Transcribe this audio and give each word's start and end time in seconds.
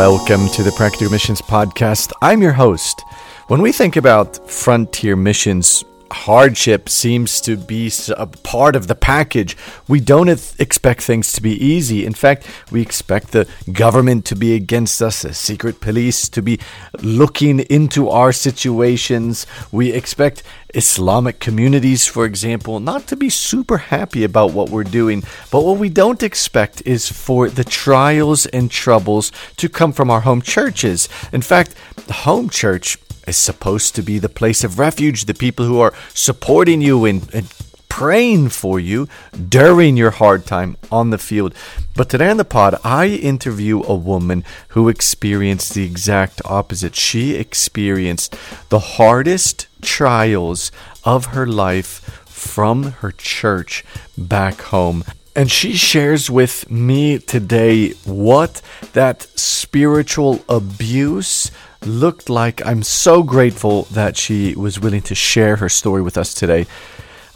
Welcome 0.00 0.48
to 0.52 0.62
the 0.62 0.72
Practical 0.72 1.10
Missions 1.10 1.42
Podcast. 1.42 2.10
I'm 2.22 2.40
your 2.40 2.54
host. 2.54 3.04
When 3.48 3.60
we 3.60 3.70
think 3.70 3.96
about 3.96 4.50
frontier 4.50 5.14
missions, 5.14 5.84
hardship 6.12 6.88
seems 6.88 7.40
to 7.42 7.56
be 7.56 7.90
a 8.16 8.26
part 8.26 8.76
of 8.76 8.86
the 8.86 8.94
package. 8.94 9.56
We 9.88 10.00
don't 10.00 10.28
expect 10.58 11.02
things 11.02 11.32
to 11.32 11.42
be 11.42 11.52
easy. 11.52 12.04
In 12.04 12.14
fact, 12.14 12.46
we 12.70 12.82
expect 12.82 13.32
the 13.32 13.48
government 13.72 14.24
to 14.26 14.36
be 14.36 14.54
against 14.54 15.00
us, 15.02 15.22
the 15.22 15.34
secret 15.34 15.80
police 15.80 16.28
to 16.30 16.42
be 16.42 16.58
looking 17.02 17.60
into 17.60 18.08
our 18.08 18.32
situations. 18.32 19.46
We 19.70 19.92
expect 19.92 20.42
Islamic 20.74 21.40
communities, 21.40 22.06
for 22.06 22.24
example, 22.24 22.80
not 22.80 23.06
to 23.08 23.16
be 23.16 23.28
super 23.28 23.78
happy 23.78 24.24
about 24.24 24.52
what 24.52 24.70
we're 24.70 24.84
doing. 24.84 25.22
But 25.50 25.64
what 25.64 25.78
we 25.78 25.88
don't 25.88 26.22
expect 26.22 26.82
is 26.86 27.10
for 27.10 27.48
the 27.48 27.64
trials 27.64 28.46
and 28.46 28.70
troubles 28.70 29.32
to 29.56 29.68
come 29.68 29.92
from 29.92 30.10
our 30.10 30.20
home 30.20 30.42
churches. 30.42 31.08
In 31.32 31.42
fact, 31.42 31.74
the 32.06 32.12
home 32.12 32.48
church 32.50 32.98
is 33.30 33.36
supposed 33.36 33.94
to 33.94 34.02
be 34.02 34.18
the 34.18 34.28
place 34.28 34.62
of 34.62 34.78
refuge, 34.78 35.24
the 35.24 35.34
people 35.34 35.64
who 35.64 35.80
are 35.80 35.94
supporting 36.12 36.80
you 36.82 37.04
and, 37.04 37.32
and 37.32 37.46
praying 37.88 38.48
for 38.48 38.78
you 38.80 39.08
during 39.48 39.96
your 39.96 40.10
hard 40.10 40.44
time 40.46 40.76
on 40.90 41.10
the 41.10 41.18
field. 41.18 41.54
But 41.96 42.08
today 42.08 42.30
on 42.30 42.36
the 42.36 42.44
pod, 42.44 42.74
I 42.84 43.06
interview 43.06 43.82
a 43.82 43.94
woman 43.94 44.44
who 44.68 44.88
experienced 44.88 45.74
the 45.74 45.84
exact 45.84 46.42
opposite. 46.44 46.94
She 46.96 47.36
experienced 47.36 48.36
the 48.68 48.84
hardest 48.98 49.66
trials 49.80 50.72
of 51.04 51.26
her 51.26 51.46
life 51.46 52.22
from 52.26 52.92
her 53.00 53.12
church 53.12 53.84
back 54.18 54.60
home. 54.74 55.04
And 55.36 55.50
she 55.50 55.74
shares 55.74 56.28
with 56.28 56.70
me 56.70 57.18
today 57.18 57.90
what 58.04 58.60
that 58.92 59.22
spiritual 59.38 60.44
abuse 60.48 61.50
looked 61.84 62.28
like. 62.28 62.64
I'm 62.66 62.82
so 62.82 63.22
grateful 63.22 63.84
that 63.84 64.16
she 64.16 64.54
was 64.54 64.80
willing 64.80 65.02
to 65.02 65.14
share 65.14 65.56
her 65.56 65.68
story 65.68 66.02
with 66.02 66.18
us 66.18 66.34
today. 66.34 66.66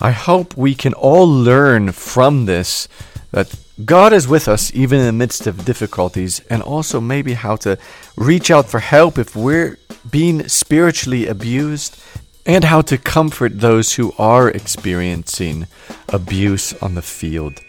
I 0.00 0.10
hope 0.10 0.56
we 0.56 0.74
can 0.74 0.92
all 0.94 1.26
learn 1.26 1.92
from 1.92 2.46
this 2.46 2.88
that 3.30 3.54
God 3.84 4.12
is 4.12 4.28
with 4.28 4.46
us 4.46 4.72
even 4.74 5.00
in 5.00 5.06
the 5.06 5.12
midst 5.12 5.46
of 5.48 5.64
difficulties, 5.64 6.40
and 6.48 6.62
also 6.62 7.00
maybe 7.00 7.34
how 7.34 7.56
to 7.56 7.76
reach 8.16 8.50
out 8.50 8.68
for 8.68 8.78
help 8.78 9.18
if 9.18 9.34
we're 9.34 9.78
being 10.08 10.46
spiritually 10.48 11.26
abused, 11.26 12.00
and 12.46 12.64
how 12.64 12.82
to 12.82 12.96
comfort 12.98 13.58
those 13.60 13.94
who 13.94 14.12
are 14.18 14.48
experiencing 14.48 15.66
abuse 16.08 16.72
on 16.82 16.94
the 16.94 17.02
field. 17.02 17.60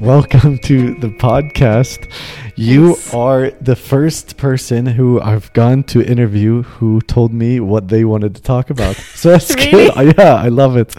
Welcome 0.00 0.58
to 0.58 0.94
the 0.94 1.08
podcast. 1.08 2.10
You 2.56 2.88
yes. 2.88 3.14
are 3.14 3.50
the 3.60 3.76
first 3.76 4.36
person 4.36 4.86
who 4.86 5.20
I've 5.20 5.52
gone 5.52 5.84
to 5.84 6.02
interview 6.02 6.62
who 6.62 7.00
told 7.02 7.32
me 7.32 7.60
what 7.60 7.88
they 7.88 8.04
wanted 8.04 8.34
to 8.36 8.42
talk 8.42 8.70
about. 8.70 8.96
So 9.14 9.30
that's 9.30 9.54
really? 9.54 9.90
good. 9.90 10.14
Yeah, 10.18 10.34
I 10.34 10.48
love 10.48 10.76
it. 10.76 10.96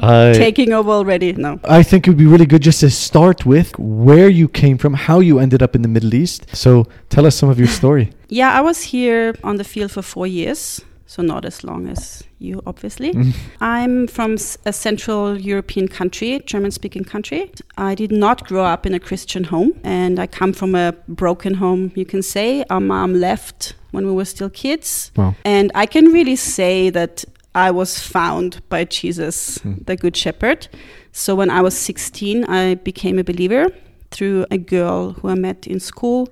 Uh, 0.00 0.32
Taking 0.34 0.72
over 0.72 0.90
already? 0.90 1.32
No. 1.34 1.60
I 1.64 1.84
think 1.84 2.06
it 2.06 2.10
would 2.10 2.18
be 2.18 2.26
really 2.26 2.46
good 2.46 2.62
just 2.62 2.80
to 2.80 2.90
start 2.90 3.46
with 3.46 3.78
where 3.78 4.28
you 4.28 4.48
came 4.48 4.76
from, 4.78 4.94
how 4.94 5.20
you 5.20 5.38
ended 5.38 5.62
up 5.62 5.76
in 5.76 5.82
the 5.82 5.88
Middle 5.88 6.14
East. 6.14 6.46
So 6.56 6.86
tell 7.10 7.26
us 7.26 7.36
some 7.36 7.48
of 7.48 7.58
your 7.58 7.68
story. 7.68 8.10
yeah, 8.28 8.52
I 8.52 8.60
was 8.62 8.82
here 8.82 9.34
on 9.44 9.56
the 9.56 9.64
field 9.64 9.92
for 9.92 10.02
four 10.02 10.26
years 10.26 10.80
so 11.14 11.22
not 11.22 11.44
as 11.44 11.62
long 11.62 11.86
as 11.86 12.24
you, 12.40 12.60
obviously. 12.66 13.12
Mm. 13.12 13.34
I'm 13.60 14.08
from 14.08 14.36
a 14.66 14.72
Central 14.72 15.38
European 15.38 15.86
country, 15.86 16.40
German 16.44 16.72
speaking 16.72 17.04
country. 17.04 17.52
I 17.78 17.94
did 17.94 18.10
not 18.10 18.44
grow 18.48 18.64
up 18.64 18.84
in 18.84 18.94
a 18.94 18.98
Christian 18.98 19.44
home, 19.44 19.78
and 19.84 20.18
I 20.18 20.26
come 20.26 20.52
from 20.52 20.74
a 20.74 20.92
broken 21.06 21.54
home, 21.54 21.92
you 21.94 22.04
can 22.04 22.20
say. 22.20 22.64
Our 22.68 22.80
mom 22.80 23.14
left 23.14 23.74
when 23.92 24.06
we 24.06 24.12
were 24.12 24.24
still 24.24 24.50
kids. 24.50 25.12
Wow. 25.14 25.36
And 25.44 25.70
I 25.76 25.86
can 25.86 26.06
really 26.06 26.34
say 26.34 26.90
that 26.90 27.24
I 27.54 27.70
was 27.70 28.00
found 28.00 28.60
by 28.68 28.84
Jesus, 28.84 29.58
mm. 29.58 29.86
the 29.86 29.94
Good 29.94 30.16
Shepherd. 30.16 30.66
So 31.12 31.36
when 31.36 31.48
I 31.48 31.60
was 31.60 31.78
16, 31.78 32.44
I 32.46 32.74
became 32.74 33.20
a 33.20 33.24
believer 33.24 33.68
through 34.10 34.46
a 34.50 34.58
girl 34.58 35.12
who 35.12 35.28
I 35.28 35.36
met 35.36 35.68
in 35.68 35.78
school, 35.78 36.28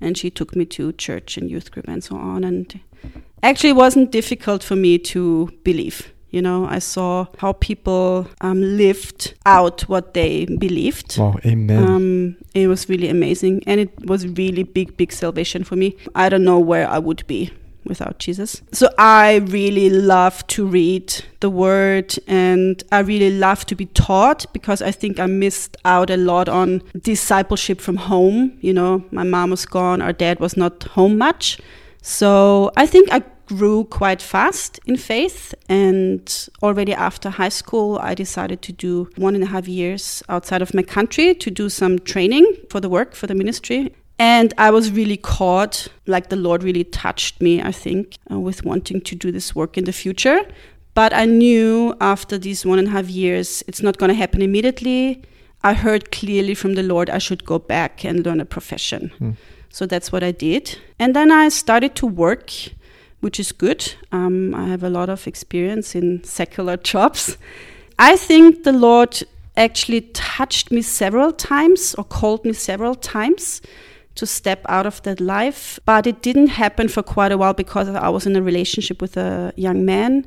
and 0.00 0.16
she 0.16 0.30
took 0.30 0.56
me 0.56 0.64
to 0.76 0.92
church 0.94 1.36
and 1.36 1.50
youth 1.50 1.70
group 1.70 1.86
and 1.86 2.02
so 2.02 2.16
on. 2.16 2.44
And 2.44 2.80
actually 3.42 3.70
it 3.70 3.76
wasn't 3.76 4.10
difficult 4.10 4.62
for 4.62 4.76
me 4.76 4.98
to 4.98 5.50
believe. 5.64 6.12
You 6.30 6.40
know, 6.40 6.66
I 6.66 6.78
saw 6.78 7.26
how 7.38 7.52
people 7.52 8.26
um, 8.40 8.62
lived 8.62 9.34
out 9.44 9.82
what 9.82 10.14
they 10.14 10.46
believed. 10.46 11.18
Wow, 11.18 11.36
amen. 11.44 11.84
Um, 11.86 12.36
it 12.54 12.68
was 12.68 12.88
really 12.88 13.08
amazing. 13.08 13.62
And 13.66 13.78
it 13.78 14.06
was 14.06 14.26
really 14.26 14.62
big, 14.62 14.96
big 14.96 15.12
salvation 15.12 15.62
for 15.62 15.76
me. 15.76 15.94
I 16.14 16.30
don't 16.30 16.42
know 16.42 16.58
where 16.58 16.88
I 16.88 16.98
would 16.98 17.26
be 17.26 17.50
without 17.84 18.18
Jesus. 18.18 18.62
So 18.72 18.88
I 18.96 19.36
really 19.48 19.90
love 19.90 20.46
to 20.48 20.66
read 20.66 21.22
the 21.40 21.50
word 21.50 22.14
and 22.26 22.82
I 22.92 23.00
really 23.00 23.36
love 23.36 23.66
to 23.66 23.74
be 23.74 23.86
taught 23.86 24.46
because 24.54 24.80
I 24.80 24.90
think 24.90 25.18
I 25.18 25.26
missed 25.26 25.76
out 25.84 26.08
a 26.08 26.16
lot 26.16 26.48
on 26.48 26.82
discipleship 27.02 27.80
from 27.80 27.96
home. 27.96 28.56
You 28.60 28.72
know, 28.72 29.04
my 29.10 29.24
mom 29.24 29.50
was 29.50 29.66
gone, 29.66 30.00
our 30.00 30.12
dad 30.12 30.40
was 30.40 30.56
not 30.56 30.84
home 30.84 31.18
much. 31.18 31.60
So 32.02 32.72
I 32.76 32.86
think 32.86 33.08
I 33.12 33.22
grew 33.46 33.84
quite 33.84 34.22
fast 34.22 34.80
in 34.86 34.96
faith. 34.96 35.54
And 35.68 36.48
already 36.62 36.94
after 36.94 37.30
high 37.30 37.48
school, 37.50 37.98
I 38.00 38.14
decided 38.14 38.62
to 38.62 38.72
do 38.72 39.08
one 39.16 39.34
and 39.34 39.44
a 39.44 39.48
half 39.48 39.68
years 39.68 40.22
outside 40.28 40.62
of 40.62 40.74
my 40.74 40.82
country 40.82 41.34
to 41.34 41.50
do 41.50 41.68
some 41.68 41.98
training 41.98 42.46
for 42.70 42.80
the 42.80 42.88
work, 42.88 43.14
for 43.14 43.26
the 43.26 43.34
ministry. 43.34 43.94
And 44.18 44.54
I 44.56 44.70
was 44.70 44.92
really 44.92 45.16
caught, 45.16 45.88
like 46.06 46.28
the 46.28 46.36
Lord 46.36 46.62
really 46.62 46.84
touched 46.84 47.40
me, 47.40 47.60
I 47.60 47.72
think, 47.72 48.16
uh, 48.30 48.38
with 48.38 48.64
wanting 48.64 49.00
to 49.00 49.16
do 49.16 49.32
this 49.32 49.54
work 49.54 49.76
in 49.76 49.84
the 49.84 49.92
future. 49.92 50.40
But 50.94 51.12
I 51.12 51.24
knew 51.24 51.96
after 52.00 52.38
these 52.38 52.66
one 52.66 52.78
and 52.78 52.88
a 52.88 52.90
half 52.90 53.08
years, 53.08 53.64
it's 53.66 53.82
not 53.82 53.96
going 53.96 54.10
to 54.10 54.14
happen 54.14 54.42
immediately. 54.42 55.22
I 55.64 55.72
heard 55.72 56.12
clearly 56.12 56.54
from 56.54 56.74
the 56.74 56.82
Lord 56.82 57.08
I 57.08 57.18
should 57.18 57.44
go 57.44 57.58
back 57.58 58.04
and 58.04 58.24
learn 58.24 58.40
a 58.40 58.44
profession. 58.44 59.10
Hmm. 59.18 59.30
So 59.70 59.86
that's 59.86 60.12
what 60.12 60.22
I 60.22 60.32
did. 60.32 60.78
And 60.98 61.16
then 61.16 61.32
I 61.32 61.48
started 61.48 61.94
to 61.96 62.06
work 62.06 62.52
which 63.22 63.40
is 63.40 63.52
good. 63.52 63.94
Um, 64.10 64.54
I 64.54 64.66
have 64.66 64.82
a 64.82 64.90
lot 64.90 65.08
of 65.08 65.26
experience 65.26 65.94
in 65.94 66.22
secular 66.24 66.76
jobs. 66.92 67.38
I 67.98 68.16
think 68.16 68.64
the 68.64 68.72
Lord 68.72 69.22
actually 69.56 70.02
touched 70.12 70.70
me 70.70 70.82
several 70.82 71.32
times 71.32 71.94
or 71.94 72.04
called 72.04 72.44
me 72.44 72.52
several 72.52 72.94
times 72.94 73.62
to 74.16 74.26
step 74.26 74.66
out 74.68 74.86
of 74.86 75.00
that 75.02 75.20
life. 75.20 75.78
But 75.86 76.06
it 76.06 76.20
didn't 76.20 76.48
happen 76.48 76.88
for 76.88 77.02
quite 77.02 77.32
a 77.32 77.38
while 77.38 77.54
because 77.54 77.88
I 77.88 78.08
was 78.08 78.26
in 78.26 78.34
a 78.34 78.42
relationship 78.42 79.00
with 79.00 79.16
a 79.16 79.52
young 79.56 79.84
man, 79.84 80.26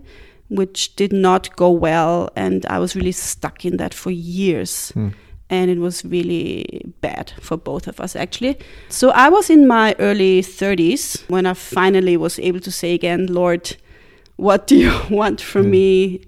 which 0.49 0.95
did 0.95 1.11
not 1.11 1.53
go 1.57 1.69
well. 1.69 2.29
And 2.35 2.65
I 2.67 2.79
was 2.79 2.95
really 2.95 3.11
stuck 3.11 3.65
in 3.65 3.77
that 3.77 3.93
for 3.93 4.11
years. 4.11 4.93
Mm 4.95 5.13
and 5.49 5.69
it 5.69 5.77
was 5.77 6.03
really 6.03 6.93
bad 7.01 7.33
for 7.39 7.57
both 7.57 7.87
of 7.87 7.99
us 7.99 8.15
actually. 8.15 8.57
So 8.89 9.11
I 9.11 9.29
was 9.29 9.49
in 9.49 9.67
my 9.67 9.95
early 9.99 10.41
30s 10.41 11.27
when 11.29 11.45
I 11.45 11.53
finally 11.53 12.17
was 12.17 12.39
able 12.39 12.59
to 12.61 12.71
say 12.71 12.93
again, 12.93 13.27
Lord, 13.27 13.75
what 14.37 14.67
do 14.67 14.75
you 14.75 14.93
want 15.09 15.41
from 15.41 15.65
mm. 15.65 15.69
me? 15.69 16.21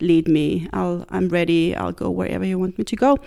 Lead 0.00 0.26
me. 0.26 0.68
I'll 0.72 1.06
I'm 1.08 1.28
ready. 1.28 1.74
I'll 1.74 1.92
go 1.92 2.10
wherever 2.10 2.44
you 2.44 2.58
want 2.58 2.76
me 2.78 2.84
to 2.84 2.96
go. 2.96 3.18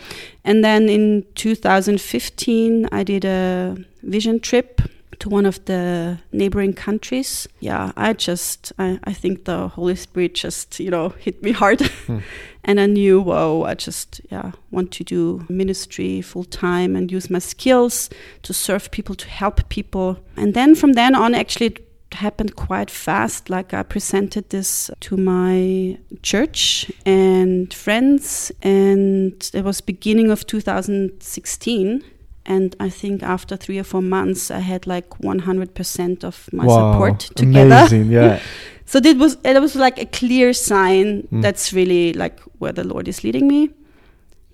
And 0.44 0.64
then 0.64 0.90
in 0.90 1.26
2015 1.36 2.90
I 2.92 3.04
did 3.04 3.24
a 3.24 3.78
vision 4.04 4.40
trip 4.40 4.82
to 5.20 5.30
one 5.30 5.46
of 5.46 5.64
the 5.66 6.20
neighboring 6.32 6.74
countries. 6.74 7.48
Yeah, 7.60 7.92
I 7.96 8.14
just, 8.14 8.72
I, 8.78 9.00
I 9.04 9.14
think 9.14 9.46
the 9.46 9.68
Holy 9.70 9.96
Spirit 9.96 10.36
just, 10.36 10.80
you 10.80 10.90
know, 10.90 11.10
hit 11.10 11.42
me 11.44 11.52
hard. 11.52 11.82
Hmm. 12.08 12.20
and 12.64 12.80
I 12.80 12.86
knew, 12.86 13.20
whoa, 13.20 13.64
I 13.64 13.74
just, 13.74 14.22
yeah, 14.30 14.52
want 14.72 14.92
to 14.94 15.04
do 15.04 15.46
ministry 15.50 16.22
full 16.22 16.46
time 16.46 16.96
and 16.96 17.12
use 17.12 17.30
my 17.30 17.40
skills 17.40 18.10
to 18.44 18.54
serve 18.54 18.92
people, 18.92 19.14
to 19.16 19.28
help 19.28 19.68
people. 19.68 20.20
And 20.38 20.54
then 20.54 20.74
from 20.74 20.94
then 20.94 21.14
on, 21.14 21.36
actually, 21.36 21.66
it 21.66 21.88
happened 22.14 22.56
quite 22.56 22.90
fast. 22.90 23.50
Like 23.50 23.74
I 23.74 23.84
presented 23.84 24.52
this 24.52 24.90
to 25.02 25.18
my 25.18 25.98
church 26.22 26.90
and 27.06 27.74
friends, 27.74 28.52
and 28.62 29.50
it 29.54 29.66
was 29.66 29.82
beginning 29.82 30.32
of 30.32 30.46
2016 30.48 32.04
and 32.48 32.76
I 32.80 32.90
think 32.90 33.22
after 33.24 33.58
three 33.58 33.78
or 33.78 33.84
four 33.84 34.02
months, 34.02 34.50
I 34.50 34.60
had 34.60 34.88
like 34.88 35.10
100% 35.10 36.24
of 36.24 36.50
my 36.54 36.66
wow, 36.66 36.94
support 36.94 37.20
together. 37.36 37.76
Amazing, 37.76 38.12
yeah. 38.12 38.40
so 38.86 39.00
it 39.00 39.18
was 39.18 39.38
it 39.44 39.60
was 39.60 39.76
like 39.76 40.00
a 40.00 40.06
clear 40.06 40.54
sign 40.54 41.24
mm. 41.24 41.42
that's 41.42 41.74
really 41.74 42.14
like 42.14 42.40
where 42.60 42.72
the 42.72 42.86
Lord 42.86 43.08
is 43.08 43.24
leading 43.24 43.48
me. 43.48 43.70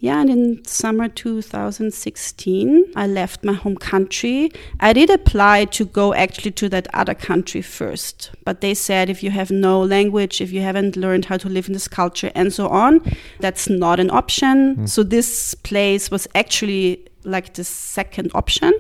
Yeah, 0.04 0.20
and 0.20 0.30
in 0.30 0.66
summer 0.66 1.08
2016, 1.08 2.92
I 2.94 3.08
left 3.08 3.46
my 3.46 3.54
home 3.54 3.78
country. 3.78 4.52
I 4.82 4.92
did 4.92 5.10
apply 5.10 5.64
to 5.78 5.86
go 5.86 6.14
actually 6.14 6.52
to 6.52 6.68
that 6.68 6.90
other 6.94 7.14
country 7.14 7.62
first, 7.62 8.32
but 8.44 8.60
they 8.60 8.74
said 8.74 9.10
if 9.10 9.24
you 9.24 9.32
have 9.32 9.50
no 9.50 9.82
language, 9.82 10.42
if 10.42 10.52
you 10.52 10.60
haven't 10.60 10.98
learned 10.98 11.24
how 11.24 11.38
to 11.38 11.48
live 11.48 11.68
in 11.68 11.74
this 11.74 11.88
culture, 11.88 12.34
and 12.36 12.52
so 12.52 12.68
on, 12.68 13.00
that's 13.40 13.70
not 13.70 13.98
an 14.02 14.10
option. 14.12 14.76
Mm. 14.76 14.90
So 14.90 15.04
this 15.04 15.56
place 15.56 16.12
was 16.12 16.28
actually 16.36 17.08
like 17.24 17.54
the 17.54 17.64
second 17.64 18.30
option. 18.36 18.74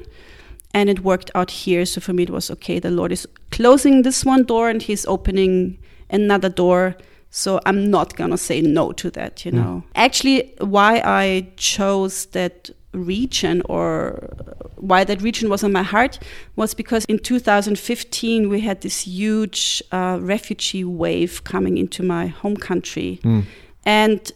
and 0.73 0.89
it 0.89 0.99
worked 1.05 1.31
out 1.35 1.51
here. 1.51 1.85
So 1.85 2.01
for 2.01 2.11
me, 2.11 2.23
it 2.23 2.31
was 2.31 2.51
okay. 2.51 2.79
The 2.79 2.91
Lord 2.91 3.11
is 3.13 3.27
closing 3.51 4.01
this 4.01 4.25
one 4.25 4.43
door 4.43 4.69
and 4.69 4.81
He's 4.81 5.05
opening 5.05 5.77
another 6.09 6.49
door. 6.49 6.97
So 7.35 7.59
I'm 7.65 7.89
not 7.89 8.15
gonna 8.15 8.37
say 8.37 8.61
no 8.61 8.91
to 8.91 9.09
that, 9.11 9.43
you 9.43 9.51
know. 9.51 9.83
Actually, 9.95 10.53
why 10.59 11.01
I 11.03 11.47
chose 11.57 12.27
that 12.27 12.69
region 12.91 13.63
or 13.65 14.35
why 14.75 15.03
that 15.03 15.19
region 15.23 15.49
was 15.49 15.63
on 15.63 15.71
my 15.71 15.81
heart 15.81 16.19
was 16.55 16.75
because 16.75 17.05
in 17.05 17.17
2015 17.17 18.49
we 18.49 18.59
had 18.59 18.81
this 18.81 19.07
huge 19.07 19.81
uh, 19.91 20.19
refugee 20.21 20.83
wave 20.83 21.43
coming 21.43 21.79
into 21.79 22.03
my 22.03 22.27
home 22.27 22.55
country. 22.55 23.19
And 23.83 24.31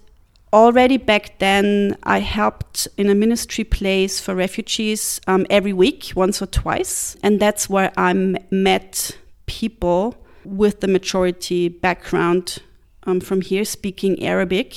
already 0.51 0.97
back 0.97 1.37
then, 1.37 1.97
I 2.01 2.21
helped 2.21 2.87
in 2.97 3.11
a 3.11 3.15
ministry 3.15 3.63
place 3.63 4.19
for 4.19 4.33
refugees 4.33 5.21
um, 5.27 5.45
every 5.51 5.73
week, 5.73 6.13
once 6.15 6.41
or 6.41 6.47
twice. 6.47 7.15
And 7.21 7.39
that's 7.39 7.69
where 7.69 7.91
I 7.95 8.13
met 8.49 9.15
people 9.45 10.15
with 10.43 10.79
the 10.79 10.87
majority 10.87 11.69
background 11.69 12.59
um, 13.07 13.19
from 13.19 13.41
here 13.41 13.65
speaking 13.65 14.21
Arabic. 14.23 14.75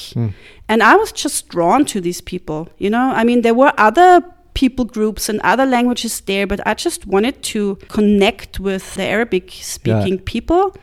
And 0.68 0.82
I 0.82 0.94
was 0.96 1.12
just 1.12 1.48
drawn 1.48 1.84
to 1.86 2.00
these 2.00 2.20
people. 2.20 2.68
You 2.78 2.90
know, 2.90 3.10
I 3.10 3.24
mean, 3.24 3.42
there 3.42 3.54
were 3.54 3.72
other 3.76 4.22
people 4.54 4.84
groups 4.84 5.28
and 5.28 5.40
other 5.40 5.66
languages 5.66 6.20
there, 6.22 6.46
but 6.46 6.66
I 6.66 6.74
just 6.74 7.06
wanted 7.06 7.42
to 7.42 7.76
connect 7.88 8.60
with 8.60 8.94
the 8.94 9.02
Arabic 9.02 9.50
speaking 9.52 10.18
people 10.18 10.74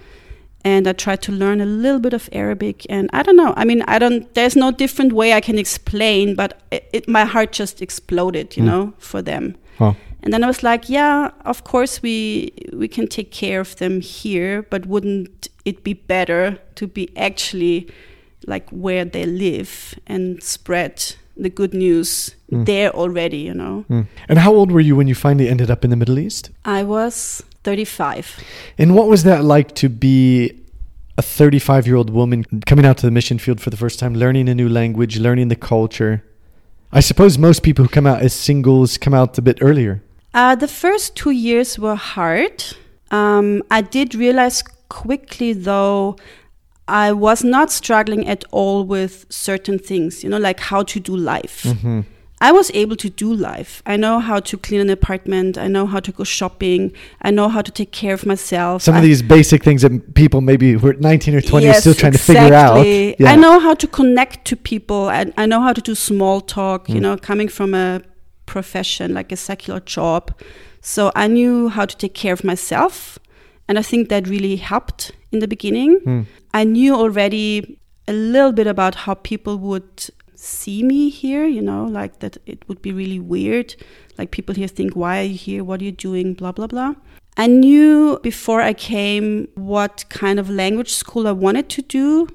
and 0.63 0.85
I 0.85 0.91
tried 0.91 1.21
to 1.21 1.31
learn 1.31 1.61
a 1.61 1.65
little 1.65 1.99
bit 1.99 2.13
of 2.13 2.29
Arabic. 2.33 2.85
And 2.89 3.09
I 3.13 3.23
don't 3.23 3.37
know. 3.37 3.53
I 3.55 3.63
mean, 3.63 3.83
I 3.87 3.99
don't. 3.99 4.33
There's 4.33 4.55
no 4.55 4.71
different 4.71 5.13
way 5.13 5.31
I 5.33 5.39
can 5.39 5.57
explain, 5.57 6.35
but 6.35 6.61
it, 6.71 6.89
it, 6.91 7.07
my 7.07 7.23
heart 7.23 7.53
just 7.53 7.81
exploded, 7.81 8.57
you 8.57 8.63
know, 8.63 8.93
for 8.97 9.21
them. 9.21 9.55
Huh. 9.77 9.93
And 10.23 10.33
then 10.33 10.43
I 10.43 10.47
was 10.47 10.63
like, 10.63 10.89
yeah, 10.89 11.31
of 11.45 11.63
course 11.63 12.01
we 12.01 12.51
we 12.73 12.87
can 12.87 13.07
take 13.07 13.31
care 13.31 13.59
of 13.59 13.75
them 13.75 14.01
here, 14.01 14.63
but 14.63 14.85
wouldn't 14.85 15.47
it 15.65 15.83
be 15.83 15.93
better 15.93 16.57
to 16.75 16.87
be 16.87 17.09
actually 17.15 17.87
like 18.47 18.69
where 18.69 19.05
they 19.05 19.25
live 19.25 19.95
and 20.07 20.41
spread 20.41 21.15
the 21.35 21.49
good 21.49 21.73
news 21.73 22.35
there 22.49 22.91
already, 22.91 23.37
you 23.37 23.53
know? 23.53 23.85
Mm. 23.89 24.07
And 24.27 24.39
how 24.39 24.53
old 24.53 24.71
were 24.71 24.79
you 24.79 24.95
when 24.95 25.07
you 25.07 25.15
finally 25.15 25.49
ended 25.49 25.69
up 25.69 25.83
in 25.83 25.89
the 25.89 25.95
Middle 25.95 26.17
East? 26.17 26.49
I 26.65 26.83
was 26.83 27.43
35. 27.63 28.43
And 28.77 28.95
what 28.95 29.07
was 29.07 29.23
that 29.23 29.43
like 29.43 29.75
to 29.75 29.89
be 29.89 30.59
a 31.17 31.21
35 31.21 31.87
year 31.87 31.95
old 31.95 32.09
woman 32.09 32.45
coming 32.65 32.85
out 32.85 32.97
to 32.99 33.05
the 33.05 33.11
mission 33.11 33.39
field 33.39 33.59
for 33.59 33.69
the 33.69 33.77
first 33.77 33.99
time, 33.99 34.15
learning 34.15 34.49
a 34.49 34.55
new 34.55 34.69
language, 34.69 35.19
learning 35.19 35.49
the 35.49 35.55
culture? 35.55 36.23
I 36.91 37.01
suppose 37.01 37.37
most 37.37 37.63
people 37.63 37.83
who 37.85 37.89
come 37.89 38.07
out 38.07 38.21
as 38.21 38.33
singles 38.33 38.97
come 38.97 39.13
out 39.13 39.37
a 39.37 39.41
bit 39.41 39.57
earlier. 39.61 40.01
Uh, 40.37 40.53
the 40.53 40.67
first 40.67 41.15
two 41.15 41.31
years 41.31 41.79
were 41.79 41.95
hard. 41.95 42.63
Um, 43.09 43.63
I 43.71 43.81
did 43.81 44.13
realize 44.13 44.61
quickly, 44.87 45.51
though, 45.51 46.15
I 46.87 47.11
was 47.11 47.43
not 47.43 47.71
struggling 47.71 48.27
at 48.27 48.43
all 48.51 48.83
with 48.85 49.25
certain 49.29 49.79
things, 49.79 50.23
you 50.23 50.29
know, 50.29 50.37
like 50.37 50.59
how 50.59 50.83
to 50.83 50.99
do 50.99 51.17
life. 51.17 51.63
Mm-hmm. 51.63 52.01
I 52.39 52.51
was 52.51 52.69
able 52.75 52.95
to 52.97 53.09
do 53.09 53.33
life. 53.33 53.81
I 53.87 53.97
know 53.97 54.19
how 54.19 54.39
to 54.41 54.57
clean 54.59 54.79
an 54.79 54.91
apartment. 54.91 55.57
I 55.57 55.67
know 55.67 55.87
how 55.87 55.99
to 55.99 56.11
go 56.11 56.23
shopping. 56.23 56.93
I 57.23 57.31
know 57.31 57.49
how 57.49 57.63
to 57.63 57.71
take 57.71 57.91
care 57.91 58.13
of 58.13 58.23
myself. 58.27 58.83
Some 58.83 58.93
I, 58.93 58.97
of 58.99 59.03
these 59.03 59.23
basic 59.23 59.63
things 59.63 59.81
that 59.81 60.13
people 60.13 60.41
maybe 60.41 60.73
who 60.73 60.89
are 60.89 60.93
19 60.93 61.33
or 61.33 61.41
20 61.41 61.67
are 61.67 61.73
still 61.73 61.95
trying 61.95 62.11
to 62.11 62.19
figure 62.19 62.53
out. 62.53 62.85
exactly. 62.85 63.25
I 63.25 63.35
know 63.37 63.59
how 63.59 63.73
to 63.73 63.87
connect 63.87 64.45
to 64.49 64.55
people. 64.55 65.09
and 65.09 65.33
I 65.35 65.47
know 65.47 65.61
how 65.61 65.73
to 65.73 65.81
do 65.81 65.95
small 65.95 66.41
talk, 66.41 66.87
Mm. 66.87 66.93
you 66.93 67.01
know, 67.01 67.17
coming 67.17 67.47
from 67.47 67.73
a 67.73 68.03
profession 68.47 69.13
like 69.13 69.31
a 69.31 69.37
secular 69.37 69.79
job. 69.79 70.33
So 70.81 71.11
I 71.15 71.27
knew 71.27 71.69
how 71.69 71.85
to 71.85 71.95
take 71.95 72.15
care 72.15 72.33
of 72.33 72.43
myself. 72.43 73.19
And 73.67 73.77
I 73.77 73.83
think 73.83 74.09
that 74.09 74.27
really 74.27 74.55
helped 74.55 75.11
in 75.31 75.39
the 75.39 75.47
beginning. 75.47 75.99
Hmm. 75.99 76.21
I 76.53 76.63
knew 76.63 76.95
already 76.95 77.79
a 78.07 78.13
little 78.13 78.53
bit 78.53 78.65
about 78.65 78.95
how 78.95 79.13
people 79.13 79.57
would 79.57 80.09
see 80.35 80.83
me 80.83 81.09
here, 81.09 81.45
you 81.45 81.61
know, 81.61 81.85
like 81.85 82.19
that 82.19 82.37
it 82.45 82.67
would 82.67 82.81
be 82.81 82.93
really 82.93 83.19
weird. 83.19 83.75
Like 84.17 84.31
people 84.31 84.55
here 84.55 84.67
think, 84.67 84.95
why 84.95 85.19
are 85.19 85.23
you 85.23 85.37
here? 85.37 85.63
What 85.63 85.81
are 85.81 85.83
you 85.83 85.91
doing? 85.91 86.33
Blah, 86.33 86.53
blah, 86.53 86.67
blah. 86.67 86.93
I 87.35 87.47
knew 87.47 88.19
before 88.23 88.61
I 88.61 88.73
came 88.73 89.47
what 89.55 90.05
kind 90.09 90.39
of 90.39 90.49
language 90.49 90.91
school 90.91 91.27
I 91.27 91.33
wanted 91.33 91.69
to 91.69 91.81
do. 91.81 92.27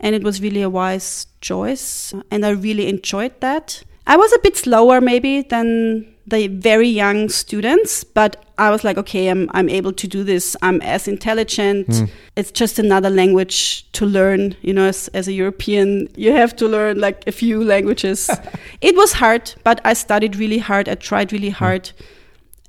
And 0.00 0.14
it 0.14 0.22
was 0.22 0.42
really 0.42 0.62
a 0.62 0.70
wise 0.70 1.26
choice. 1.40 2.12
And 2.30 2.44
I 2.44 2.50
really 2.50 2.88
enjoyed 2.88 3.40
that. 3.40 3.84
I 4.06 4.16
was 4.16 4.32
a 4.32 4.38
bit 4.40 4.56
slower 4.56 5.00
maybe 5.00 5.42
than 5.42 6.06
the 6.26 6.46
very 6.46 6.88
young 6.88 7.28
students, 7.28 8.04
but 8.04 8.44
I 8.56 8.70
was 8.70 8.84
like, 8.84 8.98
okay, 8.98 9.28
I'm, 9.28 9.50
I'm 9.52 9.68
able 9.68 9.92
to 9.92 10.06
do 10.06 10.22
this. 10.22 10.56
I'm 10.62 10.80
as 10.82 11.08
intelligent. 11.08 11.86
Hmm. 11.88 12.04
It's 12.36 12.50
just 12.50 12.78
another 12.78 13.10
language 13.10 13.90
to 13.92 14.06
learn. 14.06 14.54
You 14.62 14.74
know, 14.74 14.86
as, 14.86 15.08
as 15.08 15.28
a 15.28 15.32
European, 15.32 16.08
you 16.16 16.32
have 16.32 16.54
to 16.56 16.68
learn 16.68 17.00
like 17.00 17.26
a 17.26 17.32
few 17.32 17.64
languages. 17.64 18.30
it 18.80 18.96
was 18.96 19.14
hard, 19.14 19.54
but 19.64 19.80
I 19.84 19.94
studied 19.94 20.36
really 20.36 20.58
hard. 20.58 20.88
I 20.88 20.94
tried 20.94 21.32
really 21.32 21.50
hmm. 21.50 21.64
hard. 21.64 21.92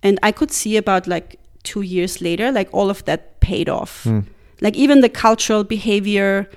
And 0.04 0.18
I 0.24 0.32
could 0.32 0.52
see 0.52 0.78
about 0.78 1.08
like 1.08 1.40
two 1.64 1.82
years 1.82 2.22
later, 2.22 2.52
like 2.52 2.70
all 2.72 2.90
of 2.90 3.06
that 3.06 3.40
paid 3.40 3.70
off. 3.70 4.04
Hmm. 4.04 4.22
Like 4.62 4.76
even 4.76 5.02
the 5.02 5.10
cultural 5.10 5.64
behavior, 5.64 6.50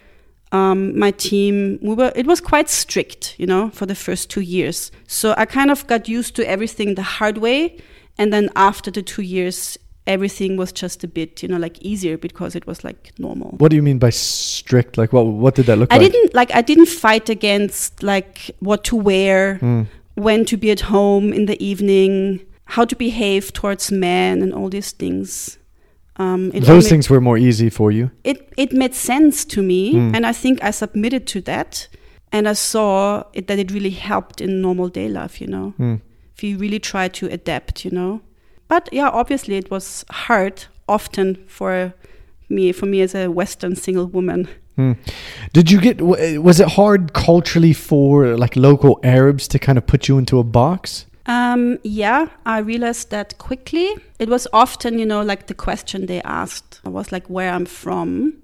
um, 0.54 0.96
my 0.98 1.10
team, 1.10 1.78
we 1.82 1.94
were, 1.94 2.12
it 2.14 2.26
was 2.26 2.40
quite 2.40 2.68
strict, 2.70 3.34
you 3.38 3.46
know, 3.46 3.70
for 3.70 3.86
the 3.86 3.94
first 3.94 4.30
two 4.30 4.40
years. 4.56 4.90
So 5.06 5.34
I 5.36 5.44
kind 5.46 5.70
of 5.70 5.86
got 5.86 6.08
used 6.08 6.36
to 6.36 6.48
everything 6.48 6.94
the 6.94 7.02
hard 7.02 7.38
way. 7.38 7.58
And 8.18 8.32
then 8.32 8.48
after 8.54 8.90
the 8.92 9.02
two 9.02 9.22
years, 9.22 9.76
everything 10.06 10.56
was 10.56 10.70
just 10.72 11.02
a 11.02 11.08
bit, 11.08 11.42
you 11.42 11.48
know, 11.48 11.56
like 11.58 11.76
easier 11.82 12.16
because 12.16 12.54
it 12.54 12.66
was 12.66 12.84
like 12.84 13.12
normal. 13.18 13.50
What 13.58 13.70
do 13.70 13.76
you 13.76 13.82
mean 13.82 13.98
by 13.98 14.10
strict? 14.10 14.96
Like, 14.96 15.12
what 15.12 15.26
what 15.26 15.54
did 15.56 15.66
that 15.66 15.78
look 15.78 15.92
I 15.92 15.98
like? 15.98 16.12
didn't 16.12 16.34
like 16.34 16.50
I 16.54 16.62
didn't 16.62 16.86
fight 16.86 17.28
against 17.28 18.02
like 18.02 18.50
what 18.60 18.84
to 18.84 18.96
wear, 18.96 19.58
Mm. 19.62 19.86
when 20.14 20.44
to 20.44 20.56
be 20.56 20.70
at 20.70 20.80
home 20.82 21.32
in 21.32 21.46
the 21.46 21.58
evening, 21.70 22.40
how 22.66 22.84
to 22.84 22.94
behave 22.96 23.52
towards 23.52 23.90
men, 23.90 24.42
and 24.42 24.52
all 24.54 24.68
these 24.70 24.92
things. 24.92 25.58
Um, 26.16 26.50
Those 26.50 26.88
things 26.88 27.10
were 27.10 27.20
more 27.20 27.36
easy 27.38 27.70
for 27.70 27.90
you. 27.92 28.10
it 28.24 28.52
it 28.56 28.72
made 28.72 28.94
sense 28.94 29.44
to 29.46 29.62
me, 29.62 29.92
Mm. 29.94 30.14
and 30.16 30.26
I 30.26 30.32
think 30.32 30.58
I 30.62 30.70
submitted 30.72 31.26
to 31.26 31.40
that, 31.42 31.88
and 32.32 32.46
I 32.48 32.54
saw 32.54 33.22
it, 33.32 33.46
that 33.46 33.58
it 33.58 33.72
really 33.72 33.90
helped 33.90 34.40
in 34.40 34.60
normal 34.60 34.88
day 34.88 35.08
life. 35.08 35.40
You 35.40 35.48
know, 35.50 35.72
Mm. 35.78 36.00
if 36.36 36.44
you 36.44 36.58
really 36.58 36.78
try 36.80 37.08
to 37.08 37.26
adapt, 37.26 37.84
you 37.84 37.90
know. 37.90 38.20
But 38.68 38.88
yeah, 38.92 39.10
obviously 39.12 39.56
it 39.56 39.70
was 39.70 40.04
hard 40.28 40.66
often 40.86 41.36
for 41.48 41.92
me 42.48 42.72
for 42.72 42.86
me 42.86 43.02
as 43.02 43.14
a 43.14 43.26
Western 43.28 43.74
single 43.76 44.06
woman. 44.06 44.46
Hmm. 44.76 44.92
Did 45.52 45.70
you 45.70 45.80
get? 45.80 46.00
Was 46.00 46.60
it 46.60 46.68
hard 46.68 47.12
culturally 47.12 47.72
for 47.74 48.36
like 48.38 48.56
local 48.56 48.98
Arabs 49.02 49.48
to 49.48 49.58
kind 49.58 49.78
of 49.78 49.86
put 49.86 50.08
you 50.08 50.18
into 50.18 50.38
a 50.38 50.44
box? 50.44 51.06
Um, 51.26 51.78
yeah, 51.82 52.26
I 52.44 52.58
realized 52.58 53.10
that 53.10 53.38
quickly. 53.38 53.88
It 54.18 54.28
was 54.28 54.46
often, 54.52 54.98
you 54.98 55.06
know, 55.06 55.22
like 55.22 55.46
the 55.46 55.54
question 55.54 56.06
they 56.06 56.20
asked 56.22 56.80
was 56.84 57.12
like 57.12 57.26
where 57.28 57.50
I'm 57.52 57.64
from, 57.66 58.34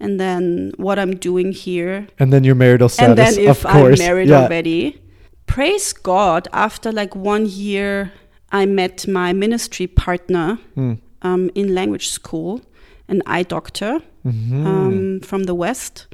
and 0.00 0.18
then 0.18 0.72
what 0.78 0.98
I'm 0.98 1.16
doing 1.16 1.52
here, 1.52 2.06
And 2.18 2.32
then 2.32 2.42
your 2.44 2.54
marital 2.54 2.88
status, 2.88 3.08
and 3.08 3.18
then 3.18 3.38
if 3.50 3.64
of 3.64 3.72
course. 3.72 4.00
I'm 4.00 4.06
married 4.06 4.28
yeah. 4.30 4.44
already. 4.44 5.00
Praise 5.46 5.92
God! 5.92 6.48
After 6.52 6.90
like 6.90 7.14
one 7.14 7.46
year, 7.46 8.12
I 8.50 8.66
met 8.66 9.06
my 9.06 9.32
ministry 9.32 9.86
partner 9.86 10.58
Hmm. 10.74 10.94
um, 11.22 11.50
in 11.54 11.74
language 11.74 12.08
school, 12.08 12.60
an 13.08 13.22
eye 13.26 13.42
doctor 13.44 14.00
Mhm. 14.26 14.66
um, 14.66 15.20
from 15.20 15.44
the 15.44 15.54
West 15.54 16.06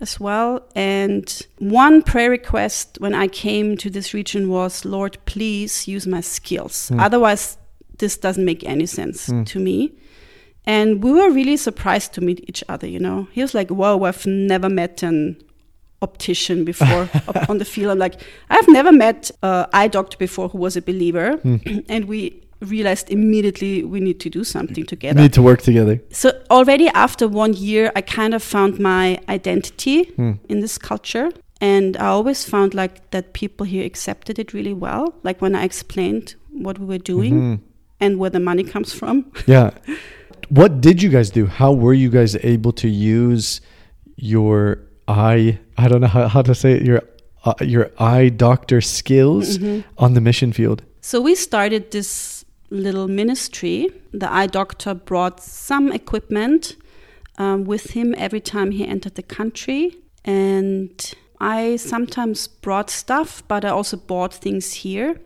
as 0.00 0.20
well. 0.20 0.62
And 0.74 1.24
one 1.58 2.02
prayer 2.02 2.30
request 2.30 2.98
when 3.00 3.14
I 3.14 3.28
came 3.28 3.76
to 3.78 3.90
this 3.90 4.12
region 4.14 4.48
was, 4.48 4.84
Lord, 4.84 5.18
please 5.24 5.88
use 5.88 6.06
my 6.06 6.20
skills. 6.20 6.90
Mm. 6.92 7.00
Otherwise, 7.02 7.56
this 7.98 8.16
doesn't 8.16 8.44
make 8.44 8.62
any 8.64 8.86
sense 8.86 9.28
Mm. 9.28 9.46
to 9.46 9.58
me. 9.58 9.92
And 10.66 11.02
we 11.02 11.12
were 11.12 11.30
really 11.30 11.56
surprised 11.56 12.12
to 12.14 12.20
meet 12.20 12.44
each 12.48 12.62
other, 12.68 12.86
you 12.88 12.98
know. 12.98 13.28
He 13.32 13.40
was 13.40 13.54
like, 13.54 13.70
Whoa, 13.70 14.02
I've 14.04 14.26
never 14.26 14.68
met 14.68 15.02
an 15.02 15.36
optician 16.02 16.64
before 16.64 17.08
on 17.48 17.58
the 17.58 17.64
field. 17.64 17.92
I'm 17.92 17.98
like, 17.98 18.20
I've 18.50 18.68
never 18.68 18.92
met 18.92 19.30
an 19.42 19.66
eye 19.72 19.88
doctor 19.88 20.16
before 20.18 20.48
who 20.48 20.58
was 20.58 20.76
a 20.76 20.82
believer. 20.82 21.36
Hmm. 21.38 21.56
and 21.88 22.04
we 22.06 22.42
realized 22.60 23.10
immediately 23.10 23.84
we 23.84 24.00
need 24.00 24.18
to 24.20 24.30
do 24.30 24.42
something 24.44 24.84
together 24.86 25.20
Need 25.20 25.32
to 25.34 25.42
work 25.42 25.60
together. 25.62 26.00
so 26.10 26.30
already 26.50 26.88
after 26.88 27.28
one 27.28 27.52
year 27.54 27.92
i 27.96 28.00
kind 28.00 28.34
of 28.34 28.42
found 28.42 28.78
my 28.78 29.18
identity 29.28 30.04
Hmm. 30.16 30.32
in 30.48 30.60
this 30.60 30.78
culture 30.78 31.28
and 31.60 31.96
i 31.96 32.06
always 32.06 32.44
found 32.48 32.74
like 32.74 33.10
that 33.10 33.32
people 33.32 33.66
here 33.66 33.84
accepted 33.84 34.38
it 34.38 34.52
really 34.54 34.72
well 34.72 35.14
like 35.22 35.40
when 35.42 35.54
i 35.54 35.64
explained 35.64 36.34
what 36.50 36.78
we 36.78 36.86
were 36.86 36.98
doing 37.14 37.34
Mhm. 37.34 37.60
and 38.00 38.18
where 38.18 38.30
the 38.30 38.40
money 38.40 38.64
comes 38.64 38.92
from 38.92 39.24
Yeah. 39.46 39.70
What 40.48 40.80
did 40.80 41.02
you 41.02 41.08
guys 41.10 41.30
do? 41.30 41.46
How 41.46 41.72
were 41.72 41.92
you 41.94 42.08
guys 42.08 42.36
able 42.44 42.72
to 42.74 42.88
use 42.88 43.60
your 44.16 44.78
eye? 45.08 45.58
I 45.76 45.88
don't 45.88 46.00
know 46.00 46.06
how, 46.06 46.28
how 46.28 46.42
to 46.42 46.54
say 46.54 46.72
it. 46.74 46.82
Your 46.82 47.02
uh, 47.44 47.54
your 47.60 47.90
eye 47.98 48.28
doctor 48.28 48.80
skills 48.80 49.58
Mhm. 49.58 49.84
on 49.98 50.14
the 50.14 50.20
mission 50.20 50.52
field. 50.52 50.82
so 51.00 51.20
we 51.20 51.34
started 51.36 51.90
this 51.90 52.35
little 52.70 53.08
ministry. 53.08 53.88
The 54.12 54.32
eye 54.32 54.46
doctor 54.46 54.94
brought 54.94 55.40
some 55.40 55.92
equipment 55.92 56.76
um, 57.38 57.64
with 57.64 57.90
him 57.90 58.14
every 58.16 58.40
time 58.40 58.70
he 58.70 58.86
entered 58.86 59.14
the 59.14 59.22
country. 59.22 59.96
And 60.24 61.14
I 61.40 61.76
sometimes 61.76 62.48
brought 62.48 62.90
stuff, 62.90 63.42
but 63.48 63.64
I 63.64 63.68
also 63.68 63.96
bought 63.96 64.34
things 64.34 64.72
here. 64.72 65.20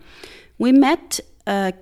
We 0.58 0.72
met 0.72 1.20
a 1.46 1.72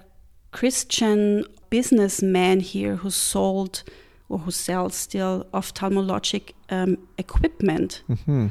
Christian 0.53 1.45
businessman 1.71 2.61
here 2.61 2.97
who 2.97 3.11
sold 3.11 3.83
or 4.29 4.39
who 4.39 4.51
sells 4.51 4.95
still 4.95 5.47
ophthalmologic 5.53 6.53
um, 6.71 6.99
equipment. 7.17 8.03
Mm-hmm. 8.09 8.49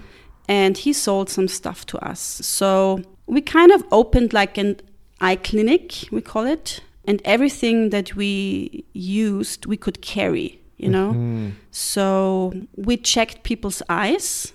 And 0.49 0.77
he 0.77 0.93
sold 0.93 1.29
some 1.29 1.47
stuff 1.47 1.85
to 1.87 1.97
us. 1.99 2.19
So 2.19 3.01
we 3.25 3.41
kind 3.41 3.71
of 3.71 3.83
opened 3.91 4.33
like 4.33 4.57
an 4.57 4.79
eye 5.19 5.35
clinic, 5.35 6.07
we 6.11 6.21
call 6.21 6.45
it. 6.45 6.81
And 7.07 7.21
everything 7.23 7.89
that 7.91 8.15
we 8.15 8.83
used, 8.91 9.65
we 9.65 9.77
could 9.77 10.01
carry, 10.01 10.59
you 10.75 10.89
know? 10.89 11.11
Mm-hmm. 11.11 11.49
So 11.71 12.53
we 12.75 12.97
checked 12.97 13.43
people's 13.43 13.81
eyes, 13.87 14.51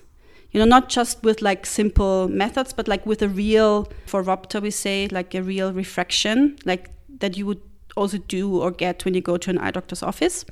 you 0.51 0.59
know, 0.59 0.65
not 0.65 0.87
just 0.87 1.23
with 1.23 1.41
like 1.41 1.65
simple 1.65 2.27
methods, 2.27 2.71
but 2.71 2.87
like 2.87 3.07
with 3.07 3.23
a 3.23 3.27
real, 3.27 3.91
for 4.05 4.23
Rhopta, 4.23 4.61
we 4.61 4.69
say, 4.69 5.07
like 5.07 5.33
a 5.33 5.41
real 5.41 5.73
refraction, 5.73 6.55
like 6.63 6.91
that 7.19 7.35
you 7.37 7.47
would 7.47 7.61
also 7.95 8.19
do 8.19 8.61
or 8.61 8.69
get 8.69 9.03
when 9.03 9.15
you 9.15 9.21
go 9.21 9.37
to 9.37 9.49
an 9.49 9.57
eye 9.57 9.71
doctor's 9.71 10.03
office. 10.03 10.45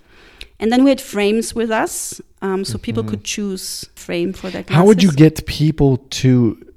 And 0.59 0.71
then 0.71 0.83
we 0.83 0.89
had 0.89 1.01
frames 1.01 1.53
with 1.53 1.69
us, 1.69 2.19
um, 2.41 2.65
so 2.65 2.77
people 2.77 3.03
could 3.03 3.23
choose 3.23 3.89
frame 3.95 4.33
for 4.33 4.49
their 4.49 4.63
glasses. 4.63 4.69
Mm-hmm. 4.69 4.75
How 4.75 4.85
would 4.85 5.03
you 5.03 5.11
get 5.11 5.45
people 5.45 5.97
to 5.97 6.70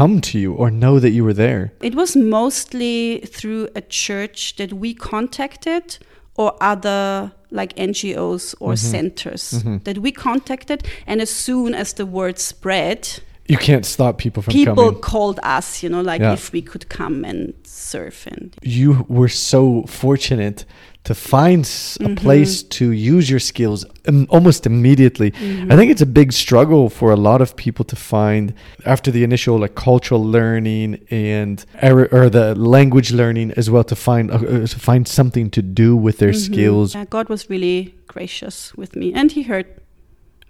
come 0.00 0.20
to 0.20 0.38
you 0.38 0.54
or 0.54 0.70
know 0.70 0.98
that 0.98 1.10
you 1.10 1.24
were 1.24 1.34
there? 1.34 1.72
It 1.82 1.94
was 1.94 2.16
mostly 2.16 3.20
through 3.26 3.68
a 3.76 3.82
church 3.82 4.56
that 4.56 4.72
we 4.72 4.94
contacted 4.94 5.98
or 6.36 6.56
other 6.60 7.32
like 7.50 7.74
NGOs 7.76 8.54
or 8.60 8.72
mm-hmm. 8.72 8.90
centers 8.92 9.44
mm-hmm. 9.52 9.78
that 9.84 9.98
we 9.98 10.10
contacted. 10.12 10.86
And 11.06 11.20
as 11.20 11.30
soon 11.30 11.74
as 11.74 11.92
the 11.92 12.06
word 12.06 12.38
spread, 12.38 13.22
You 13.48 13.58
can't 13.58 13.84
stop 13.84 14.16
people 14.16 14.42
from 14.42 14.52
people 14.52 14.74
coming. 14.76 15.00
called 15.00 15.38
us, 15.42 15.82
you 15.82 15.90
know, 15.90 16.02
like 16.12 16.22
Yeah. 16.22 16.34
if 16.34 16.52
we 16.52 16.62
could 16.62 16.86
come 16.88 17.24
and 17.30 17.52
surf 17.64 18.26
and 18.26 18.54
You 18.62 19.04
were 19.08 19.28
so 19.28 19.82
fortunate 19.86 20.64
to 21.04 21.14
find 21.14 21.64
Mm-hmm. 21.64 22.12
a 22.12 22.16
place 22.16 22.62
to 22.62 22.84
use 22.92 23.28
your 23.30 23.40
skills 23.40 23.84
almost 24.28 24.66
immediately. 24.66 25.30
Mm-hmm. 25.30 25.72
I 25.72 25.76
think 25.76 25.90
it's 25.90 26.02
a 26.02 26.06
big 26.06 26.32
struggle 26.32 26.88
for 26.90 27.10
a 27.10 27.16
lot 27.16 27.40
of 27.40 27.54
people 27.56 27.84
to 27.86 27.96
find 27.96 28.52
after 28.86 29.10
the 29.10 29.22
initial 29.24 29.58
like 29.58 29.74
cultural 29.74 30.22
learning 30.24 30.98
and 31.10 31.64
er- 31.82 32.08
or 32.12 32.28
the 32.30 32.54
language 32.54 33.12
learning 33.12 33.52
as 33.56 33.68
well 33.70 33.84
to 33.84 33.96
find 33.96 34.30
uh, 34.30 34.34
uh, 34.36 34.66
to 34.66 34.78
find 34.78 35.08
something 35.08 35.50
to 35.50 35.62
do 35.62 35.96
with 35.96 36.18
their 36.18 36.32
skills. 36.32 36.94
Yeah, 36.94 37.06
God 37.06 37.28
was 37.28 37.48
really 37.50 37.94
gracious 38.06 38.74
with 38.76 38.94
me, 38.96 39.12
and 39.14 39.32
He 39.32 39.42
heard 39.42 39.66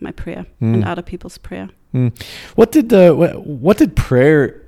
my 0.00 0.12
prayer 0.12 0.47
and 0.61 0.85
other 0.85 1.02
people's 1.02 1.38
prayer. 1.38 1.69
Mm. 1.95 2.11
What 2.57 2.73
did 2.73 2.88
the 2.88 3.12
what 3.64 3.78
did 3.78 3.95
prayer 3.97 4.62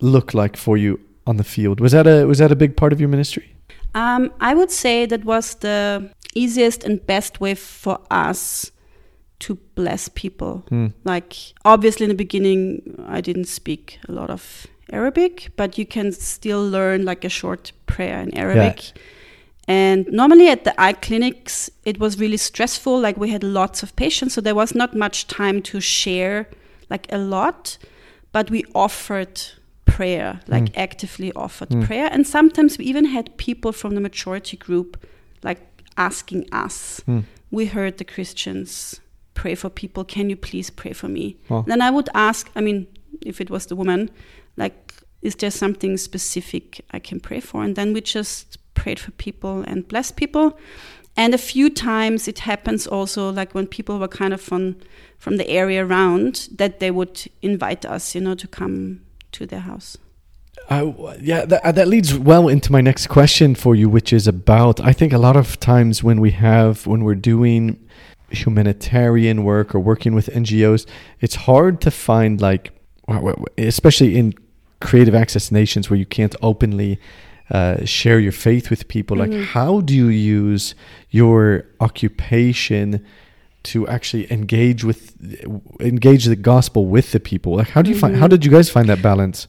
look 0.00 0.32
like 0.34 0.56
for 0.56 0.76
you 0.76 0.98
on 1.26 1.36
the 1.36 1.44
field? 1.44 1.80
Was 1.80 1.92
that 1.92 2.06
a 2.06 2.24
was 2.26 2.38
that 2.38 2.50
a 2.52 2.56
big 2.56 2.76
part 2.76 2.92
of 2.92 3.00
your 3.00 3.08
ministry? 3.08 3.51
Um, 3.94 4.32
I 4.40 4.54
would 4.54 4.70
say 4.70 5.06
that 5.06 5.24
was 5.24 5.54
the 5.56 6.10
easiest 6.34 6.84
and 6.84 7.04
best 7.06 7.40
way 7.40 7.54
for 7.54 7.98
us 8.10 8.70
to 9.40 9.56
bless 9.74 10.08
people. 10.08 10.64
Like, 11.04 11.34
obviously, 11.64 12.04
in 12.04 12.08
the 12.08 12.14
beginning, 12.16 12.80
I 13.06 13.20
didn't 13.20 13.46
speak 13.46 13.98
a 14.08 14.12
lot 14.12 14.30
of 14.30 14.66
Arabic, 14.92 15.50
but 15.56 15.76
you 15.78 15.84
can 15.86 16.12
still 16.12 16.66
learn 16.66 17.04
like 17.04 17.24
a 17.24 17.28
short 17.28 17.72
prayer 17.86 18.20
in 18.20 18.36
Arabic. 18.38 18.92
And 19.68 20.06
normally 20.10 20.48
at 20.48 20.64
the 20.64 20.80
eye 20.80 20.92
clinics, 20.94 21.70
it 21.84 21.98
was 21.98 22.18
really 22.18 22.36
stressful. 22.36 22.98
Like, 23.00 23.16
we 23.16 23.30
had 23.30 23.42
lots 23.44 23.82
of 23.82 23.94
patients, 23.96 24.34
so 24.34 24.40
there 24.40 24.54
was 24.54 24.74
not 24.74 24.94
much 24.96 25.26
time 25.26 25.60
to 25.62 25.80
share 25.80 26.48
like 26.88 27.06
a 27.12 27.18
lot, 27.18 27.78
but 28.32 28.50
we 28.50 28.64
offered 28.74 29.40
prayer, 29.96 30.40
like 30.48 30.64
mm. 30.64 30.76
actively 30.76 31.32
offered 31.34 31.68
mm. 31.68 31.84
prayer. 31.84 32.08
And 32.10 32.26
sometimes 32.26 32.78
we 32.78 32.84
even 32.86 33.04
had 33.04 33.36
people 33.36 33.72
from 33.72 33.94
the 33.94 34.00
majority 34.00 34.56
group 34.56 35.06
like 35.42 35.60
asking 35.96 36.48
us. 36.52 37.02
Mm. 37.06 37.24
We 37.50 37.66
heard 37.66 37.98
the 37.98 38.04
Christians 38.04 39.00
pray 39.34 39.54
for 39.54 39.70
people. 39.70 40.04
Can 40.04 40.30
you 40.30 40.36
please 40.36 40.70
pray 40.70 40.92
for 40.92 41.08
me? 41.08 41.36
Wow. 41.48 41.64
Then 41.66 41.82
I 41.82 41.90
would 41.90 42.08
ask, 42.14 42.50
I 42.56 42.60
mean, 42.60 42.86
if 43.20 43.40
it 43.40 43.50
was 43.50 43.66
the 43.66 43.76
woman, 43.76 44.10
like, 44.56 44.94
is 45.20 45.36
there 45.36 45.50
something 45.50 45.96
specific 45.96 46.84
I 46.90 46.98
can 46.98 47.20
pray 47.20 47.40
for? 47.40 47.62
And 47.62 47.76
then 47.76 47.92
we 47.92 48.00
just 48.00 48.58
prayed 48.74 48.98
for 48.98 49.10
people 49.12 49.62
and 49.66 49.86
blessed 49.86 50.16
people. 50.16 50.58
And 51.16 51.34
a 51.34 51.38
few 51.38 51.68
times 51.68 52.26
it 52.26 52.40
happens 52.40 52.86
also, 52.86 53.30
like 53.30 53.54
when 53.54 53.66
people 53.66 53.98
were 53.98 54.08
kind 54.08 54.32
of 54.32 54.40
from 54.40 54.76
from 55.18 55.36
the 55.36 55.48
area 55.48 55.84
around, 55.86 56.48
that 56.56 56.80
they 56.80 56.90
would 56.90 57.30
invite 57.42 57.84
us, 57.84 58.14
you 58.14 58.20
know, 58.20 58.34
to 58.34 58.48
come 58.48 59.00
to 59.32 59.46
their 59.46 59.60
house. 59.60 59.96
I, 60.70 60.94
yeah, 61.20 61.44
that, 61.46 61.64
uh, 61.64 61.72
that 61.72 61.88
leads 61.88 62.16
well 62.16 62.48
into 62.48 62.70
my 62.70 62.80
next 62.80 63.08
question 63.08 63.54
for 63.54 63.74
you, 63.74 63.88
which 63.88 64.12
is 64.12 64.26
about 64.26 64.80
I 64.80 64.92
think 64.92 65.12
a 65.12 65.18
lot 65.18 65.36
of 65.36 65.58
times 65.58 66.02
when 66.02 66.20
we 66.20 66.30
have, 66.32 66.86
when 66.86 67.04
we're 67.04 67.14
doing 67.14 67.78
humanitarian 68.30 69.44
work 69.44 69.74
or 69.74 69.80
working 69.80 70.14
with 70.14 70.26
NGOs, 70.28 70.86
it's 71.20 71.34
hard 71.34 71.80
to 71.82 71.90
find, 71.90 72.40
like, 72.40 72.72
especially 73.58 74.16
in 74.16 74.34
creative 74.80 75.14
access 75.14 75.50
nations 75.52 75.90
where 75.90 75.98
you 75.98 76.06
can't 76.06 76.34
openly 76.42 76.98
uh, 77.50 77.84
share 77.84 78.18
your 78.18 78.32
faith 78.32 78.70
with 78.70 78.88
people. 78.88 79.16
Like, 79.16 79.32
how 79.32 79.80
do 79.80 79.94
you 79.94 80.08
use 80.08 80.74
your 81.10 81.66
occupation? 81.80 83.04
To 83.64 83.86
actually 83.88 84.30
engage 84.32 84.84
with 84.84 85.16
engage 85.80 86.24
the 86.24 86.36
gospel 86.36 86.86
with 86.86 87.12
the 87.12 87.20
people? 87.20 87.56
Like 87.56 87.70
how 87.70 87.82
do 87.82 87.90
you 87.90 87.98
find 87.98 88.16
how 88.16 88.22
mm-hmm. 88.22 88.30
did 88.30 88.44
you 88.44 88.50
guys 88.50 88.70
find 88.70 88.88
that 88.88 89.02
balance? 89.02 89.48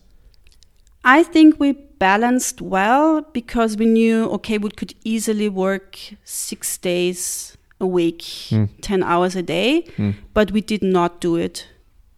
I 1.03 1.23
think 1.23 1.59
we 1.59 1.73
balanced 1.99 2.61
well 2.61 3.21
because 3.33 3.77
we 3.77 3.85
knew, 3.85 4.25
okay, 4.29 4.57
we 4.57 4.69
could 4.69 4.93
easily 5.03 5.49
work 5.49 5.97
six 6.23 6.77
days 6.77 7.57
a 7.79 7.87
week, 7.87 8.23
hmm. 8.49 8.65
10 8.81 9.03
hours 9.03 9.35
a 9.35 9.41
day, 9.41 9.81
hmm. 9.97 10.11
but 10.33 10.51
we 10.51 10.61
did 10.61 10.83
not 10.83 11.19
do 11.19 11.35
it. 11.35 11.67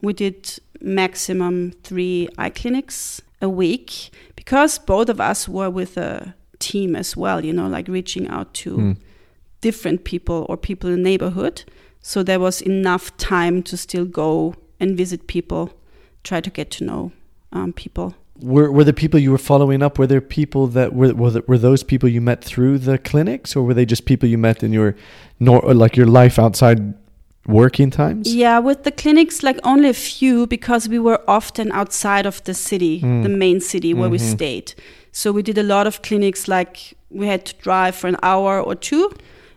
We 0.01 0.13
did 0.13 0.59
maximum 0.81 1.71
three 1.83 2.29
eye 2.37 2.51
clinics 2.51 3.21
a 3.41 3.49
week 3.49 4.11
because 4.35 4.77
both 4.77 5.09
of 5.09 5.19
us 5.19 5.49
were 5.49 5.69
with 5.69 5.97
a 5.97 6.35
team 6.59 6.95
as 6.95 7.17
well, 7.17 7.43
you 7.43 7.53
know, 7.53 7.67
like 7.67 7.87
reaching 7.87 8.27
out 8.27 8.53
to 8.55 8.75
hmm. 8.75 8.91
different 9.61 10.03
people 10.03 10.45
or 10.47 10.57
people 10.57 10.89
in 10.89 10.97
the 10.97 11.09
neighborhood. 11.09 11.63
So 12.07 12.21
there 12.21 12.39
was 12.39 12.61
enough 12.61 13.17
time 13.17 13.63
to 13.63 13.75
still 13.75 14.05
go 14.05 14.53
and 14.79 14.95
visit 14.95 15.25
people, 15.25 15.71
try 16.23 16.39
to 16.39 16.51
get 16.51 16.69
to 16.77 16.83
know 16.83 17.11
um, 17.51 17.73
people. 17.73 18.13
were 18.41 18.71
were 18.71 18.83
the 18.83 18.93
people 18.93 19.19
you 19.19 19.31
were 19.31 19.43
following 19.51 19.81
up 19.81 19.97
were 19.97 20.05
there 20.13 20.21
people 20.21 20.67
that 20.67 20.93
were 20.93 21.11
were, 21.15 21.31
the, 21.31 21.41
were 21.47 21.57
those 21.57 21.81
people 21.91 22.07
you 22.07 22.21
met 22.21 22.43
through 22.43 22.77
the 22.77 22.97
clinics 23.09 23.55
or 23.55 23.61
were 23.65 23.73
they 23.73 23.87
just 23.93 24.03
people 24.05 24.27
you 24.29 24.37
met 24.37 24.61
in 24.61 24.71
your 24.73 24.93
nor 25.39 25.57
like 25.83 25.97
your 25.99 26.09
life 26.21 26.37
outside 26.45 26.79
working 27.47 27.89
times 27.89 28.23
Yeah, 28.43 28.59
with 28.59 28.83
the 28.83 28.91
clinics, 28.91 29.41
like 29.41 29.59
only 29.63 29.89
a 29.89 29.99
few 30.13 30.45
because 30.45 30.87
we 30.95 30.99
were 30.99 31.19
often 31.27 31.71
outside 31.71 32.25
of 32.27 32.43
the 32.43 32.53
city, 32.53 32.99
the 33.27 33.35
main 33.45 33.59
city 33.61 33.91
where 33.99 34.09
we 34.09 34.19
stayed. 34.35 34.67
So 35.11 35.31
we 35.31 35.41
did 35.41 35.57
a 35.57 35.67
lot 35.75 35.87
of 35.87 36.01
clinics, 36.01 36.47
like 36.47 36.75
we 37.09 37.25
had 37.33 37.41
to 37.49 37.53
drive 37.67 37.93
for 37.95 38.07
an 38.13 38.17
hour 38.21 38.61
or 38.61 38.75
two. 38.75 39.05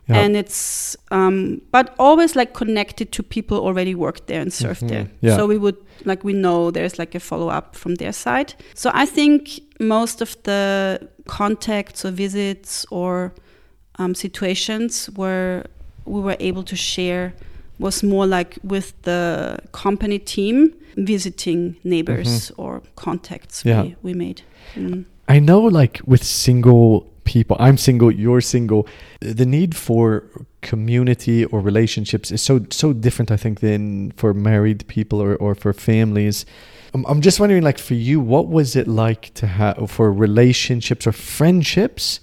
Yeah. 0.08 0.20
And 0.20 0.36
it's, 0.36 0.96
um, 1.10 1.60
but 1.70 1.94
always 1.98 2.34
like 2.34 2.54
connected 2.54 3.12
to 3.12 3.22
people 3.22 3.58
already 3.58 3.94
worked 3.94 4.26
there 4.26 4.40
and 4.40 4.52
served 4.52 4.88
there. 4.88 5.08
Yeah. 5.20 5.36
So 5.36 5.46
we 5.46 5.58
would, 5.58 5.76
like, 6.04 6.24
we 6.24 6.32
know 6.32 6.70
there's 6.70 6.98
like 6.98 7.14
a 7.14 7.20
follow 7.20 7.48
up 7.48 7.76
from 7.76 7.96
their 7.96 8.12
side. 8.12 8.54
So 8.74 8.90
I 8.94 9.06
think 9.06 9.60
most 9.80 10.22
of 10.22 10.36
the 10.44 11.08
contacts 11.26 12.04
or 12.04 12.10
visits 12.10 12.86
or 12.90 13.32
um, 13.98 14.14
situations 14.14 15.06
where 15.14 15.66
we 16.06 16.20
were 16.20 16.36
able 16.40 16.62
to 16.64 16.76
share 16.76 17.34
was 17.78 18.02
more 18.02 18.26
like 18.26 18.58
with 18.64 19.00
the 19.02 19.58
company 19.72 20.18
team 20.18 20.72
visiting 20.96 21.76
neighbors 21.84 22.50
or 22.56 22.82
contacts 22.96 23.64
Yeah. 23.64 23.82
we, 23.82 23.96
we 24.02 24.14
made. 24.14 24.42
Mm. 24.74 25.04
I 25.28 25.38
know, 25.38 25.60
like 25.60 26.00
with 26.06 26.24
single 26.24 27.06
people, 27.28 27.58
I'm 27.60 27.76
single, 27.76 28.10
you're 28.10 28.40
single. 28.40 28.88
The 29.20 29.44
need 29.44 29.76
for 29.76 30.24
community 30.62 31.44
or 31.44 31.60
relationships 31.60 32.32
is 32.32 32.40
so 32.40 32.54
so 32.70 32.94
different, 32.94 33.30
I 33.30 33.36
think, 33.36 33.60
than 33.60 34.12
for 34.12 34.32
married 34.32 34.88
people 34.88 35.20
or, 35.20 35.36
or 35.36 35.54
for 35.54 35.74
families. 35.74 36.46
I'm, 36.94 37.04
I'm 37.06 37.20
just 37.20 37.38
wondering, 37.38 37.62
like 37.62 37.78
for 37.78 37.94
you, 37.94 38.18
what 38.18 38.48
was 38.48 38.74
it 38.76 38.88
like 38.88 39.34
to 39.34 39.46
have 39.46 39.90
for 39.90 40.10
relationships 40.10 41.06
or 41.06 41.12
friendships 41.12 42.20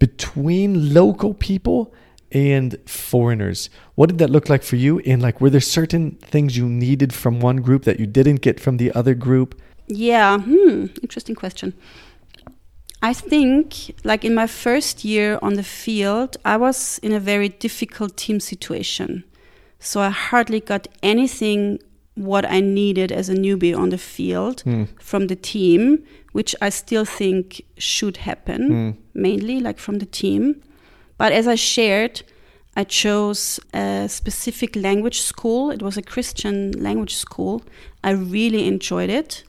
between 0.00 0.92
local 0.92 1.34
people 1.34 1.94
and 2.32 2.76
foreigners? 2.84 3.70
What 3.94 4.08
did 4.08 4.18
that 4.18 4.30
look 4.30 4.48
like 4.48 4.64
for 4.64 4.76
you? 4.76 4.98
And 5.00 5.22
like, 5.22 5.40
were 5.40 5.50
there 5.50 5.60
certain 5.60 6.16
things 6.32 6.56
you 6.56 6.68
needed 6.68 7.14
from 7.14 7.38
one 7.38 7.58
group 7.58 7.84
that 7.84 8.00
you 8.00 8.06
didn't 8.06 8.40
get 8.40 8.58
from 8.58 8.78
the 8.78 8.90
other 8.92 9.14
group? 9.14 9.60
Yeah, 9.86 10.38
hmm, 10.38 10.86
interesting 11.00 11.36
question. 11.36 11.74
I 13.02 13.12
think, 13.12 13.94
like 14.04 14.24
in 14.24 14.34
my 14.34 14.46
first 14.46 15.04
year 15.04 15.38
on 15.42 15.54
the 15.54 15.64
field, 15.64 16.36
I 16.44 16.56
was 16.56 16.98
in 17.02 17.12
a 17.12 17.18
very 17.20 17.48
difficult 17.48 18.16
team 18.16 18.38
situation. 18.40 19.24
So 19.80 20.00
I 20.00 20.10
hardly 20.10 20.60
got 20.60 20.86
anything 21.02 21.80
what 22.14 22.44
I 22.44 22.60
needed 22.60 23.10
as 23.10 23.28
a 23.28 23.34
newbie 23.34 23.76
on 23.76 23.88
the 23.90 23.98
field 23.98 24.62
Mm. 24.64 24.86
from 25.00 25.26
the 25.26 25.34
team, 25.36 26.04
which 26.32 26.54
I 26.62 26.70
still 26.70 27.04
think 27.04 27.62
should 27.78 28.18
happen, 28.18 28.70
Mm. 28.70 28.96
mainly 29.14 29.60
like 29.60 29.80
from 29.80 29.98
the 29.98 30.06
team. 30.06 30.60
But 31.18 31.32
as 31.32 31.46
I 31.48 31.56
shared, 31.56 32.22
I 32.76 32.84
chose 32.84 33.58
a 33.74 34.08
specific 34.08 34.76
language 34.76 35.20
school. 35.20 35.70
It 35.72 35.82
was 35.82 35.96
a 35.96 36.02
Christian 36.02 36.72
language 36.82 37.14
school. 37.16 37.62
I 38.04 38.10
really 38.12 38.66
enjoyed 38.66 39.10
it. 39.10 39.44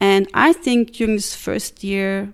And 0.00 0.26
I 0.34 0.52
think 0.52 0.92
during 0.92 1.16
this 1.16 1.34
first 1.34 1.82
year, 1.84 2.32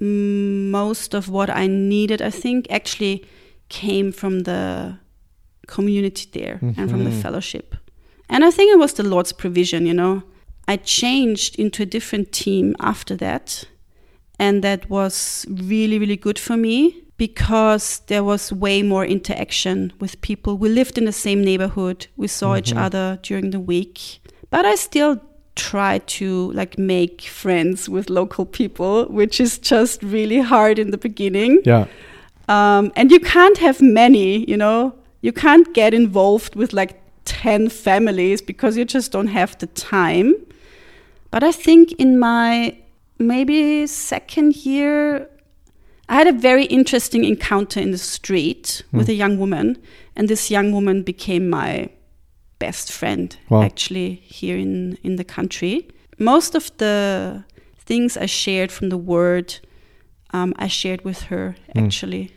most 0.00 1.14
of 1.14 1.28
what 1.28 1.50
I 1.50 1.66
needed, 1.66 2.22
I 2.22 2.30
think, 2.30 2.66
actually 2.70 3.24
came 3.68 4.12
from 4.12 4.40
the 4.40 4.98
community 5.66 6.26
there 6.32 6.58
and 6.76 6.90
from 6.90 7.04
the 7.04 7.10
Mhm. 7.10 7.22
fellowship. 7.22 7.74
And 8.28 8.44
I 8.44 8.50
think 8.50 8.72
it 8.72 8.78
was 8.78 8.94
the 8.94 9.02
Lord's 9.02 9.32
provision, 9.32 9.86
you 9.86 9.94
know. 9.94 10.22
I 10.66 10.76
changed 10.76 11.56
into 11.58 11.82
a 11.82 11.86
different 11.86 12.32
team 12.32 12.74
after 12.78 13.16
that. 13.16 13.64
And 14.38 14.62
that 14.62 14.88
was 14.88 15.46
really, 15.48 15.98
really 15.98 16.16
good 16.16 16.38
for 16.38 16.56
me 16.56 17.02
because 17.16 18.02
there 18.06 18.22
was 18.22 18.52
way 18.52 18.82
more 18.82 19.04
interaction 19.04 19.92
with 19.98 20.20
people. 20.20 20.56
We 20.56 20.68
lived 20.68 20.96
in 20.96 21.04
the 21.06 21.12
same 21.12 21.42
neighborhood. 21.42 22.06
We 22.16 22.28
saw 22.28 22.56
each 22.56 22.72
Mhm. 22.72 22.84
other 22.84 23.18
during 23.22 23.50
the 23.50 23.60
week. 23.60 24.20
But 24.50 24.64
I 24.64 24.76
still 24.76 25.20
try 25.58 25.98
to 25.98 26.52
like 26.52 26.78
make 26.78 27.22
friends 27.22 27.88
with 27.88 28.08
local 28.08 28.46
people, 28.46 29.06
which 29.06 29.40
is 29.40 29.58
just 29.58 30.02
really 30.02 30.40
hard 30.40 30.78
in 30.78 30.90
the 30.90 30.98
beginning. 30.98 31.60
Yeah. 31.64 31.86
Um, 32.48 32.92
and 32.96 33.10
you 33.10 33.20
can't 33.20 33.58
have 33.58 33.82
many, 33.82 34.48
you 34.48 34.56
know, 34.56 34.94
you 35.20 35.32
can't 35.32 35.74
get 35.74 35.92
involved 35.92 36.54
with 36.54 36.72
like 36.72 37.02
10 37.24 37.68
families 37.68 38.40
because 38.40 38.76
you 38.76 38.84
just 38.84 39.12
don't 39.12 39.26
have 39.26 39.58
the 39.58 39.66
time. 39.66 40.34
But 41.30 41.42
I 41.42 41.52
think 41.52 41.92
in 41.92 42.18
my 42.18 42.78
maybe 43.18 43.86
second 43.86 44.56
year, 44.64 45.28
I 46.08 46.14
had 46.14 46.26
a 46.26 46.32
very 46.32 46.64
interesting 46.66 47.24
encounter 47.24 47.80
in 47.80 47.90
the 47.90 47.98
street 47.98 48.82
with 48.92 49.10
a 49.10 49.14
young 49.14 49.38
woman. 49.38 49.76
And 50.16 50.28
this 50.28 50.50
young 50.50 50.72
woman 50.72 51.02
became 51.02 51.50
my 51.50 51.90
best 52.58 52.92
friend 52.92 53.36
Wow. 53.48 53.62
actually 53.62 54.22
here 54.24 54.56
in, 54.58 54.98
in 55.02 55.16
the 55.16 55.24
country. 55.24 55.88
Most 56.18 56.54
of 56.54 56.70
the 56.78 57.44
things 57.78 58.16
I 58.16 58.26
shared 58.26 58.72
from 58.72 58.88
the 58.88 58.98
word, 58.98 59.58
um, 60.32 60.54
I 60.58 60.68
shared 60.68 61.04
with 61.04 61.22
her 61.22 61.56
actually. 61.76 62.32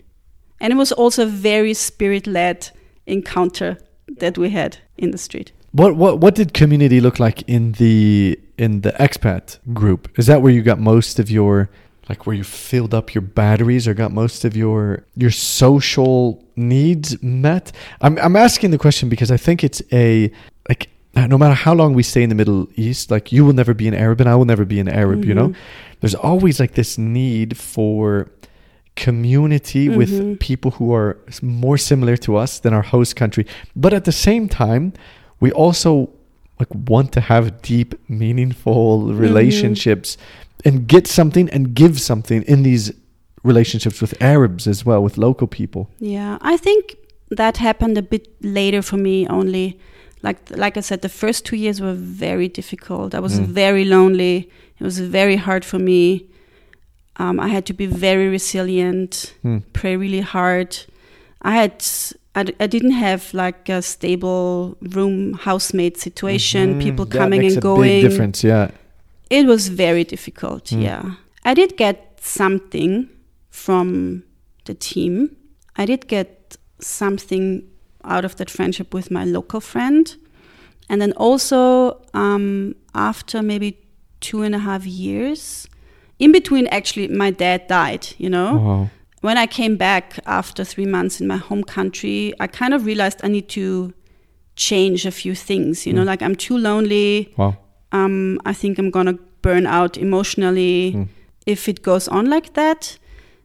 And 0.60 0.72
it 0.72 0.76
was 0.76 0.92
also 0.92 1.24
a 1.24 1.30
very 1.30 1.74
spirit 1.74 2.28
led 2.28 2.70
encounter 3.08 3.78
that 4.20 4.38
we 4.38 4.52
had 4.52 4.78
in 4.98 5.12
the 5.12 5.18
street. 5.18 5.52
What 5.72 5.96
what 5.96 6.20
what 6.20 6.36
did 6.36 6.54
community 6.54 7.00
look 7.00 7.20
like 7.20 7.44
in 7.48 7.74
the 7.74 8.38
in 8.58 8.82
the 8.82 8.92
expat 9.00 9.60
group? 9.74 10.10
Is 10.20 10.26
that 10.28 10.42
where 10.42 10.52
you 10.52 10.62
got 10.62 10.80
most 10.80 11.20
of 11.20 11.32
your 11.32 11.70
like 12.10 12.26
where 12.26 12.36
you 12.36 12.44
filled 12.44 12.94
up 12.94 13.14
your 13.16 13.22
batteries 13.22 13.88
or 13.88 13.94
got 13.94 14.12
most 14.12 14.44
of 14.46 14.56
your 14.56 15.04
your 15.16 15.32
social 15.32 16.44
needs 16.56 17.22
met? 17.22 17.72
I'm 18.02 18.18
I'm 18.20 18.36
asking 18.36 18.72
the 18.72 18.78
question 18.78 19.10
because 19.10 19.32
I 19.32 19.38
think 19.38 19.64
it's 19.64 19.82
a 19.92 20.32
like 20.68 20.90
no 21.16 21.38
matter 21.38 21.54
how 21.54 21.74
long 21.74 21.94
we 21.94 22.04
stay 22.04 22.24
in 22.24 22.30
the 22.30 22.36
Middle 22.36 22.68
East, 22.76 23.12
like 23.12 23.32
you 23.32 23.44
will 23.46 23.54
never 23.54 23.74
be 23.74 23.88
an 23.88 23.94
Arab 23.94 24.22
and 24.22 24.30
I 24.30 24.36
will 24.36 24.46
never 24.46 24.64
be 24.66 24.80
an 24.80 24.88
Arab, 24.88 25.26
you 25.26 25.34
know? 25.34 25.50
Mhm. 25.50 25.56
There's 26.00 26.16
always 26.16 26.58
like 26.60 26.74
this 26.76 26.98
need 26.98 27.58
for 27.58 28.30
community 28.96 29.88
Mhm. 29.88 29.96
with 29.98 30.40
people 30.40 30.72
who 30.72 30.94
are 30.94 31.18
more 31.42 31.78
similar 31.78 32.18
to 32.18 32.36
us 32.38 32.60
than 32.60 32.74
our 32.74 32.82
host 32.82 33.16
country. 33.16 33.46
But 33.76 33.94
at 33.94 34.06
the 34.06 34.12
same 34.12 34.48
time, 34.48 34.94
we 35.40 35.52
also 35.52 36.10
like 36.60 36.70
want 36.88 37.12
to 37.14 37.22
have 37.22 37.62
deep, 37.62 37.96
meaningful 38.08 39.14
relationships 39.14 40.18
and 40.66 40.88
get 40.88 41.08
something 41.08 41.50
and 41.50 41.74
give 41.74 42.00
something 42.00 42.44
in 42.44 42.64
these 42.64 42.92
relationships 43.44 44.02
with 44.02 44.14
Arabs 44.22 44.68
as 44.68 44.86
well, 44.86 45.02
with 45.04 45.18
local 45.18 45.48
people. 45.48 45.90
Yeah, 46.00 46.38
I 46.42 46.58
think 46.58 46.96
that 47.38 47.58
happened 47.58 47.98
a 47.98 48.02
bit 48.02 48.28
later 48.42 48.82
for 48.82 48.98
me 48.98 49.28
only. 49.28 49.80
Like 50.24 50.38
like 50.56 50.78
I 50.78 50.82
said, 50.82 51.02
the 51.02 51.10
first 51.10 51.46
two 51.46 51.56
years 51.56 51.82
were 51.82 51.96
very 51.96 52.48
difficult. 52.48 53.14
I 53.16 53.20
was 53.20 53.40
Mm. 53.40 53.46
very 53.48 53.86
lonely. 53.86 54.50
It 54.80 54.84
was 54.84 55.00
very 55.00 55.36
hard 55.38 55.66
for 55.66 55.80
me. 55.80 56.26
Um, 57.18 57.40
I 57.40 57.48
had 57.50 57.66
to 57.66 57.74
be 57.74 57.86
very 57.88 58.30
resilient, 58.30 59.34
Hmm. 59.42 59.58
pray 59.74 59.96
really 59.98 60.22
hard. 60.22 60.78
I 61.42 61.52
had 61.56 61.84
I, 62.34 62.44
d- 62.44 62.56
I 62.62 62.68
didn't 62.68 62.92
have 62.92 63.34
like 63.34 63.68
a 63.68 63.82
stable 63.82 64.78
room 64.96 65.34
housemate 65.34 65.98
situation, 65.98 66.76
Mhm. 66.76 66.82
people 66.82 67.06
That 67.06 67.18
coming 67.18 67.42
makes 67.42 67.56
and 67.56 67.64
a 67.64 67.68
going. 67.68 67.90
Big 68.02 68.10
difference, 68.10 68.44
yeah. 68.48 68.70
It 69.32 69.46
was 69.48 69.70
very 69.70 70.04
difficult, 70.04 70.66
Mm. 70.72 70.84
yeah. 70.84 71.04
I 71.46 71.54
did 71.54 71.78
get 71.78 71.98
something 72.22 73.08
from 73.50 74.24
the 74.66 74.74
team. 74.74 75.14
I 75.82 75.86
did 75.86 76.08
get 76.08 76.58
something 76.80 77.64
out 78.04 78.26
of 78.26 78.36
that 78.36 78.50
friendship 78.50 78.94
with 78.94 79.10
my 79.12 79.26
local 79.26 79.60
friend. 79.62 80.16
And 80.90 81.02
then 81.02 81.14
also, 81.14 82.02
um, 82.14 82.76
after 82.94 83.42
maybe 83.42 83.78
two 84.20 84.44
and 84.44 84.54
a 84.56 84.60
half 84.60 84.86
years, 84.86 85.68
in 86.20 86.32
between, 86.32 86.68
actually, 86.68 87.08
my 87.08 87.32
dad 87.32 87.68
died, 87.68 88.08
you 88.18 88.30
know? 88.30 88.58
Wow. 88.58 88.90
when 89.22 89.38
I 89.38 89.46
came 89.48 89.76
back 89.78 90.20
after 90.26 90.64
three 90.66 90.88
months 90.88 91.22
in 91.22 91.28
my 91.28 91.38
home 91.38 91.64
country, 91.64 92.34
I 92.40 92.48
kind 92.48 92.74
of 92.74 92.86
realized 92.88 93.20
I 93.24 93.28
need 93.28 93.48
to 93.50 93.94
change 94.56 95.06
a 95.06 95.12
few 95.12 95.36
things. 95.36 95.86
You 95.86 95.94
know, 95.94 96.04
like 96.12 96.22
I'm 96.26 96.36
too 96.36 96.58
lonely. 96.58 97.32
Wow. 97.38 97.54
Um, 97.92 98.40
I 98.46 98.54
think 98.54 98.78
I'm 98.80 98.90
gonna 98.92 99.18
burn 99.42 99.66
out 99.66 99.98
emotionally 99.98 100.94
Mm. 100.96 101.08
if 101.46 101.68
it 101.68 101.82
goes 101.82 102.08
on 102.08 102.26
like 102.30 102.54
that. 102.54 102.98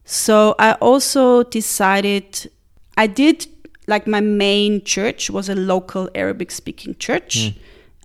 So 0.05 0.55
I 0.59 0.73
also 0.81 1.43
decided 1.43 2.51
I 2.97 3.07
did 3.09 3.47
like 3.89 4.07
my 4.11 4.21
main 4.21 4.83
church 4.85 5.31
was 5.31 5.49
a 5.49 5.55
local 5.55 6.09
Arabic 6.15 6.51
speaking 6.51 6.95
church, 6.99 7.53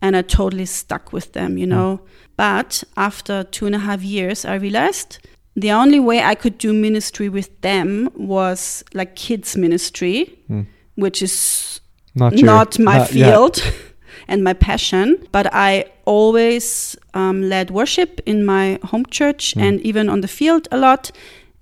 and 0.02 0.16
I 0.16 0.22
totally 0.24 0.66
stuck 0.66 1.14
with 1.14 1.32
them. 1.34 1.58
You 1.58 1.68
know, 1.68 2.00
but 2.38 2.84
after 2.96 3.44
two 3.44 3.66
and 3.66 3.76
a 3.76 3.80
half 3.80 4.04
years, 4.04 4.46
I 4.46 4.56
realized 4.56 5.20
the 5.56 5.72
only 5.72 6.00
way 6.00 6.22
I 6.24 6.36
could 6.36 6.58
do 6.58 6.74
ministry 6.74 7.30
with 7.30 7.50
them 7.62 8.10
was 8.16 8.84
like 8.94 9.16
kids 9.16 9.56
ministry, 9.58 10.40
Mm. 10.50 10.66
which 10.96 11.22
is 11.22 11.82
Not, 12.16 12.38
your, 12.38 12.46
not 12.46 12.80
my 12.80 12.98
not- 12.98 13.14
yeah. 13.14 13.32
and 14.28 14.44
my 14.44 14.54
passion. 14.54 15.18
But 15.32 15.48
I 15.54 15.86
always 16.06 16.96
um, 17.14 17.42
led 17.50 17.70
worship 17.72 18.22
in 18.26 18.46
my 18.46 18.80
home 18.84 19.06
church 19.10 19.54
Mm. 19.56 19.62
and 19.62 19.82
even 19.82 20.10
on 20.10 20.22
the 20.22 20.28
field 20.28 20.68
a 20.72 20.78
lot. 20.78 21.12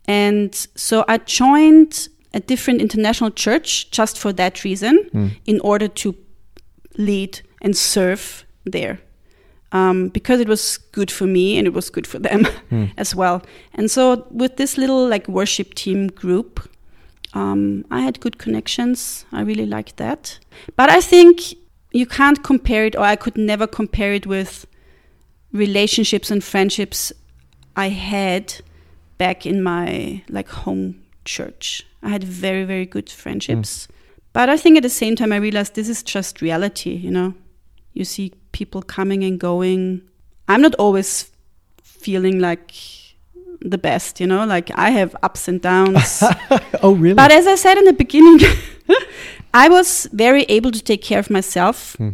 And 0.07 0.53
so 0.75 1.03
I 1.07 1.17
joined 1.17 2.09
a 2.33 2.39
different 2.39 2.81
international 2.81 3.31
church 3.31 3.91
just 3.91 4.17
for 4.19 4.33
that 4.33 4.63
reason, 4.63 5.09
Mm. 5.13 5.31
in 5.45 5.59
order 5.61 5.87
to 5.87 6.15
lead 6.97 7.41
and 7.61 7.75
serve 7.75 8.45
there. 8.65 8.97
Um, 9.71 10.09
because 10.09 10.41
it 10.41 10.47
was 10.47 10.79
good 10.91 11.11
for 11.11 11.27
me 11.27 11.57
and 11.57 11.67
it 11.67 11.73
was 11.73 11.89
good 11.91 12.07
for 12.07 12.19
them 12.19 12.47
Mm. 12.71 12.89
as 12.97 13.15
well. 13.15 13.41
And 13.73 13.89
so 13.91 14.25
with 14.31 14.55
this 14.57 14.77
little 14.77 15.07
like 15.07 15.27
worship 15.27 15.73
team 15.75 16.07
group, 16.07 16.59
um, 17.35 17.85
I 17.91 18.01
had 18.01 18.19
good 18.19 18.37
connections. 18.39 19.25
I 19.31 19.41
really 19.41 19.65
liked 19.67 19.97
that. 19.97 20.39
But 20.75 20.89
I 20.89 21.01
think 21.01 21.41
you 21.91 22.05
can't 22.05 22.43
compare 22.43 22.85
it, 22.85 22.95
or 22.95 23.01
I 23.01 23.15
could 23.15 23.37
never 23.37 23.67
compare 23.67 24.13
it 24.13 24.25
with 24.25 24.65
relationships 25.51 26.29
and 26.29 26.43
friendships 26.43 27.11
I 27.75 27.89
had 27.89 28.55
back 29.17 29.45
in 29.45 29.63
my 29.63 30.23
like 30.29 30.49
home 30.49 31.01
church. 31.25 31.85
I 32.01 32.09
had 32.09 32.23
very, 32.23 32.63
very 32.63 32.85
good 32.85 33.09
friendships. 33.09 33.87
Mm. 33.87 33.95
But 34.33 34.49
I 34.49 34.57
think 34.57 34.77
at 34.77 34.83
the 34.83 34.89
same 34.89 35.15
time, 35.15 35.31
I 35.31 35.37
realized 35.37 35.75
this 35.75 35.89
is 35.89 36.03
just 36.03 36.41
reality, 36.41 36.91
you 36.91 37.11
know? 37.11 37.33
You 37.93 38.05
see 38.05 38.33
people 38.51 38.81
coming 38.81 39.23
and 39.23 39.39
going. 39.39 40.01
I'm 40.47 40.61
not 40.61 40.75
always 40.75 41.31
feeling 41.83 42.39
like 42.39 42.73
the 43.61 43.77
best, 43.77 44.19
you 44.19 44.27
know? 44.27 44.45
Like 44.45 44.71
I 44.75 44.91
have 44.91 45.15
ups 45.23 45.47
and 45.47 45.61
downs. 45.61 46.23
Oh, 46.81 46.93
really? 46.93 47.15
But 47.15 47.31
as 47.31 47.45
I 47.45 47.55
said 47.55 47.77
in 47.77 47.83
the 47.83 47.93
beginning, 47.93 48.39
I 49.53 49.69
was 49.69 50.07
very 50.13 50.43
able 50.43 50.71
to 50.71 50.81
take 50.81 51.01
care 51.01 51.19
of 51.19 51.29
myself. 51.29 51.95
Hmm. 51.97 52.09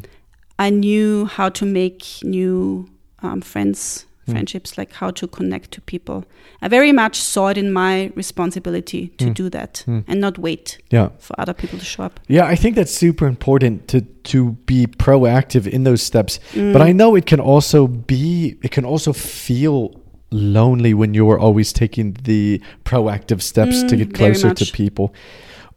I 0.58 0.69
knew 0.69 1.26
how 1.26 1.50
to 1.50 1.65
make 1.65 2.06
new 2.24 2.88
um, 3.21 3.41
friends, 3.41 4.06
Hmm. 4.26 4.32
friendships, 4.32 4.78
like 4.78 4.93
how 4.93 5.12
to 5.12 5.28
connect 5.28 5.71
to 5.71 5.82
people. 5.82 6.24
I 6.62 6.67
very 6.67 6.91
much 6.91 7.15
saw 7.19 7.50
it 7.50 7.58
in 7.58 7.71
my 7.71 8.12
responsibility 8.15 9.08
to 9.17 9.26
Hmm. 9.26 9.34
do 9.34 9.50
that 9.50 9.84
Hmm. 9.86 10.00
and 10.08 10.19
not 10.21 10.38
wait 10.39 10.78
yeah. 10.91 11.10
for 11.19 11.36
other 11.39 11.54
people 11.54 11.78
to 11.80 11.86
show 11.86 12.04
up. 12.06 12.19
Yeah, 12.28 12.45
I 12.54 12.56
think 12.56 12.76
that's 12.76 12.93
super 12.95 13.28
important 13.28 13.88
to 13.88 14.02
to 14.32 14.56
be 14.65 14.88
proactive 14.88 15.67
in 15.67 15.84
those 15.84 16.02
steps. 16.02 16.39
Mm. 16.54 16.74
But 16.74 16.82
I 16.82 16.91
know 16.93 17.15
it 17.15 17.26
can 17.28 17.39
also 17.39 17.88
be 17.88 18.56
it 18.63 18.71
can 18.71 18.86
also 18.86 19.13
feel 19.13 19.91
lonely 20.32 20.93
when 20.93 21.13
you're 21.13 21.38
always 21.39 21.71
taking 21.74 22.17
the 22.24 22.60
proactive 22.84 23.41
steps 23.41 23.84
to 23.84 23.95
Mm, 23.95 23.98
get 24.00 24.13
closer 24.13 24.54
to 24.54 24.65
people. 24.65 25.13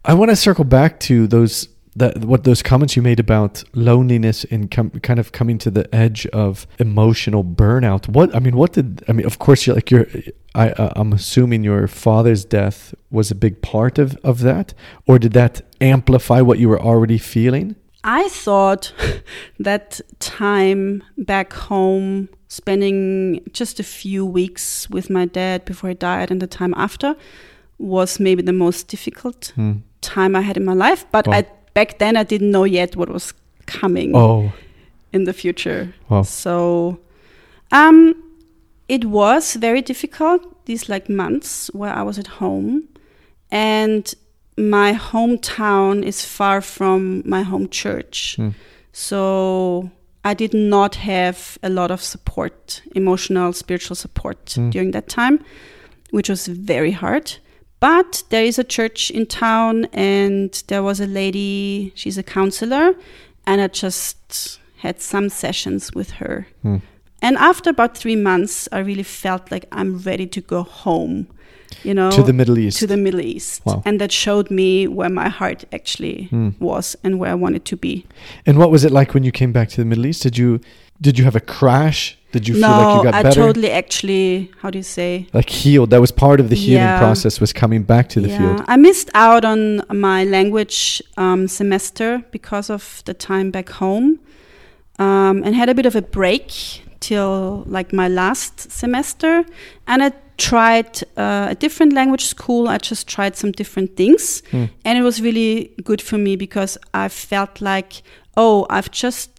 I 0.08 0.14
want 0.14 0.30
to 0.30 0.36
circle 0.36 0.64
back 0.64 0.98
to 1.00 1.26
those 1.26 1.68
that 1.94 2.24
what 2.24 2.44
those 2.44 2.62
comments 2.62 2.96
you 2.96 3.02
made 3.02 3.20
about 3.20 3.62
loneliness 3.74 4.44
and 4.44 4.70
com- 4.70 4.90
kind 5.02 5.18
of 5.20 5.32
coming 5.32 5.58
to 5.58 5.70
the 5.70 5.92
edge 5.94 6.26
of 6.28 6.66
emotional 6.78 7.44
burnout. 7.44 8.08
What 8.08 8.34
I 8.34 8.38
mean, 8.38 8.56
what 8.56 8.72
did 8.72 9.04
I 9.06 9.12
mean? 9.12 9.26
Of 9.26 9.38
course, 9.38 9.66
you're 9.66 9.74
like 9.74 9.90
you're. 9.90 10.06
I 10.54 10.70
uh, 10.70 10.94
I'm 10.96 11.12
assuming 11.12 11.62
your 11.62 11.86
father's 11.88 12.46
death 12.46 12.94
was 13.10 13.30
a 13.30 13.34
big 13.34 13.60
part 13.60 13.98
of 13.98 14.16
of 14.24 14.40
that, 14.40 14.72
or 15.06 15.18
did 15.18 15.34
that 15.34 15.60
amplify 15.78 16.40
what 16.40 16.58
you 16.58 16.70
were 16.70 16.80
already 16.80 17.18
feeling? 17.18 17.76
I 18.02 18.28
thought 18.28 18.94
that 19.58 20.00
time 20.20 21.02
back 21.18 21.52
home, 21.52 22.30
spending 22.48 23.42
just 23.52 23.78
a 23.78 23.84
few 23.84 24.24
weeks 24.24 24.88
with 24.88 25.10
my 25.10 25.26
dad 25.26 25.66
before 25.66 25.90
he 25.90 25.94
died 25.94 26.30
and 26.30 26.40
the 26.40 26.46
time 26.46 26.72
after, 26.78 27.14
was 27.76 28.18
maybe 28.18 28.40
the 28.40 28.54
most 28.54 28.88
difficult 28.88 29.52
Hmm. 29.54 29.78
Time 30.00 30.34
I 30.36 30.40
had 30.42 30.56
in 30.56 30.64
my 30.64 30.74
life. 30.74 31.04
But 31.12 31.26
Wow. 31.26 31.34
I, 31.38 31.46
back 31.74 31.98
then, 31.98 32.16
I 32.16 32.24
didn't 32.24 32.50
know 32.50 32.64
yet 32.64 32.96
what 32.96 33.08
was 33.08 33.34
coming 33.66 34.14
Oh, 34.16 34.52
in 35.12 35.24
the 35.24 35.32
future. 35.32 35.92
wow. 36.08 36.22
So, 36.22 36.98
um, 37.72 38.14
it 38.88 39.04
was 39.04 39.54
very 39.56 39.82
difficult 39.82 40.64
these 40.66 40.88
like 40.88 41.08
months 41.08 41.70
where 41.74 41.92
I 41.92 42.02
was 42.02 42.18
at 42.18 42.26
home, 42.40 42.88
and 43.50 44.14
my 44.56 44.92
hometown 44.94 46.02
is 46.02 46.24
far 46.24 46.60
from 46.60 47.22
my 47.24 47.42
home 47.42 47.68
church. 47.68 48.36
Hmm. 48.36 48.50
So 48.92 49.90
I 50.24 50.34
did 50.34 50.52
not 50.54 50.96
have 50.96 51.58
a 51.62 51.68
lot 51.70 51.90
of 51.90 52.02
support, 52.02 52.82
emotional, 52.94 53.52
spiritual 53.52 53.96
support 53.96 54.52
Hmm. 54.54 54.70
during 54.70 54.90
that 54.92 55.08
time, 55.08 55.38
which 56.10 56.28
was 56.28 56.46
very 56.46 56.90
hard. 56.92 57.38
But 57.80 58.24
there 58.30 58.44
is 58.44 58.58
a 58.58 58.64
church 58.64 59.10
in 59.10 59.26
town, 59.26 59.86
and 59.92 60.62
there 60.66 60.82
was 60.82 61.00
a 61.00 61.06
lady, 61.06 61.92
she's 61.94 62.18
a 62.18 62.22
counselor, 62.22 62.94
and 63.46 63.60
I 63.60 63.68
just 63.68 64.58
had 64.78 65.00
some 65.00 65.28
sessions 65.28 65.94
with 65.94 66.12
her. 66.12 66.48
Hmm. 66.62 66.78
And 67.20 67.36
after 67.36 67.70
about 67.70 67.96
three 67.96 68.16
months, 68.16 68.68
I 68.70 68.78
really 68.78 69.02
felt 69.02 69.50
like 69.50 69.66
I'm 69.72 69.98
ready 69.98 70.26
to 70.26 70.40
go 70.40 70.62
home, 70.62 71.28
you 71.84 71.94
know, 71.94 72.10
to 72.10 72.22
the 72.22 72.32
Middle 72.32 72.58
East. 72.58 72.78
to 72.78 72.86
the 72.86 72.96
Middle 72.96 73.20
East. 73.20 73.62
Wow. 73.64 73.82
And 73.84 74.00
that 74.00 74.10
showed 74.12 74.50
me 74.50 74.86
where 74.88 75.10
my 75.10 75.28
heart 75.28 75.64
actually 75.72 76.24
Hmm. 76.30 76.50
was 76.60 76.96
and 77.04 77.18
where 77.18 77.30
I 77.30 77.34
wanted 77.34 77.64
to 77.66 77.76
be. 77.76 78.04
And 78.46 78.58
what 78.58 78.70
was 78.70 78.84
it 78.84 78.92
like 78.92 79.14
when 79.14 79.24
you 79.24 79.32
came 79.32 79.52
back 79.52 79.68
to 79.70 79.76
the 79.76 79.84
Middle 79.84 80.06
East? 80.06 80.22
Did 80.22 80.36
you 80.38 80.60
did 81.00 81.16
you 81.18 81.24
have 81.24 81.36
a 81.36 81.40
crash? 81.58 82.16
Did 82.32 82.48
you 82.48 82.54
no, 82.60 82.66
feel 82.68 82.76
like 82.78 82.96
you 82.96 83.02
got 83.04 83.14
I 83.14 83.22
better? 83.22 83.40
totally 83.40 83.70
actually, 83.70 84.50
how 84.60 84.68
do 84.70 84.78
you 84.78 84.82
say? 84.82 85.26
like 85.32 85.48
healed. 85.48 85.90
That 85.90 86.00
was 86.00 86.10
part 86.10 86.40
of 86.40 86.48
the 86.48 86.56
healing 86.56 86.82
Yeah. 86.82 86.98
process 86.98 87.40
was 87.40 87.52
coming 87.52 87.82
back 87.84 88.08
to 88.10 88.20
the 88.20 88.28
field. 88.28 88.64
I 88.66 88.76
missed 88.76 89.08
out 89.14 89.44
on 89.44 89.82
my 90.08 90.24
language 90.24 91.00
um, 91.16 91.46
semester 91.48 92.22
because 92.32 92.68
of 92.68 93.02
the 93.06 93.14
time 93.14 93.50
back 93.50 93.68
home 93.70 94.18
um, 94.98 95.42
and 95.44 95.54
had 95.54 95.68
a 95.68 95.74
bit 95.74 95.86
of 95.86 95.94
a 95.96 96.02
break 96.02 96.82
till 97.00 97.62
like 97.66 97.92
my 97.92 98.08
last 98.08 98.70
semester. 98.72 99.44
And 99.86 100.02
I 100.02 100.12
tried 100.38 101.02
uh, 101.16 101.48
a 101.50 101.54
different 101.54 101.92
language 101.92 102.24
school. 102.24 102.68
I 102.68 102.78
just 102.78 103.06
tried 103.08 103.36
some 103.36 103.52
different 103.52 103.96
things. 103.96 104.42
Hmm. 104.50 104.64
And 104.84 104.98
it 104.98 105.02
was 105.02 105.20
really 105.20 105.70
good 105.84 106.00
for 106.00 106.16
me 106.18 106.36
because 106.36 106.78
I 106.94 107.08
felt 107.08 107.60
like, 107.60 108.02
oh, 108.36 108.66
I've 108.70 108.90
just, 108.90 109.30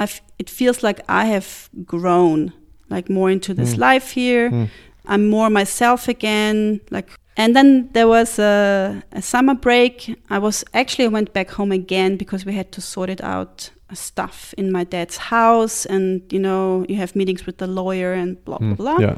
I've, 0.00 0.20
it 0.38 0.50
feels 0.50 0.82
like 0.82 1.00
I 1.08 1.26
have 1.26 1.68
grown 1.84 2.52
like 2.90 3.10
more 3.12 3.30
into 3.30 3.52
this 3.54 3.74
Mm. 3.74 3.78
life 3.78 4.10
here. 4.14 4.50
Mm. 4.50 4.68
I'm 5.06 5.28
more 5.28 5.50
myself 5.50 6.08
again. 6.08 6.80
Like, 6.90 7.08
and 7.36 7.54
then 7.54 7.90
there 7.92 8.08
was 8.08 8.38
a, 8.38 9.02
a 9.12 9.20
summer 9.22 9.54
break. 9.54 10.16
I 10.30 10.38
was 10.38 10.64
actually 10.72 11.04
I 11.04 11.08
went 11.08 11.32
back 11.32 11.50
home 11.50 11.72
again 11.74 12.16
because 12.16 12.46
we 12.46 12.54
had 12.54 12.72
to 12.72 12.80
sort 12.80 13.10
it 13.10 13.20
out 13.22 13.70
uh, 13.90 13.94
stuff 13.94 14.54
in 14.58 14.72
my 14.72 14.84
dad's 14.84 15.16
house, 15.16 15.86
and 15.86 16.22
you 16.32 16.38
know 16.40 16.84
you 16.88 16.96
have 16.96 17.14
meetings 17.14 17.46
with 17.46 17.56
the 17.58 17.66
lawyer 17.66 18.12
and 18.12 18.42
blah 18.44 18.58
blah 18.58 18.68
Mm, 18.68 18.76
blah. 18.76 18.98
Yeah. 19.00 19.16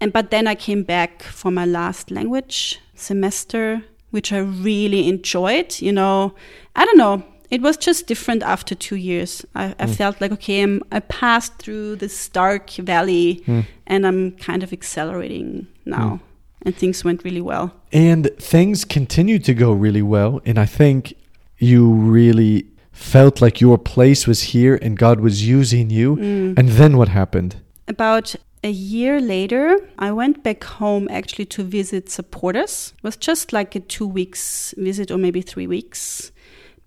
And 0.00 0.12
but 0.12 0.30
then 0.30 0.46
I 0.46 0.54
came 0.54 0.82
back 0.82 1.22
for 1.22 1.50
my 1.50 1.64
last 1.66 2.10
language 2.10 2.78
semester, 2.94 3.82
which 4.10 4.32
I 4.32 4.38
really 4.38 5.08
enjoyed. 5.08 5.80
You 5.80 5.92
know, 5.92 6.34
I 6.76 6.84
don't 6.84 6.98
know. 6.98 7.22
It 7.50 7.62
was 7.62 7.76
just 7.76 8.06
different 8.08 8.42
after 8.42 8.74
two 8.74 8.96
years. 8.96 9.44
I, 9.54 9.74
I 9.78 9.86
Mm. 9.86 9.94
felt 9.96 10.20
like 10.20 10.32
okay, 10.32 10.62
I'm, 10.62 10.82
I 10.90 11.00
passed 11.00 11.52
through 11.58 11.96
this 11.96 12.28
dark 12.28 12.70
valley, 12.78 13.42
Mm. 13.46 13.64
and 13.86 14.06
I'm 14.06 14.32
kind 14.32 14.62
of 14.62 14.72
accelerating 14.72 15.66
now, 15.84 16.20
and 16.64 16.74
things 16.76 17.04
went 17.04 17.22
really 17.24 17.40
well. 17.42 17.70
And 17.92 18.30
things 18.40 18.84
continued 18.84 19.44
to 19.44 19.54
go 19.54 19.72
really 19.72 20.02
well. 20.02 20.40
And 20.44 20.58
I 20.58 20.66
think 20.66 21.14
you 21.58 21.86
really 22.12 22.64
felt 22.92 23.40
like 23.40 23.60
your 23.60 23.78
place 23.78 24.26
was 24.26 24.42
here 24.54 24.78
and 24.82 24.98
God 24.98 25.20
was 25.20 25.46
using 25.48 25.90
you. 25.90 26.16
Mm. 26.16 26.58
And 26.58 26.68
then 26.70 26.96
what 26.96 27.08
happened? 27.08 27.56
About 27.88 28.34
a 28.64 28.70
year 28.70 29.20
later, 29.20 29.78
I 29.98 30.10
went 30.12 30.42
back 30.42 30.64
home 30.64 31.06
actually 31.10 31.44
to 31.46 31.62
visit 31.62 32.10
supporters. 32.10 32.94
It 32.96 33.04
was 33.04 33.16
just 33.16 33.52
like 33.52 33.74
a 33.76 33.80
two 33.80 34.06
weeks 34.06 34.74
visit 34.78 35.10
or 35.10 35.18
maybe 35.18 35.42
three 35.42 35.66
weeks 35.66 36.32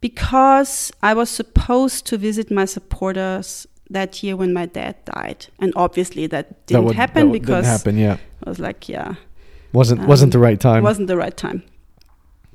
because 0.01 0.91
I 1.03 1.13
was 1.13 1.29
supposed 1.29 2.05
to 2.07 2.17
visit 2.17 2.49
my 2.51 2.65
supporters 2.65 3.67
that 3.89 4.21
year 4.23 4.35
when 4.35 4.53
my 4.53 4.65
dad 4.65 4.95
died. 5.05 5.47
And 5.59 5.71
obviously 5.75 6.27
that 6.27 6.65
didn't 6.67 6.85
would- 6.85 6.95
happen 6.95 7.29
would- 7.29 7.41
because 7.41 7.65
didn't 7.65 7.77
happen. 7.77 7.97
Yeah, 7.97 8.17
I 8.45 8.49
was 8.49 8.59
like, 8.59 8.89
yeah, 8.89 9.15
wasn't 9.73 10.01
Um, 10.01 10.07
wasn't 10.07 10.31
the 10.33 10.39
right 10.39 10.59
time. 10.59 10.83
wasn't 10.83 11.07
the 11.07 11.17
right 11.17 11.37
time. 11.37 11.63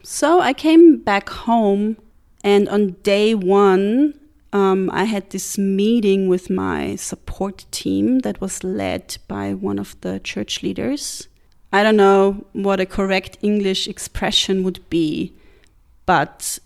So 0.03 0.41
I 0.41 0.53
came 0.53 0.99
back 0.99 1.29
home, 1.31 1.97
and 2.43 2.69
on 2.69 2.97
day 3.05 3.35
one, 3.37 4.15
um, 4.53 4.91
I 4.93 5.05
had 5.05 5.31
this 5.31 5.57
meeting 5.57 6.29
with 6.29 6.51
my 6.51 6.97
support 6.97 7.65
team 7.71 8.21
that 8.21 8.41
was 8.41 8.63
led 8.63 9.17
by 9.27 9.55
one 9.55 9.79
of 9.79 9.99
the 10.03 10.21
church 10.21 10.63
leaders. 10.63 11.29
I 11.73 11.83
don't 11.83 11.97
know 11.97 12.45
what 12.53 12.81
a 12.81 12.87
correct 12.87 13.39
English 13.41 13.89
expression 13.89 14.63
would 14.63 14.89
be, 14.91 15.33
but 16.05 16.59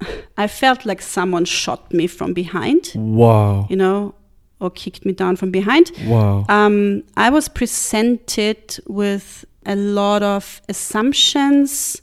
I 0.36 0.48
felt 0.48 0.84
like 0.84 1.00
someone 1.00 1.44
shot 1.44 1.92
me 1.92 2.08
from 2.08 2.32
behind, 2.32 2.92
wow, 2.96 3.68
you 3.70 3.76
know, 3.76 4.14
or 4.60 4.70
kicked 4.70 5.06
me 5.06 5.12
down 5.12 5.36
from 5.36 5.52
behind. 5.52 5.92
wow. 6.06 6.44
Um, 6.48 7.04
I 7.16 7.30
was 7.30 7.48
presented 7.48 8.76
with 8.88 9.44
a 9.66 9.76
lot 9.76 10.22
of 10.24 10.60
assumptions 10.68 12.00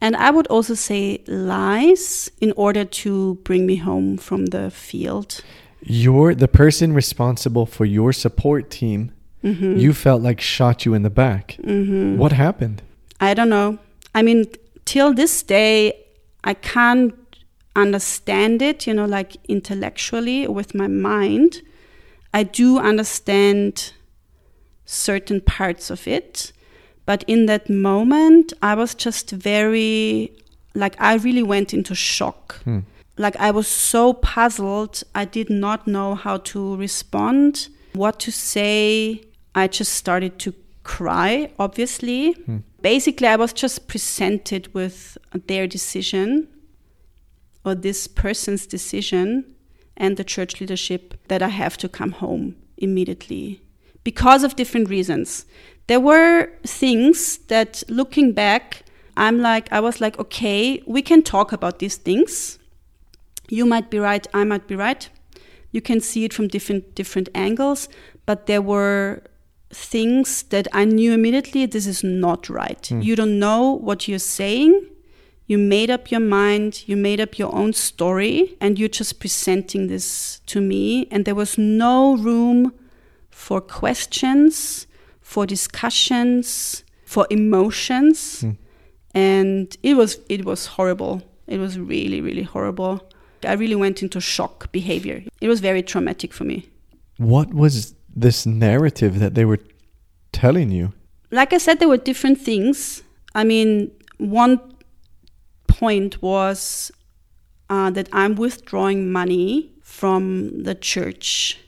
and 0.00 0.16
I 0.16 0.30
would 0.30 0.46
also 0.48 0.74
say 0.74 1.22
lies 1.26 2.30
in 2.40 2.52
order 2.56 2.84
to 2.84 3.34
bring 3.44 3.66
me 3.66 3.76
home 3.76 4.16
from 4.18 4.46
the 4.46 4.70
field. 4.70 5.40
You're 5.82 6.34
the 6.34 6.48
person 6.48 6.92
responsible 6.92 7.66
for 7.66 7.84
your 7.84 8.12
support 8.12 8.70
team. 8.70 9.12
Mhm. 9.44 9.80
You 9.80 9.92
felt 9.92 10.22
like 10.22 10.40
shot 10.40 10.84
you 10.84 10.94
in 10.94 11.02
the 11.02 11.10
back. 11.10 11.56
Mhm. 11.62 12.16
What 12.16 12.32
happened? 12.32 12.82
I 13.20 13.34
don't 13.34 13.48
know. 13.48 13.78
I 14.14 14.22
mean, 14.22 14.46
till 14.84 15.14
this 15.14 15.42
day, 15.42 15.92
I 16.44 16.54
can't 16.54 17.14
understand 17.74 18.62
it, 18.62 18.86
you 18.86 18.94
know, 18.94 19.04
like 19.04 19.36
intellectually 19.48 20.46
with 20.48 20.74
my 20.74 20.88
mind. 20.88 21.62
I 22.32 22.42
do 22.42 22.78
understand 22.78 23.92
certain 24.84 25.40
parts 25.40 25.90
of 25.90 26.06
it. 26.08 26.52
But 27.06 27.24
in 27.28 27.46
that 27.46 27.70
moment, 27.70 28.52
I 28.60 28.74
was 28.74 28.94
just 28.94 29.30
very, 29.30 30.32
like, 30.74 31.00
I 31.00 31.14
really 31.14 31.42
went 31.42 31.72
into 31.72 31.94
shock. 31.94 32.56
Hmm. 32.64 32.80
Like, 33.16 33.36
I 33.36 33.52
was 33.52 33.68
so 33.68 34.12
puzzled. 34.12 35.02
I 35.14 35.24
did 35.24 35.48
not 35.48 35.86
know 35.86 36.16
how 36.16 36.38
to 36.38 36.76
respond, 36.76 37.68
what 37.94 38.18
to 38.20 38.32
say. 38.32 39.22
I 39.54 39.68
just 39.68 39.92
started 39.92 40.38
to 40.40 40.52
cry, 40.82 41.52
obviously. 41.58 42.32
Hmm. 42.32 42.58
Basically, 42.82 43.28
I 43.28 43.36
was 43.36 43.52
just 43.52 43.88
presented 43.88 44.74
with 44.74 45.16
their 45.46 45.66
decision 45.66 46.48
or 47.64 47.74
this 47.74 48.06
person's 48.06 48.66
decision 48.66 49.44
and 49.96 50.16
the 50.16 50.24
church 50.24 50.60
leadership 50.60 51.14
that 51.28 51.42
I 51.42 51.48
have 51.48 51.76
to 51.78 51.88
come 51.88 52.12
home 52.12 52.56
immediately 52.76 53.60
because 54.04 54.44
of 54.44 54.54
different 54.56 54.88
reasons. 54.88 55.46
There 55.86 56.00
were 56.00 56.50
things 56.64 57.38
that 57.48 57.82
looking 57.88 58.32
back, 58.32 58.82
I'm 59.16 59.40
like, 59.40 59.72
I 59.72 59.80
was 59.80 60.00
like, 60.00 60.18
okay, 60.18 60.82
we 60.86 61.02
can 61.02 61.22
talk 61.22 61.52
about 61.52 61.78
these 61.78 61.96
things. 61.96 62.58
You 63.48 63.64
might 63.64 63.90
be 63.90 63.98
right, 63.98 64.26
I 64.34 64.44
might 64.44 64.66
be 64.66 64.74
right. 64.74 65.08
You 65.70 65.80
can 65.80 66.00
see 66.00 66.24
it 66.24 66.32
from 66.32 66.48
different 66.48 66.94
different 66.94 67.28
angles, 67.34 67.88
but 68.24 68.46
there 68.46 68.62
were 68.62 69.22
things 69.70 70.42
that 70.44 70.66
I 70.72 70.84
knew 70.84 71.12
immediately 71.12 71.66
this 71.66 71.86
is 71.86 72.02
not 72.02 72.48
right. 72.48 72.84
Hmm. 72.86 73.00
You 73.00 73.16
don't 73.16 73.38
know 73.38 73.72
what 73.72 74.08
you're 74.08 74.18
saying. 74.18 74.86
You 75.46 75.58
made 75.58 75.90
up 75.90 76.10
your 76.10 76.20
mind, 76.20 76.82
you 76.88 76.96
made 76.96 77.20
up 77.20 77.38
your 77.38 77.54
own 77.54 77.72
story, 77.72 78.56
and 78.60 78.78
you're 78.78 78.88
just 78.88 79.20
presenting 79.20 79.86
this 79.86 80.40
to 80.46 80.60
me. 80.60 81.06
And 81.10 81.24
there 81.24 81.36
was 81.36 81.56
no 81.56 82.16
room 82.16 82.72
for 83.30 83.60
questions, 83.60 84.88
for 85.26 85.44
discussions, 85.46 86.84
for 87.04 87.26
emotions, 87.30 88.42
Mm. 88.42 88.56
and 89.14 89.76
it 89.82 89.94
was 89.96 90.18
it 90.28 90.44
was 90.44 90.66
horrible. 90.76 91.14
It 91.46 91.58
was 91.58 91.72
really 91.78 92.20
really 92.20 92.44
horrible. 92.54 92.94
I 93.42 93.54
really 93.54 93.74
went 93.84 94.02
into 94.02 94.20
shock 94.20 94.70
behavior. 94.72 95.18
It 95.40 95.48
was 95.48 95.60
very 95.60 95.82
traumatic 95.82 96.32
for 96.32 96.44
me. 96.44 96.58
What 97.18 97.48
was 97.52 97.94
this 98.20 98.46
narrative 98.46 99.18
that 99.22 99.34
they 99.34 99.44
were 99.44 99.60
telling 100.32 100.70
you? 100.72 100.92
like 101.32 101.52
I 101.52 101.58
said, 101.58 101.78
there 101.80 101.88
were 101.88 102.04
different 102.10 102.38
things. 102.40 103.02
I 103.34 103.42
mean, 103.44 103.90
one 104.18 104.58
point 105.66 106.22
was 106.22 106.90
uh, 107.68 107.90
that 107.96 108.08
I'm 108.12 108.34
withdrawing 108.36 109.10
money 109.12 109.72
from 109.82 110.62
the 110.62 110.74
church 110.74 111.58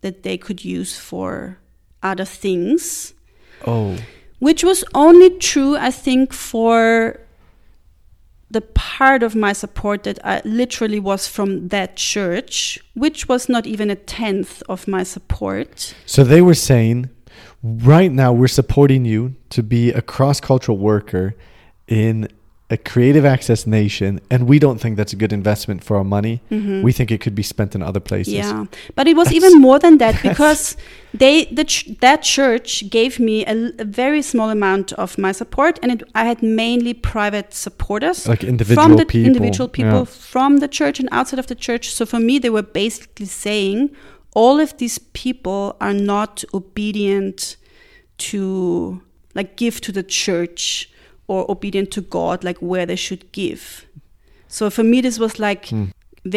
that 0.00 0.22
they 0.22 0.36
could 0.38 0.64
use 0.64 0.98
for 0.98 1.58
other 2.02 2.24
things, 2.24 3.14
Oh, 3.66 3.96
which 4.40 4.64
was 4.64 4.84
only 4.94 5.30
true, 5.38 5.76
I 5.76 5.90
think, 5.90 6.32
for 6.32 7.20
the 8.50 8.60
part 8.60 9.22
of 9.22 9.34
my 9.34 9.52
support 9.54 10.02
that 10.02 10.18
I 10.24 10.42
literally 10.44 11.00
was 11.00 11.26
from 11.26 11.68
that 11.68 11.96
church, 11.96 12.78
which 12.94 13.28
was 13.28 13.48
not 13.48 13.66
even 13.66 13.88
a 13.88 13.94
tenth 13.96 14.62
of 14.68 14.86
my 14.86 15.04
support. 15.04 15.94
so 16.06 16.22
they 16.24 16.42
were 16.42 16.54
saying, 16.54 17.08
right 17.62 18.12
now 18.12 18.32
we're 18.32 18.48
supporting 18.48 19.04
you 19.06 19.34
to 19.50 19.62
be 19.62 19.90
a 19.92 20.02
cross-cultural 20.02 20.76
worker 20.76 21.34
in 21.88 22.28
a 22.70 22.76
creative 22.78 23.26
access 23.26 23.66
nation, 23.66 24.18
and 24.30 24.48
we 24.48 24.58
don't 24.58 24.78
think 24.80 24.96
that's 24.96 25.12
a 25.12 25.16
good 25.16 25.32
investment 25.32 25.84
for 25.84 25.96
our 25.98 26.04
money. 26.04 26.40
Mm-hmm. 26.50 26.80
We 26.82 26.92
think 26.92 27.10
it 27.10 27.20
could 27.20 27.34
be 27.34 27.42
spent 27.42 27.74
in 27.74 27.82
other 27.82 28.00
places. 28.00 28.32
Yeah, 28.34 28.64
but 28.94 29.06
it 29.06 29.14
was 29.14 29.28
That's- 29.28 29.44
even 29.44 29.60
more 29.60 29.78
than 29.78 29.98
that 29.98 30.22
because 30.28 30.76
they 31.12 31.44
the 31.46 31.64
ch- 31.64 31.90
that 32.00 32.22
church 32.22 32.88
gave 32.88 33.20
me 33.20 33.44
a 33.44 33.72
very 33.84 34.22
small 34.22 34.48
amount 34.48 34.92
of 34.94 35.18
my 35.18 35.32
support, 35.32 35.78
and 35.82 35.92
it, 35.92 36.02
I 36.14 36.24
had 36.24 36.42
mainly 36.42 36.94
private 36.94 37.52
supporters 37.52 38.26
Like 38.26 38.42
individual 38.42 38.86
from 38.86 38.96
the 38.96 39.04
people. 39.04 39.26
individual 39.26 39.68
people 39.68 39.98
Yeah. 39.98 40.04
from 40.04 40.58
the 40.58 40.68
church 40.68 40.98
and 40.98 41.08
outside 41.12 41.38
of 41.40 41.48
the 41.48 41.54
church. 41.56 41.90
So 41.92 42.06
for 42.06 42.20
me, 42.20 42.38
they 42.38 42.50
were 42.50 42.62
basically 42.62 43.26
saying 43.26 43.90
all 44.34 44.58
of 44.60 44.78
these 44.78 44.98
people 44.98 45.76
are 45.78 45.92
not 45.92 46.42
obedient 46.54 47.56
to 48.18 49.02
like 49.34 49.56
give 49.56 49.80
to 49.82 49.92
the 49.92 50.02
church 50.02 50.88
or 51.32 51.50
obedient 51.50 51.90
to 51.96 52.00
God, 52.02 52.44
like 52.44 52.58
where 52.70 52.86
they 52.86 52.96
should 53.06 53.24
give. 53.32 53.86
So 54.48 54.70
for 54.70 54.84
me, 54.84 55.00
this 55.00 55.18
was 55.18 55.38
like 55.38 55.68
Hmm. 55.70 55.84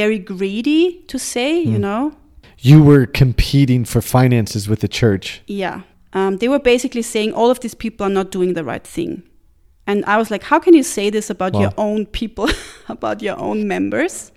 very 0.01 0.19
greedy 0.19 1.03
to 1.11 1.17
say, 1.19 1.49
you 1.73 1.79
know. 1.87 2.11
You 2.59 2.77
were 2.89 3.05
competing 3.05 3.85
for 3.85 4.01
finances 4.01 4.67
with 4.69 4.79
the 4.79 4.87
church. 4.87 5.41
Yeah. 5.47 5.81
Um, 6.13 6.37
they 6.37 6.47
were 6.47 6.63
basically 6.73 7.01
saying 7.03 7.33
all 7.33 7.49
of 7.51 7.59
these 7.59 7.75
people 7.75 8.05
are 8.07 8.13
not 8.19 8.31
doing 8.31 8.53
the 8.55 8.63
right 8.63 8.87
thing. 8.87 9.21
And 9.87 10.03
I 10.05 10.17
was 10.17 10.31
like, 10.31 10.43
how 10.51 10.59
can 10.59 10.73
you 10.73 10.83
say 10.83 11.11
this 11.11 11.29
about 11.29 11.53
your 11.53 11.71
own 11.77 12.05
people, 12.05 12.47
about 12.89 13.21
your 13.21 13.37
own 13.37 13.67
members? 13.67 14.31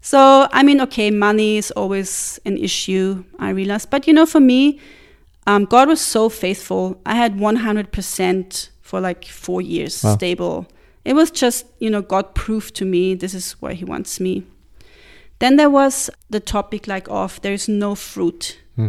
So, 0.00 0.46
I 0.52 0.62
mean, 0.62 0.80
okay, 0.82 1.10
money 1.10 1.56
is 1.56 1.72
always 1.72 2.38
an 2.44 2.56
issue, 2.58 3.24
I 3.40 3.50
realized. 3.50 3.90
But, 3.90 4.06
you 4.06 4.12
know, 4.14 4.26
for 4.26 4.40
me, 4.40 4.78
um, 5.48 5.64
God 5.64 5.88
was 5.88 6.00
so 6.00 6.28
faithful. 6.28 7.00
I 7.04 7.14
had 7.16 7.32
100% 7.40 8.68
for 8.96 9.00
like 9.08 9.24
four 9.26 9.60
years 9.62 10.02
Wow. 10.02 10.14
stable. 10.16 10.66
It 11.04 11.14
was 11.14 11.30
just, 11.30 11.66
you 11.80 11.90
know, 11.90 12.02
God 12.02 12.34
proved 12.34 12.74
to 12.76 12.84
me 12.84 13.14
this 13.16 13.34
is 13.34 13.52
where 13.60 13.74
He 13.74 13.84
wants 13.84 14.18
me. 14.20 14.42
Then 15.38 15.56
there 15.56 15.70
was 15.70 16.10
the 16.30 16.40
topic 16.40 16.86
like 16.86 17.06
of 17.10 17.40
there's 17.42 17.68
no 17.68 17.94
fruit 17.94 18.58
Hmm. 18.76 18.88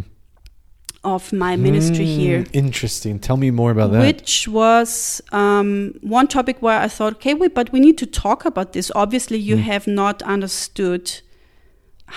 of 1.04 1.32
my 1.34 1.56
ministry 1.58 2.06
here 2.06 2.40
Mm, 2.44 2.50
Interesting. 2.54 3.20
Tell 3.20 3.38
me 3.38 3.52
more 3.52 3.72
about 3.72 3.92
that. 3.92 4.02
which 4.02 4.48
was 4.48 5.22
um, 5.32 5.94
one 6.02 6.28
topic 6.28 6.62
where 6.62 6.80
I 6.86 6.88
thought, 6.88 7.14
okay, 7.16 7.34
wait, 7.34 7.54
but 7.54 7.72
we 7.74 7.80
need 7.80 7.98
to 7.98 8.06
talk 8.06 8.46
about 8.46 8.72
this. 8.74 8.92
Obviously, 8.96 9.38
you 9.38 9.56
Mm. 9.58 9.64
have 9.72 9.88
not 9.88 10.24
understood 10.24 11.04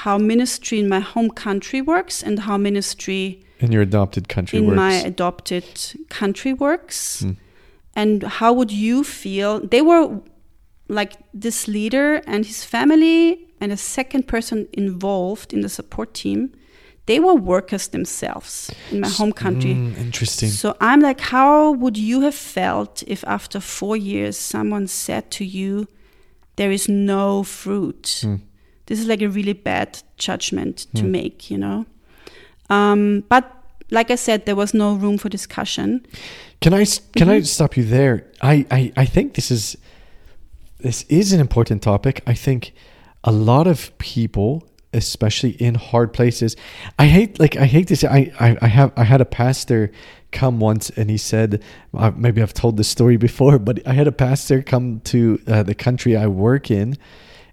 how 0.05 0.19
ministry 0.19 0.79
in 0.79 0.89
my 0.89 1.01
home 1.01 1.31
country 1.31 1.81
works 1.83 2.23
and 2.23 2.39
how 2.41 2.57
ministry 2.57 3.41
in 3.59 3.73
your 3.73 3.83
adopted 3.83 4.29
country 4.29 4.59
in 4.59 4.67
works. 4.67 4.77
my 4.77 4.95
adopted 5.13 5.65
country 6.09 6.53
works. 6.55 7.23
Mm. 7.25 7.37
And 7.95 8.23
how 8.23 8.53
would 8.53 8.71
you 8.71 9.05
feel? 9.05 9.61
They 9.61 9.83
were 9.83 10.21
like 10.89 11.13
this 11.35 11.69
leader 11.69 12.23
and 12.27 12.47
his 12.47 12.65
family 12.65 13.47
and 13.61 13.73
a 13.73 13.77
second 13.77 14.27
person 14.27 14.69
involved 14.73 15.53
in 15.53 15.61
the 15.61 15.69
support 15.69 16.15
team. 16.15 16.53
They 17.07 17.19
were 17.19 17.35
workers 17.35 17.89
themselves 17.89 18.71
in 18.91 19.01
my 19.01 19.09
home 19.09 19.33
country. 19.33 19.75
Mm, 19.75 19.97
interesting. 19.99 20.49
So 20.51 20.77
I'm 20.81 21.01
like, 21.01 21.21
how 21.21 21.73
would 21.73 21.97
you 21.97 22.21
have 22.21 22.35
felt 22.35 23.03
if 23.07 23.25
after 23.27 23.59
four 23.61 23.97
years 23.97 24.39
someone 24.39 24.87
said 24.87 25.31
to 25.33 25.45
you, 25.45 25.89
there 26.57 26.71
is 26.71 26.89
no 26.89 27.43
fruit? 27.43 28.23
Mm. 28.25 28.41
This 28.87 29.01
is 29.01 29.07
like 29.07 29.23
a 29.23 29.29
really 29.29 29.55
bad 29.55 30.03
judgment 30.19 30.87
to 30.95 31.03
Mm. 31.03 31.11
make, 31.11 31.51
you 31.51 31.59
know? 31.59 31.87
Um, 32.69 33.25
but 33.29 33.60
like 33.91 34.11
I 34.11 34.17
said, 34.17 34.47
there 34.47 34.57
was 34.57 34.73
no 34.75 34.95
room 34.95 35.19
for 35.19 35.29
discussion. 35.29 36.07
Can 36.61 36.75
I 36.75 36.85
can 37.17 37.29
I 37.29 37.41
Mhm. 37.41 37.47
stop 37.47 37.77
you 37.77 37.85
there? 37.85 38.25
I, 38.43 38.67
I 38.71 38.93
I 38.97 39.05
think 39.07 39.35
this 39.35 39.51
is 39.51 39.77
this 40.79 41.03
is 41.09 41.33
an 41.33 41.41
important 41.41 41.83
topic. 41.83 42.23
I 42.27 42.35
think 42.35 42.73
a 43.25 43.33
lot 43.33 43.67
of 43.67 43.97
people, 43.99 44.65
especially 44.95 45.51
in 45.51 45.75
hard 45.75 46.13
places, 46.13 46.57
I 46.99 47.07
hate 47.07 47.39
like 47.41 47.57
I 47.57 47.67
hate 47.67 47.87
to 47.89 47.97
say 47.97 48.09
I 48.09 48.33
I, 48.49 48.57
I 48.63 48.69
have 48.69 48.93
I 48.97 49.05
had 49.05 49.21
a 49.21 49.25
pastor 49.27 49.91
come 50.33 50.61
once 50.61 50.91
and 50.97 51.11
he 51.11 51.17
said 51.19 51.61
uh, 51.93 52.13
maybe 52.17 52.41
I've 52.43 52.55
told 52.55 52.77
this 52.77 52.89
story 52.89 53.17
before, 53.17 53.59
but 53.59 53.81
I 53.87 53.93
had 53.95 54.07
a 54.07 54.13
pastor 54.13 54.63
come 54.63 55.01
to 55.13 55.41
uh, 55.47 55.63
the 55.65 55.75
country 55.75 56.17
I 56.17 56.27
work 56.29 56.71
in. 56.71 56.97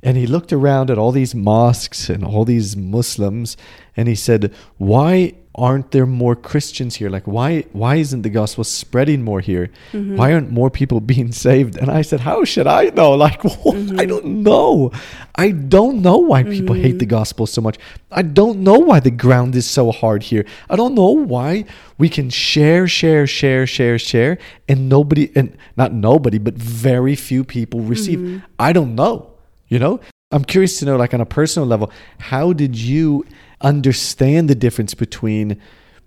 And 0.04 0.16
he 0.16 0.28
looked 0.28 0.54
around 0.54 0.92
at 0.92 0.98
all 1.00 1.12
these 1.12 1.34
mosques 1.34 2.08
and 2.08 2.24
all 2.24 2.46
these 2.46 2.78
Muslims, 2.78 3.58
and 3.98 4.08
he 4.08 4.14
said, 4.16 4.54
"Why 4.78 5.34
aren't 5.58 5.92
there 5.92 6.06
more 6.06 6.36
Christians 6.36 6.96
here? 6.96 7.10
Like, 7.10 7.26
why 7.26 7.62
why 7.74 7.96
isn't 7.96 8.22
the 8.22 8.30
gospel 8.30 8.64
spreading 8.64 9.24
more 9.24 9.42
here? 9.42 9.70
Mm-hmm. 9.92 10.16
Why 10.16 10.34
aren't 10.34 10.52
more 10.52 10.70
people 10.70 11.00
being 11.14 11.32
saved?" 11.32 11.78
And 11.78 11.90
I 11.90 12.02
said, 12.04 12.22
"How 12.22 12.44
should 12.46 12.68
I 12.68 12.86
know? 12.90 13.18
Like, 13.28 13.44
I 13.44 13.50
mm-hmm. 13.50 14.08
don't 14.08 14.26
know. 14.44 14.92
I 15.36 15.52
don't 15.52 16.02
know 16.02 16.18
why 16.18 16.44
people 16.44 16.76
hate 16.76 17.00
the 17.00 17.06
mm-hmm. 17.06 17.18
gospel 17.18 17.48
so 17.48 17.62
much. 17.62 17.78
I 18.12 18.22
don't 18.22 18.60
know 18.60 18.78
why 18.78 19.00
the 19.00 19.12
ground 19.12 19.56
is 19.56 19.66
so 19.66 19.92
hard 19.92 20.24
here. 20.24 20.46
I 20.70 20.76
don't 20.76 20.94
know 20.94 21.12
why 21.12 21.66
we 21.98 22.10
can 22.10 22.30
share, 22.30 22.88
share, 22.88 23.26
share, 23.26 23.66
share, 23.66 23.98
share, 23.98 24.38
and 24.70 24.88
nobody, 24.88 25.32
and 25.36 25.58
not 25.76 25.92
nobody, 25.94 26.38
but 26.38 26.54
very 26.54 27.16
few 27.16 27.44
people 27.44 27.82
receive. 27.82 28.20
Mm-hmm. 28.20 28.46
I 28.60 28.74
don't 28.74 28.96
know." 28.96 29.34
You 29.70 29.80
know, 29.80 30.00
I'm 30.32 30.46
curious 30.46 30.80
to 30.80 30.86
know, 30.86 30.96
like 30.96 31.14
on 31.14 31.20
a 31.20 31.26
personal 31.26 31.68
level, 31.68 31.92
how 32.20 32.54
did 32.54 32.78
you 32.78 33.26
understand 33.62 34.50
the 34.50 34.56
difference 34.56 34.94
between 34.94 35.60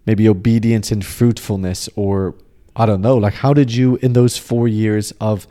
maybe 0.07 0.29
obedience 0.29 0.91
and 0.91 1.05
fruitfulness, 1.05 1.89
or 1.97 2.35
I 2.77 2.87
don't 2.87 3.01
know, 3.01 3.17
like 3.17 3.35
how 3.35 3.53
did 3.53 3.73
you 3.75 3.97
in 3.97 4.13
those 4.13 4.37
four 4.37 4.69
years 4.69 5.13
of 5.21 5.47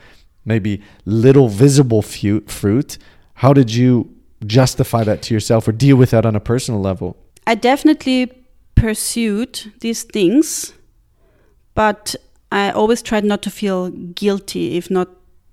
maybe 0.46 0.82
little 1.06 1.50
visible 1.50 2.02
fruit, 2.02 2.98
how 3.36 3.54
did 3.54 3.74
you 3.74 4.16
justify 4.46 5.04
that 5.04 5.22
to 5.24 5.34
yourself 5.34 5.68
or 5.68 5.72
deal 5.72 5.98
with 5.98 6.12
that 6.12 6.26
on 6.26 6.36
a 6.36 6.40
personal 6.40 6.82
level? 6.82 7.18
I 7.46 7.56
definitely 7.56 8.32
pursued 8.76 9.74
these 9.82 10.04
things, 10.04 10.74
but 11.74 12.16
I 12.52 12.72
always 12.72 13.02
tried 13.02 13.26
not 13.26 13.42
to 13.44 13.52
feel 13.52 13.90
guilty 13.90 14.78
if 14.78 14.90
not 14.90 15.10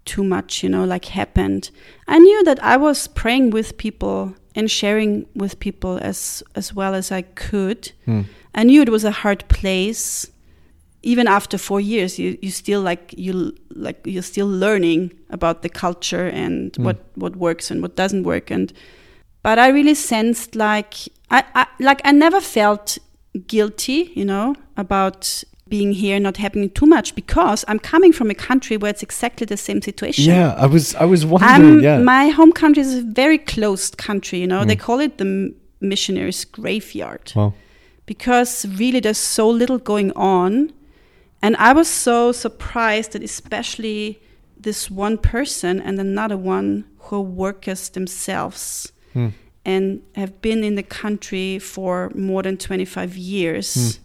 too 0.06 0.24
much, 0.24 0.62
you 0.62 0.70
know, 0.70 0.84
like 0.84 1.04
happened. 1.06 1.70
I 2.08 2.18
knew 2.18 2.42
that 2.44 2.58
I 2.64 2.76
was 2.78 3.08
praying 3.08 3.50
with 3.50 3.76
people 3.76 4.34
and 4.54 4.70
sharing 4.70 5.26
with 5.34 5.58
people 5.60 5.98
as 6.00 6.42
as 6.54 6.72
well 6.74 6.94
as 6.94 7.12
I 7.12 7.22
could. 7.22 7.92
Hmm. 8.06 8.22
I 8.54 8.64
knew 8.64 8.80
it 8.82 8.88
was 8.88 9.04
a 9.04 9.10
hard 9.10 9.46
place. 9.48 10.30
Even 11.02 11.28
after 11.28 11.58
four 11.58 11.80
years, 11.80 12.18
you, 12.18 12.38
you 12.42 12.50
still 12.50 12.80
like 12.80 13.14
you 13.16 13.52
like 13.74 14.00
you're 14.06 14.22
still 14.22 14.48
learning 14.48 15.12
about 15.30 15.60
the 15.62 15.68
culture 15.68 16.26
and 16.26 16.72
Mm. 16.72 16.84
what 16.84 16.96
what 17.16 17.36
works 17.36 17.70
and 17.70 17.82
what 17.82 17.96
doesn't 17.96 18.24
work. 18.24 18.50
And 18.50 18.72
but 19.42 19.58
I 19.58 19.68
really 19.68 19.94
sensed 19.94 20.56
like 20.56 20.94
I, 21.30 21.44
I 21.54 21.66
like 21.78 22.00
I 22.04 22.12
never 22.12 22.40
felt 22.40 22.98
guilty, 23.46 24.10
you 24.14 24.24
know, 24.24 24.54
about 24.76 25.44
being 25.68 25.92
here 25.92 26.20
not 26.20 26.36
happening 26.36 26.70
too 26.70 26.86
much 26.86 27.14
because 27.14 27.64
I'm 27.66 27.78
coming 27.78 28.12
from 28.12 28.30
a 28.30 28.34
country 28.34 28.76
where 28.76 28.90
it's 28.90 29.02
exactly 29.02 29.44
the 29.46 29.56
same 29.56 29.82
situation. 29.82 30.24
Yeah, 30.24 30.54
I 30.56 30.66
was, 30.66 30.94
I 30.94 31.04
was 31.04 31.24
I'm, 31.24 31.30
wondering. 31.30 31.80
yeah, 31.82 31.98
My 31.98 32.28
home 32.28 32.52
country 32.52 32.82
is 32.82 32.94
a 32.94 33.02
very 33.02 33.38
closed 33.38 33.98
country, 33.98 34.40
you 34.40 34.46
know. 34.46 34.64
They 34.64 34.76
Mm. 34.76 34.80
call 34.80 35.00
it 35.00 35.18
the 35.18 35.52
missionaries' 35.80 36.44
graveyard 36.44 37.32
well, 37.34 37.54
because 38.06 38.64
really 38.78 39.00
there's 39.00 39.18
so 39.18 39.48
little 39.48 39.78
going 39.78 40.12
on. 40.12 40.72
And 41.42 41.56
I 41.56 41.72
was 41.72 41.88
so 41.88 42.32
surprised 42.32 43.12
that 43.12 43.22
especially 43.22 44.20
this 44.58 44.90
one 44.90 45.18
person 45.18 45.80
and 45.80 45.98
another 45.98 46.36
one 46.36 46.84
who 46.98 47.16
are 47.16 47.20
workers 47.20 47.88
themselves 47.90 48.92
hmm. 49.12 49.28
and 49.64 50.00
have 50.14 50.40
been 50.40 50.64
in 50.64 50.76
the 50.76 50.82
country 50.82 51.58
for 51.58 52.10
more 52.14 52.42
than 52.42 52.56
25 52.56 53.16
years. 53.16 54.00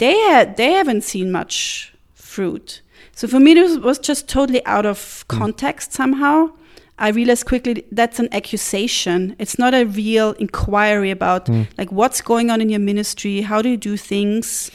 They 0.00 0.18
had 0.18 0.56
they 0.56 0.72
haven't 0.72 1.02
seen 1.02 1.30
much 1.30 1.92
fruit. 2.14 2.80
So 3.14 3.28
for 3.28 3.38
me, 3.38 3.54
this 3.54 3.78
was 3.78 3.98
just 3.98 4.28
totally 4.28 4.64
out 4.64 4.86
of 4.86 4.98
mm. 4.98 5.28
context 5.28 5.92
somehow. 5.92 6.50
I 6.98 7.08
realized 7.10 7.46
quickly 7.46 7.84
that's 7.92 8.18
an 8.18 8.28
accusation. 8.32 9.36
It's 9.38 9.58
not 9.58 9.74
a 9.74 9.84
real 9.84 10.32
inquiry 10.32 11.10
about 11.10 11.46
mm. 11.46 11.66
like 11.78 11.92
what's 11.92 12.20
going 12.20 12.50
on 12.50 12.60
in 12.60 12.70
your 12.70 12.80
ministry. 12.80 13.42
How 13.42 13.62
do 13.62 13.68
you 13.68 13.76
do 13.76 13.96
things? 13.96 14.70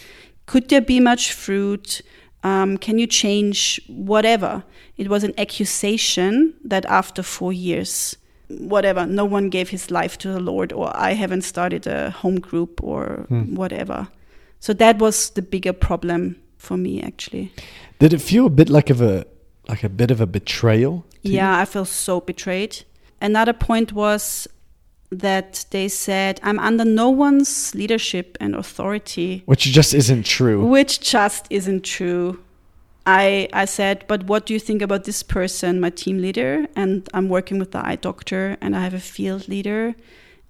Could 0.45 0.69
there 0.69 0.81
be 0.81 0.99
much 0.99 1.33
fruit? 1.33 2.01
Um, 2.43 2.77
can 2.77 2.99
you 2.99 3.07
change 3.07 3.81
whatever? 3.87 4.63
It 4.97 5.09
was 5.09 5.23
an 5.23 5.33
accusation 5.39 6.53
that 6.63 6.85
after 6.85 7.23
four 7.23 7.51
years, 7.51 8.15
whatever, 8.47 9.07
no 9.07 9.25
one 9.25 9.49
gave 9.49 9.69
his 9.69 9.89
life 9.89 10.19
to 10.19 10.27
the 10.31 10.39
Lord, 10.39 10.71
or 10.71 10.95
I 10.95 11.13
haven't 11.13 11.41
started 11.41 11.87
a 11.87 12.11
home 12.11 12.39
group 12.39 12.83
or 12.83 13.25
hmm. 13.27 13.55
whatever. 13.55 14.07
So 14.59 14.73
that 14.73 14.99
was 14.99 15.29
the 15.31 15.41
bigger 15.41 15.73
problem 15.73 16.37
for 16.57 16.77
me, 16.77 17.01
actually. 17.01 17.51
Did 17.99 18.13
it 18.13 18.21
feel 18.21 18.47
a 18.47 18.49
bit 18.49 18.69
like 18.69 18.89
of 18.89 19.01
a 19.01 19.25
like 19.67 19.83
a 19.83 19.89
bit 19.89 20.11
of 20.11 20.21
a 20.21 20.25
betrayal? 20.27 21.05
to 21.23 21.29
you? 21.29 21.35
Yeah, 21.37 21.59
I 21.59 21.65
felt 21.65 21.87
so 21.87 22.21
betrayed. 22.21 22.83
Another 23.21 23.53
point 23.53 23.93
was 23.93 24.47
that 25.11 25.65
they 25.71 25.87
said, 25.87 26.39
I'm 26.43 26.59
under 26.59 26.85
no 26.85 27.09
one's 27.09 27.73
leadership 27.75 28.37
and 28.39 28.55
authority, 28.55 29.43
Which 29.45 29.63
just 29.63 29.93
isn't 29.93 30.25
true. 30.25 30.65
which 30.65 30.99
just 30.99 31.47
isn't 31.49 31.83
true. 31.83 32.39
I, 33.07 33.47
I 33.53 33.65
said, 33.65 34.03
but 34.07 34.23
what 34.23 34.45
do 34.47 34.53
you 34.53 34.59
think 34.59 34.81
about 34.81 35.03
this 35.03 35.21
person, 35.21 35.79
my 35.79 35.91
team 35.91 36.17
leader? 36.17 36.65
And 36.75 37.07
I'm 37.13 37.29
working 37.29 37.59
with 37.59 37.71
the 37.71 37.85
eye 37.85 37.97
doctor 37.97 38.57
and 38.61 38.75
I 38.75 38.81
have 38.81 38.95
a 38.95 38.99
field 38.99 39.47
leader. 39.47 39.95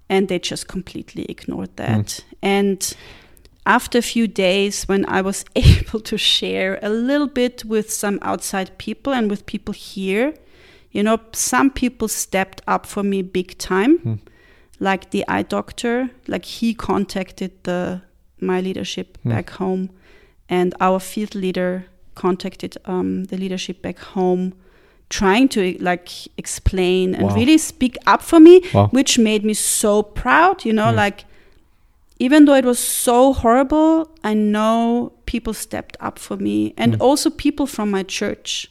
And 0.08 0.28
they 0.28 0.38
just 0.38 0.68
completely 0.68 1.26
ignored 1.28 1.76
that. 1.76 2.22
Hmm. 2.30 2.36
And 2.42 2.96
after 3.66 3.98
a 3.98 4.02
few 4.02 4.28
days, 4.28 4.84
when 4.84 5.04
I 5.06 5.20
was 5.20 5.44
able 5.56 6.00
to 6.00 6.16
share 6.16 6.78
a 6.82 6.88
little 6.88 7.26
bit 7.26 7.64
with 7.64 7.92
some 7.92 8.18
outside 8.22 8.78
people 8.78 9.12
and 9.12 9.28
with 9.28 9.44
people 9.44 9.74
here, 9.74 10.34
you 10.92 11.02
know, 11.02 11.18
some 11.32 11.70
people 11.70 12.08
stepped 12.08 12.62
up 12.66 12.86
for 12.86 13.02
me 13.02 13.20
big 13.20 13.58
time, 13.58 13.98
hmm. 13.98 14.14
like 14.80 15.10
the 15.10 15.24
eye 15.28 15.42
doctor, 15.42 16.08
like 16.26 16.44
he 16.46 16.72
contacted 16.72 17.52
the 17.64 18.00
my 18.40 18.60
leadership 18.60 19.18
hmm. 19.22 19.30
back 19.30 19.50
home, 19.50 19.90
and 20.48 20.74
our 20.80 21.00
field 21.00 21.34
leader 21.34 21.86
contacted 22.14 22.78
um, 22.86 23.24
the 23.24 23.36
leadership 23.36 23.82
back 23.82 23.98
home, 23.98 24.54
trying 25.10 25.48
to 25.48 25.76
like 25.80 26.08
explain 26.38 27.14
and 27.14 27.26
Wow. 27.26 27.34
really 27.34 27.58
speak 27.58 27.96
up 28.06 28.22
for 28.22 28.40
me, 28.40 28.62
Wow. 28.72 28.88
which 28.88 29.18
made 29.18 29.44
me 29.44 29.54
so 29.54 30.02
proud. 30.02 30.64
You 30.64 30.72
know, 30.72 30.90
hmm. 30.90 30.96
like 30.96 31.24
even 32.18 32.44
though 32.44 32.54
it 32.54 32.64
was 32.64 32.78
so 32.78 33.32
horrible, 33.32 34.10
I 34.24 34.34
know 34.34 35.12
people 35.26 35.52
stepped 35.52 35.96
up 36.00 36.18
for 36.18 36.36
me 36.36 36.72
and 36.76 36.96
hmm. 36.96 37.02
also 37.02 37.30
people 37.30 37.66
from 37.66 37.90
my 37.90 38.02
church. 38.02 38.70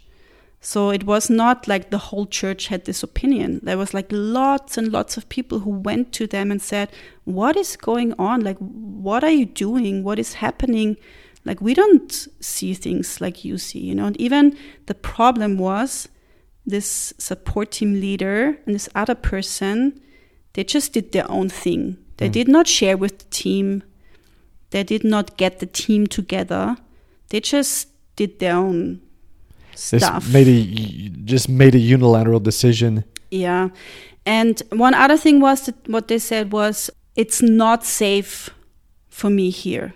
So 0.62 0.90
it 0.90 1.04
was 1.04 1.30
not 1.30 1.68
like 1.68 1.92
the 1.92 2.00
whole 2.00 2.26
church 2.26 2.68
had 2.68 2.86
this 2.86 3.04
opinion. 3.04 3.60
There 3.62 3.78
was 3.78 3.94
like 3.94 4.08
lots 4.10 4.80
and 4.80 4.92
lots 4.92 5.16
of 5.16 5.30
people 5.30 5.60
who 5.60 5.70
went 5.70 6.12
to 6.14 6.26
them 6.26 6.50
and 6.50 6.60
said, 6.60 6.92
What 7.24 7.56
is 7.56 7.78
going 7.78 8.14
on? 8.18 8.42
Like, 8.42 8.58
what 8.58 9.24
are 9.24 9.30
you 9.30 9.46
doing? 9.46 10.04
What 10.04 10.18
is 10.18 10.34
happening? 10.34 10.98
Like, 11.44 11.62
we 11.62 11.76
don't 11.76 12.12
see 12.40 12.74
things 12.74 13.22
like 13.22 13.46
you 13.46 13.60
see, 13.60 13.78
you 13.78 13.94
know? 13.94 14.08
And 14.08 14.20
even 14.20 14.58
the 14.88 14.96
problem 14.96 15.60
was 15.60 16.10
this 16.66 17.14
support 17.20 17.70
team 17.70 17.94
leader 18.02 18.58
and 18.66 18.74
this 18.74 18.90
other 18.96 19.14
person, 19.14 20.02
they 20.54 20.64
just 20.64 20.94
did 20.94 21.12
their 21.12 21.30
own 21.30 21.50
thing. 21.50 21.98
They 22.18 22.28
hmm. 22.28 22.34
did 22.34 22.48
not 22.48 22.68
share 22.68 22.98
with 22.98 23.20
the 23.20 23.26
team. 23.26 23.84
They 24.72 24.84
did 24.84 25.04
not 25.04 25.38
get 25.38 25.60
the 25.60 25.66
team 25.66 26.08
together. 26.08 26.78
They 27.30 27.40
just 27.40 27.90
did 28.16 28.40
their 28.40 28.56
own 28.56 29.02
This 29.72 30.04
stuff. 30.04 30.32
made 30.32 30.48
a 30.48 31.10
just 31.26 31.50
made 31.50 31.76
a 31.76 31.80
unilateral 31.80 32.40
decision. 32.40 33.04
Yeah. 33.32 33.70
And 34.26 34.62
one 34.72 34.94
other 34.94 35.18
thing 35.18 35.40
was 35.40 35.66
that 35.66 35.76
what 35.88 36.08
they 36.08 36.18
said 36.18 36.52
was, 36.52 36.90
it's 37.16 37.42
not 37.42 37.86
safe 37.86 38.50
for 39.10 39.30
me 39.30 39.50
here. 39.50 39.94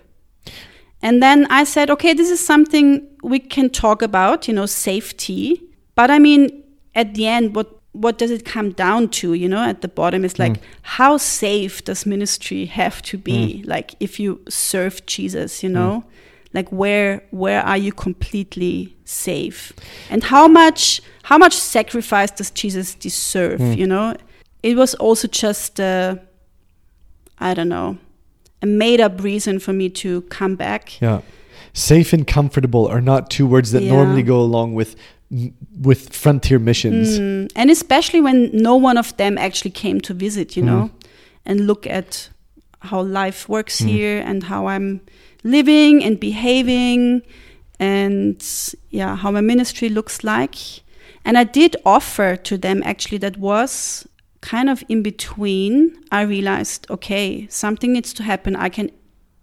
And 1.02 1.22
then 1.22 1.46
I 1.50 1.64
said, 1.64 1.90
okay, 1.90 2.12
this 2.12 2.30
is 2.30 2.44
something 2.44 3.08
we 3.22 3.38
can 3.38 3.70
talk 3.70 4.02
about, 4.02 4.46
you 4.46 4.54
know, 4.54 4.66
safety. 4.66 5.62
But 5.94 6.10
I 6.10 6.18
mean, 6.18 6.62
at 6.94 7.14
the 7.14 7.26
end, 7.26 7.54
what 7.54 7.79
what 7.92 8.18
does 8.18 8.30
it 8.30 8.44
come 8.44 8.70
down 8.70 9.08
to? 9.08 9.34
You 9.34 9.48
know, 9.48 9.62
at 9.62 9.80
the 9.80 9.88
bottom 9.88 10.24
is 10.24 10.38
like, 10.38 10.54
mm. 10.54 10.62
how 10.82 11.16
safe 11.16 11.84
does 11.84 12.06
ministry 12.06 12.66
have 12.66 13.02
to 13.02 13.18
be? 13.18 13.62
Mm. 13.62 13.68
Like, 13.68 13.94
if 14.00 14.20
you 14.20 14.40
serve 14.48 15.04
Jesus, 15.06 15.62
you 15.62 15.68
know, 15.68 16.04
mm. 16.06 16.10
like 16.54 16.68
where 16.70 17.22
where 17.30 17.62
are 17.62 17.78
you 17.78 17.92
completely 17.92 18.96
safe? 19.04 19.72
And 20.08 20.22
how 20.24 20.46
much 20.46 21.00
how 21.24 21.38
much 21.38 21.56
sacrifice 21.56 22.30
does 22.30 22.50
Jesus 22.50 22.94
deserve? 22.94 23.60
You 23.60 23.86
know, 23.86 24.14
it 24.62 24.76
was 24.76 24.94
also 24.94 25.26
just 25.28 25.80
uh, 25.80 26.16
I 27.38 27.54
don't 27.54 27.68
know 27.68 27.98
a 28.62 28.66
made 28.66 29.00
up 29.00 29.22
reason 29.22 29.58
for 29.58 29.72
me 29.72 29.88
to 29.88 30.22
come 30.22 30.54
back. 30.54 31.00
Yeah. 31.00 31.22
Safe 31.72 32.12
and 32.12 32.26
comfortable 32.26 32.86
are 32.86 33.00
not 33.00 33.30
two 33.30 33.46
words 33.46 33.72
that 33.72 33.82
Yeah. 33.82 33.92
normally 33.92 34.22
go 34.22 34.40
along 34.40 34.74
with 34.74 34.96
with 35.30 36.14
frontier 36.14 36.58
missions. 36.58 37.18
Mm, 37.18 37.50
and 37.54 37.70
especially 37.70 38.20
when 38.20 38.50
no 38.52 38.76
one 38.76 38.98
of 38.98 39.16
them 39.16 39.38
actually 39.38 39.70
came 39.70 40.00
to 40.02 40.14
visit, 40.14 40.56
you 40.56 40.62
know, 40.62 40.84
mm-hmm. 40.84 41.08
and 41.46 41.66
look 41.66 41.86
at 41.86 42.28
how 42.80 43.02
life 43.02 43.48
works 43.48 43.78
mm-hmm. 43.78 43.88
here 43.88 44.22
and 44.24 44.44
how 44.44 44.66
I'm 44.66 45.00
living 45.44 46.02
and 46.02 46.18
behaving 46.18 47.22
and 47.78 48.44
yeah, 48.90 49.16
how 49.16 49.30
my 49.30 49.40
ministry 49.40 49.88
looks 49.88 50.24
like. 50.24 50.56
And 51.24 51.38
I 51.38 51.44
did 51.44 51.76
offer 51.84 52.36
to 52.36 52.58
them 52.58 52.82
actually 52.84 53.18
that 53.18 53.36
was 53.36 54.06
kind 54.40 54.68
of 54.68 54.82
in 54.88 55.02
between. 55.02 55.96
I 56.10 56.22
realized, 56.22 56.90
okay, 56.90 57.46
something 57.48 57.92
needs 57.92 58.12
to 58.14 58.22
happen. 58.22 58.56
I 58.56 58.68
can 58.68 58.90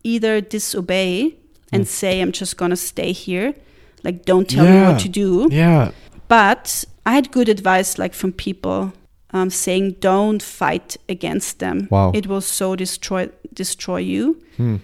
either 0.03 0.41
disobey 0.41 1.35
and 1.71 1.83
mm. 1.83 1.87
say 1.87 2.21
I'm 2.21 2.31
just 2.31 2.57
gonna 2.57 2.77
stay 2.77 3.11
here, 3.11 3.53
like 4.03 4.25
don't 4.25 4.49
tell 4.49 4.65
me 4.65 4.81
what 4.81 4.99
to 5.01 5.09
do. 5.09 5.47
Yeah. 5.51 5.91
But 6.27 6.85
I 7.05 7.13
had 7.13 7.31
good 7.31 7.49
advice, 7.49 7.97
like 7.97 8.13
from 8.13 8.33
people 8.33 8.93
um, 9.31 9.49
saying, 9.49 9.97
"Don't 9.99 10.41
fight 10.41 10.97
against 11.09 11.59
them. 11.59 11.87
Wow. 11.91 12.11
It 12.13 12.27
will 12.27 12.41
so 12.41 12.75
destroy 12.75 13.29
destroy 13.53 13.97
you. 13.97 14.41
Hmm. 14.57 14.77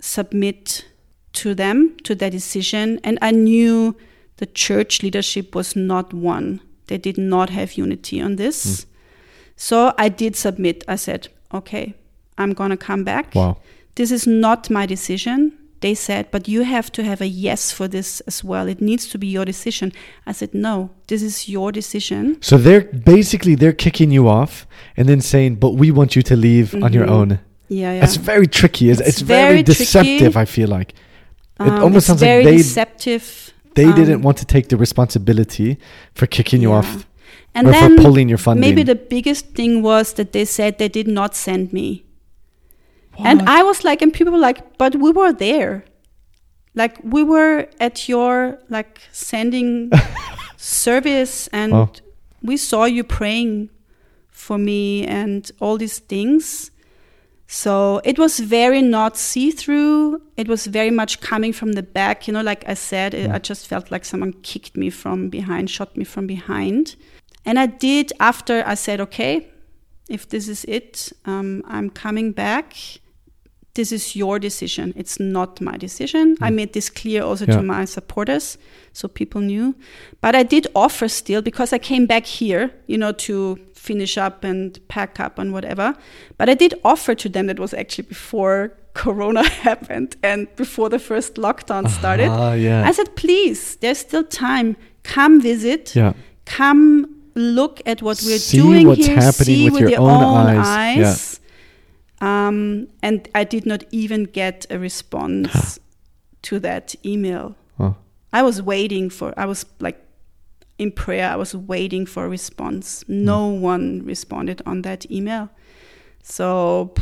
Submit 0.00 0.86
to 1.34 1.54
them, 1.54 1.96
to 2.04 2.14
their 2.14 2.30
decision." 2.30 3.00
And 3.04 3.18
I 3.22 3.30
knew 3.30 3.96
the 4.36 4.46
church 4.46 5.02
leadership 5.02 5.54
was 5.54 5.74
not 5.74 6.12
one. 6.12 6.60
They 6.86 6.98
did 6.98 7.18
not 7.18 7.50
have 7.50 7.74
unity 7.74 8.20
on 8.20 8.36
this. 8.36 8.86
So 9.56 9.92
I 9.98 10.08
did 10.08 10.36
submit. 10.36 10.84
I 10.88 10.96
said, 10.96 11.28
"Okay, 11.52 11.94
I'm 12.36 12.54
gonna 12.54 12.76
come 12.76 13.04
back. 13.04 13.34
Wow. 13.34 13.58
This 13.94 14.10
is 14.10 14.26
not 14.26 14.70
my 14.70 14.86
decision." 14.86 15.57
They 15.80 15.94
said, 15.94 16.30
but 16.32 16.48
you 16.48 16.62
have 16.62 16.90
to 16.92 17.04
have 17.04 17.20
a 17.20 17.26
yes 17.28 17.70
for 17.72 17.86
this 17.88 18.20
as 18.26 18.42
well. 18.42 18.66
It 18.68 18.80
needs 18.80 19.06
to 19.08 19.18
be 19.18 19.28
your 19.28 19.44
decision. 19.44 19.92
I 20.26 20.32
said, 20.32 20.52
no, 20.52 20.90
this 21.06 21.22
is 21.22 21.48
your 21.48 21.70
decision. 21.72 22.36
So 22.40 22.56
they're 22.58 22.82
basically 22.82 23.54
they're 23.54 23.72
kicking 23.86 24.10
you 24.10 24.28
off 24.28 24.66
and 24.96 25.08
then 25.08 25.20
saying, 25.20 25.56
"But 25.60 25.74
we 25.74 25.90
want 25.92 26.16
you 26.16 26.22
to 26.22 26.34
leave 26.36 26.74
on 26.82 26.92
your 26.92 27.06
Mhm. 27.06 27.10
own." 27.18 27.28
Yeah, 27.68 27.92
yeah. 27.92 28.00
That's 28.00 28.16
very 28.16 28.46
tricky. 28.48 28.90
It's, 28.90 29.00
It's 29.00 29.08
it's 29.08 29.20
very, 29.20 29.48
very 29.50 29.62
deceptive. 29.62 30.36
I 30.36 30.46
feel 30.46 30.68
like 30.68 30.90
it 31.60 31.68
Um, 31.68 31.82
almost 31.84 32.06
sounds 32.06 32.22
like 32.22 32.44
they 32.44 32.56
deceptive. 32.56 33.52
they 33.74 33.84
um, 33.84 33.94
didn't 33.94 34.22
want 34.22 34.36
to 34.38 34.44
take 34.44 34.68
the 34.68 34.76
responsibility 34.76 35.76
for 36.14 36.26
kicking 36.26 36.60
you 36.62 36.70
yeah. 36.70 36.78
off 36.78 37.06
And 37.54 37.66
or 37.68 37.72
then 37.72 37.96
for 37.96 38.02
pulling 38.02 38.28
your 38.28 38.38
funding. 38.38 38.60
maybe 38.68 38.82
the 38.82 38.94
biggest 38.96 39.54
thing 39.54 39.82
was 39.82 40.12
that 40.14 40.32
they 40.32 40.44
said 40.44 40.78
they 40.78 40.88
did 40.88 41.06
not 41.08 41.34
send 41.36 41.72
me. 41.72 42.04
And 43.18 43.42
I 43.42 43.62
was 43.62 43.84
like, 43.84 44.02
and 44.02 44.12
people 44.12 44.32
were 44.32 44.38
like, 44.38 44.78
but 44.78 44.96
we 44.96 45.10
were 45.10 45.32
there. 45.32 45.84
Like 46.74 46.98
we 47.02 47.24
were 47.24 47.68
at 47.80 48.08
your 48.08 48.58
like 48.68 49.00
sending 49.12 49.90
service 50.56 51.48
and 51.48 52.00
we 52.42 52.56
saw 52.56 52.84
you 52.84 53.02
praying 53.02 53.70
for 54.30 54.58
me 54.58 55.04
and 55.06 55.50
all 55.60 55.76
these 55.76 55.98
things. 55.98 56.70
So 57.48 58.00
it 58.04 58.18
was 58.18 58.38
very 58.38 58.82
not 58.82 59.16
see 59.16 59.50
through. 59.50 60.22
It 60.36 60.48
was 60.48 60.66
very 60.66 60.90
much 60.90 61.20
coming 61.20 61.52
from 61.52 61.72
the 61.72 61.82
back. 61.82 62.28
You 62.28 62.34
know, 62.34 62.42
like 62.42 62.68
I 62.68 62.74
said, 62.74 63.14
it, 63.14 63.30
I 63.30 63.38
just 63.38 63.66
felt 63.66 63.90
like 63.90 64.04
someone 64.04 64.34
kicked 64.42 64.76
me 64.76 64.90
from 64.90 65.30
behind, 65.30 65.70
shot 65.70 65.96
me 65.96 66.04
from 66.04 66.26
behind. 66.26 66.94
And 67.46 67.58
I 67.58 67.66
did 67.66 68.12
after 68.20 68.62
I 68.66 68.74
said, 68.74 69.00
okay, 69.00 69.48
if 70.08 70.28
this 70.28 70.46
is 70.46 70.64
it, 70.66 71.10
um, 71.24 71.62
I'm 71.66 71.88
coming 71.88 72.32
back. 72.32 72.76
This 73.78 73.92
is 73.92 74.14
your 74.16 74.38
decision. 74.38 74.92
It's 74.96 75.16
not 75.20 75.60
my 75.60 75.76
decision. 75.78 76.36
I 76.40 76.50
made 76.50 76.72
this 76.72 76.90
clear 76.90 77.22
also 77.22 77.44
Yeah. 77.46 77.56
to 77.56 77.62
my 77.62 77.86
supporters, 77.86 78.58
so 78.92 79.08
people 79.08 79.40
knew. 79.40 79.74
But 80.20 80.34
I 80.34 80.42
did 80.54 80.66
offer 80.74 81.08
still 81.08 81.42
because 81.42 81.72
I 81.76 81.78
came 81.78 82.04
back 82.06 82.26
here, 82.26 82.70
you 82.86 82.98
know, 82.98 83.12
to 83.28 83.56
finish 83.74 84.18
up 84.18 84.44
and 84.44 84.78
pack 84.88 85.20
up 85.20 85.38
and 85.38 85.52
whatever. 85.52 85.94
But 86.38 86.48
I 86.48 86.54
did 86.54 86.72
offer 86.82 87.14
to 87.14 87.28
them. 87.28 87.46
That 87.46 87.58
was 87.58 87.72
actually 87.74 88.08
before 88.08 88.72
Corona 88.94 89.42
happened 89.68 90.16
and 90.22 90.48
before 90.56 90.88
the 90.90 90.98
first 90.98 91.36
lockdown 91.36 91.88
started. 91.88 92.28
Ah, 92.30 92.54
yeah. 92.54 92.88
I 92.88 92.92
said, 92.92 93.14
please, 93.16 93.76
there's 93.80 93.98
still 93.98 94.24
time. 94.24 94.76
Come 95.04 95.40
visit. 95.40 95.94
yeah. 95.96 96.12
Come 96.44 97.06
look 97.34 97.80
at 97.86 98.02
what 98.02 98.20
we're 98.26 98.38
See 98.38 98.58
doing 98.58 98.88
what's 98.88 99.06
here. 99.06 99.14
happening 99.16 99.56
see 99.56 99.70
with 99.70 99.88
your 99.90 100.00
own 100.00 100.24
own 100.24 100.56
eyes. 100.58 100.98
Yeah. 100.98 101.14
Um, 102.20 102.88
and 103.02 103.28
I 103.34 103.44
did 103.44 103.64
not 103.66 103.84
even 103.90 104.24
get 104.24 104.66
a 104.70 104.78
response 104.78 105.78
to 106.42 106.58
that 106.60 106.94
email. 107.04 107.54
Oh. 107.78 107.96
I 108.32 108.42
was 108.42 108.60
waiting 108.60 109.10
for. 109.10 109.32
I 109.36 109.46
was 109.46 109.66
like 109.80 110.04
in 110.78 110.92
prayer. 110.92 111.30
I 111.30 111.36
was 111.36 111.54
waiting 111.54 112.06
for 112.06 112.24
a 112.24 112.28
response. 112.28 113.04
No 113.08 113.46
one 113.46 114.02
responded 114.04 114.62
on 114.66 114.82
that 114.82 115.10
email. 115.10 115.50
So, 116.22 116.92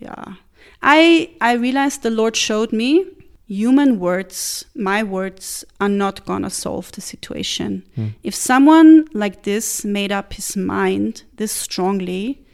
yeah, 0.00 0.34
I 0.82 1.30
I 1.40 1.52
realized 1.52 2.02
the 2.02 2.10
Lord 2.10 2.36
showed 2.36 2.72
me 2.72 3.06
human 3.46 3.98
words, 3.98 4.66
my 4.74 5.02
words, 5.02 5.64
are 5.80 5.88
not 5.88 6.24
gonna 6.26 6.50
solve 6.50 6.92
the 6.92 7.00
situation. 7.00 7.82
If 8.22 8.34
someone 8.34 9.06
like 9.14 9.42
this 9.42 9.84
made 9.84 10.12
up 10.12 10.34
his 10.34 10.56
mind 10.56 11.22
this 11.36 11.52
strongly, 11.52 12.44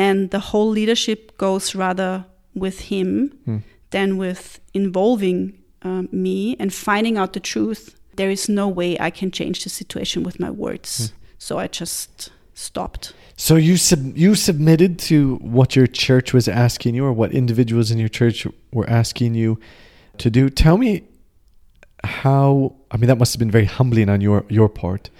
and 0.00 0.30
the 0.30 0.42
whole 0.50 0.70
leadership 0.78 1.18
goes 1.36 1.74
rather 1.74 2.12
with 2.54 2.78
him 2.92 3.10
than 3.90 4.08
with 4.16 4.44
involving 4.72 5.36
um, 5.82 6.08
me 6.10 6.56
and 6.60 6.72
finding 6.72 7.18
out 7.20 7.32
the 7.32 7.40
truth, 7.40 7.82
there 8.16 8.30
is 8.30 8.48
no 8.48 8.66
way 8.80 8.90
I 9.08 9.10
can 9.10 9.30
change 9.30 9.58
the 9.64 9.70
situation 9.70 10.22
with 10.22 10.36
my 10.44 10.50
words. 10.50 11.12
So 11.38 11.58
I 11.58 11.66
just 11.68 12.30
stopped. 12.54 13.12
So 13.36 13.56
you 13.56 13.76
sub- 13.76 14.16
you 14.24 14.34
submitted 14.34 14.98
to 15.10 15.16
what 15.56 15.76
your 15.76 15.86
church 15.86 16.34
was 16.34 16.46
asking 16.48 16.94
you, 16.96 17.04
or 17.08 17.12
what 17.12 17.30
individuals 17.32 17.90
in 17.90 17.98
your 17.98 18.12
church 18.20 18.46
were 18.76 18.88
asking 19.02 19.34
you 19.34 19.58
to 20.18 20.28
do. 20.30 20.50
Tell 20.50 20.76
me 20.76 20.90
how. 22.04 22.74
I 22.90 22.96
mean, 22.98 23.08
that 23.08 23.18
must 23.18 23.32
have 23.34 23.38
been 23.44 23.54
very 23.58 23.68
humbling 23.78 24.08
on 24.14 24.20
your 24.20 24.44
your 24.48 24.68
part. 24.68 25.10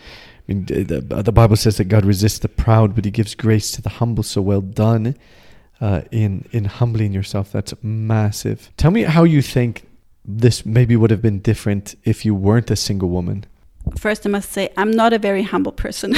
I 0.49 0.53
mean, 0.53 0.65
the, 0.67 1.01
the 1.23 1.33
Bible 1.33 1.57
says 1.57 1.77
that 1.77 1.85
God 1.85 2.05
resists 2.05 2.39
the 2.41 2.49
proud, 2.49 2.95
but 2.95 3.05
He 3.05 3.11
gives 3.11 3.35
grace 3.35 3.71
to 3.73 3.83
the 3.83 3.89
humble. 3.89 4.23
So 4.25 4.41
well 4.43 4.61
done 4.61 5.15
uh, 5.81 6.03
in 6.11 6.45
in 6.53 6.65
humbling 6.65 7.13
yourself. 7.13 7.53
That's 7.53 7.75
massive. 7.83 8.71
Tell 8.77 8.91
me 8.91 9.03
how 9.03 9.25
you 9.25 9.43
think 9.43 9.87
this 10.25 10.67
maybe 10.67 10.97
would 10.97 11.11
have 11.11 11.23
been 11.23 11.41
different 11.41 11.95
if 12.05 12.25
you 12.25 12.35
weren't 12.35 12.71
a 12.71 12.77
single 12.77 13.09
woman. 13.09 13.45
First, 13.99 14.27
I 14.27 14.31
must 14.31 14.51
say, 14.53 14.69
I'm 14.77 14.91
not 14.91 15.13
a 15.13 15.19
very 15.19 15.43
humble 15.43 15.73
person. 15.73 16.15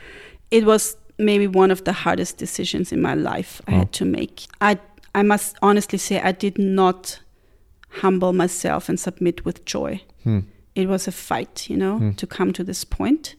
it 0.50 0.64
was 0.66 0.96
maybe 1.18 1.46
one 1.46 1.70
of 1.70 1.84
the 1.84 1.92
hardest 1.92 2.36
decisions 2.36 2.92
in 2.92 3.00
my 3.00 3.14
life 3.14 3.62
I 3.66 3.72
Oh. 3.74 3.78
had 3.78 3.92
to 3.92 4.04
make. 4.04 4.46
I, 4.60 4.78
I 5.14 5.22
must 5.22 5.56
honestly 5.62 5.98
say, 5.98 6.20
I 6.20 6.32
did 6.32 6.58
not 6.58 7.20
humble 7.88 8.32
myself 8.34 8.88
and 8.88 9.00
submit 9.00 9.44
with 9.46 9.64
joy. 9.64 10.02
Hmm. 10.24 10.40
It 10.74 10.88
was 10.88 11.08
a 11.08 11.12
fight, 11.12 11.70
you 11.70 11.76
know, 11.78 11.98
Hmm. 11.98 12.10
to 12.12 12.26
come 12.26 12.52
to 12.52 12.62
this 12.64 12.84
point. 12.84 13.34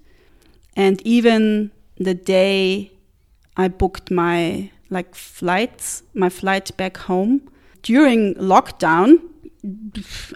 And 0.77 1.01
even 1.05 1.71
the 1.97 2.13
day 2.13 2.91
I 3.57 3.67
booked 3.67 4.11
my 4.11 4.69
like 4.89 5.15
flights, 5.15 6.03
my 6.13 6.29
flight 6.29 6.71
back 6.77 6.97
home 6.97 7.41
during 7.81 8.35
lockdown. 8.35 9.17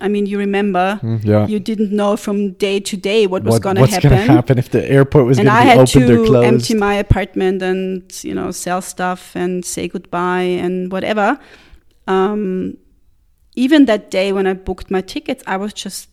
I 0.01 0.07
mean, 0.09 0.25
you 0.25 0.37
remember 0.39 0.99
Mm, 1.03 1.23
yeah. 1.23 1.47
you 1.47 1.59
didn't 1.59 1.91
know 1.91 2.17
from 2.17 2.37
day 2.53 2.79
to 2.81 2.97
day 2.97 3.27
what 3.27 3.43
was 3.43 3.59
going 3.59 3.75
to 3.77 3.81
happen. 3.85 3.93
what's 3.93 4.03
going 4.15 4.27
to 4.27 4.33
happen 4.33 4.57
if 4.57 4.69
the 4.71 4.83
airport 4.91 5.25
was 5.27 5.37
going 5.37 5.47
to 5.47 5.53
be 5.53 5.69
opened 5.79 6.11
or 6.11 6.17
to 6.17 6.25
closed? 6.25 6.47
empty 6.47 6.73
my 6.73 6.95
apartment 6.95 7.61
and 7.61 8.01
you 8.23 8.33
know 8.33 8.51
sell 8.51 8.81
stuff 8.81 9.35
and 9.35 9.63
say 9.63 9.87
goodbye 9.87 10.49
and 10.65 10.91
whatever. 10.91 11.39
Um, 12.07 12.77
even 13.55 13.85
that 13.85 14.09
day 14.11 14.33
when 14.33 14.47
I 14.47 14.53
booked 14.53 14.89
my 14.91 15.01
tickets, 15.01 15.43
I 15.47 15.55
was 15.57 15.71
just 15.73 16.09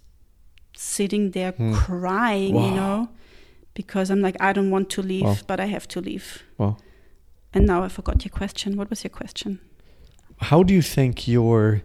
sitting 0.77 1.31
there 1.33 1.53
Hmm. 1.53 1.73
crying, 1.75 2.55
Wow. 2.55 2.67
you 2.69 2.75
know, 2.81 3.09
because 3.79 4.11
I'm 4.13 4.21
like, 4.27 4.37
I 4.49 4.53
don't 4.53 4.71
want 4.77 4.89
to 4.97 5.03
leave, 5.03 5.25
Wow. 5.25 5.37
but 5.51 5.59
I 5.61 5.67
have 5.75 5.87
to 5.95 6.01
leave. 6.01 6.27
Wow. 6.59 6.77
And 7.55 7.65
now 7.67 7.85
I 7.87 7.89
forgot 7.89 8.25
your 8.25 8.33
question. 8.41 8.77
What 8.77 8.91
was 8.91 9.01
your 9.05 9.15
question? 9.21 9.59
How 10.51 10.65
do 10.65 10.73
you 10.75 10.83
think 10.83 11.15
your 11.29 11.83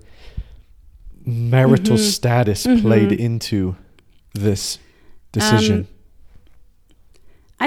marital 1.26 1.98
Mhm. 1.98 2.12
status 2.16 2.66
Mhm. 2.68 2.82
played 2.82 3.12
into 3.28 3.76
this 4.46 4.80
decision? 5.32 5.78
Um, 5.80 5.88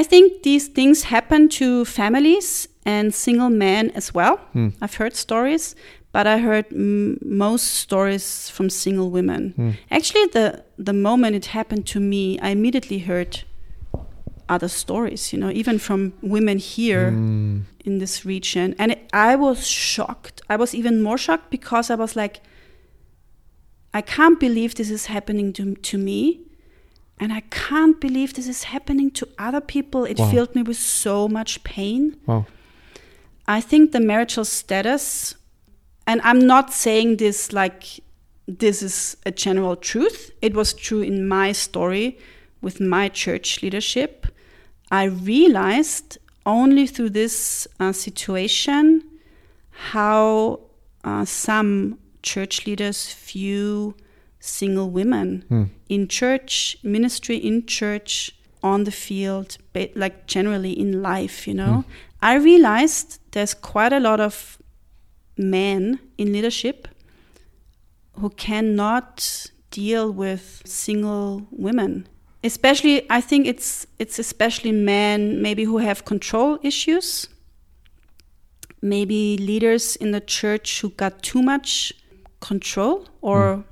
I 0.00 0.02
think 0.04 0.42
these 0.42 0.66
things 0.78 1.04
happen 1.04 1.48
to 1.60 1.84
families 1.84 2.68
and 2.84 3.14
single 3.14 3.50
men 3.50 3.90
as 3.94 4.12
well. 4.14 4.36
Hmm. 4.52 4.68
I've 4.82 4.94
heard 5.00 5.14
stories, 5.16 5.74
but 6.12 6.26
I 6.26 6.38
heard 6.38 6.66
m- 6.72 7.16
most 7.22 7.64
stories 7.84 8.50
from 8.54 8.68
single 8.70 9.08
women. 9.10 9.52
Hmm. 9.56 9.70
Actually, 9.90 10.26
the 10.32 10.46
the 10.84 10.92
moment 10.92 11.34
it 11.36 11.46
happened 11.58 11.84
to 11.92 12.00
me, 12.00 12.22
I 12.46 12.48
immediately 12.50 12.98
heard 12.98 13.44
other 14.48 14.68
stories. 14.68 15.32
You 15.32 15.38
know, 15.40 15.50
even 15.50 15.78
from 15.78 16.12
women 16.22 16.58
here 16.58 17.10
Mm. 17.10 17.62
in 17.84 17.98
this 17.98 18.24
region, 18.24 18.74
and 18.78 18.92
it, 18.92 19.08
I 19.12 19.36
was 19.36 19.66
shocked. 19.66 20.42
I 20.48 20.56
was 20.56 20.74
even 20.74 21.02
more 21.02 21.18
shocked 21.18 21.50
because 21.50 21.90
I 21.90 21.96
was 21.96 22.14
like, 22.16 22.40
I 23.94 24.02
can't 24.02 24.38
believe 24.38 24.74
this 24.74 24.90
is 24.90 25.06
happening 25.06 25.52
to 25.54 25.74
to 25.74 25.98
me. 25.98 26.40
And 27.18 27.32
I 27.32 27.40
can't 27.50 27.98
believe 27.98 28.34
this 28.34 28.46
is 28.46 28.64
happening 28.64 29.10
to 29.12 29.26
other 29.38 29.60
people. 29.62 30.04
It 30.04 30.18
Wow. 30.18 30.30
filled 30.30 30.54
me 30.54 30.62
with 30.62 30.76
so 30.76 31.28
much 31.28 31.64
pain. 31.64 32.16
Wow. 32.26 32.44
I 33.48 33.62
think 33.62 33.92
the 33.92 34.00
marital 34.00 34.44
status, 34.44 35.34
and 36.06 36.20
I'm 36.22 36.46
not 36.46 36.72
saying 36.74 37.16
this 37.16 37.52
like 37.54 37.84
this 38.58 38.82
is 38.82 39.16
a 39.24 39.30
general 39.30 39.76
truth. 39.76 40.30
It 40.42 40.54
was 40.54 40.74
true 40.74 41.00
in 41.02 41.26
my 41.26 41.52
story 41.52 42.18
with 42.60 42.80
my 42.80 43.08
church 43.08 43.62
leadership. 43.62 44.26
I 44.90 45.04
realized 45.04 46.18
only 46.44 46.86
through 46.86 47.10
this 47.10 47.66
uh, 47.80 47.92
situation 47.92 49.02
how 49.70 50.60
uh, 51.04 51.24
some 51.24 51.98
church 52.22 52.66
leaders 52.66 53.12
view 53.14 53.94
single 54.40 54.90
women 54.90 55.44
Hmm. 55.48 55.64
in 55.88 56.08
church, 56.08 56.76
ministry 56.82 57.36
in 57.36 57.66
church, 57.66 58.32
on 58.62 58.84
the 58.84 58.90
field, 58.90 59.58
like 59.94 60.26
generally 60.26 60.72
in 60.72 61.02
life, 61.02 61.46
you 61.46 61.54
know. 61.54 61.84
I 62.22 62.34
realized 62.34 63.20
there's 63.32 63.54
quite 63.54 63.92
a 63.92 64.00
lot 64.00 64.18
of 64.20 64.58
men 65.36 66.00
in 66.18 66.32
leadership 66.32 66.88
who 68.14 68.30
cannot 68.30 69.46
deal 69.70 70.10
with 70.10 70.62
single 70.64 71.46
women. 71.50 72.08
Especially 72.44 73.06
I 73.10 73.20
think 73.20 73.46
it's 73.46 73.86
it's 73.98 74.18
especially 74.18 74.72
men 74.72 75.42
maybe 75.42 75.64
who 75.64 75.78
have 75.78 76.04
control 76.04 76.58
issues. 76.62 77.28
Maybe 78.82 79.36
leaders 79.38 79.96
in 79.96 80.12
the 80.12 80.20
church 80.20 80.80
who 80.80 80.90
got 80.90 81.22
too 81.22 81.42
much 81.42 81.92
control 82.40 83.06
or 83.20 83.64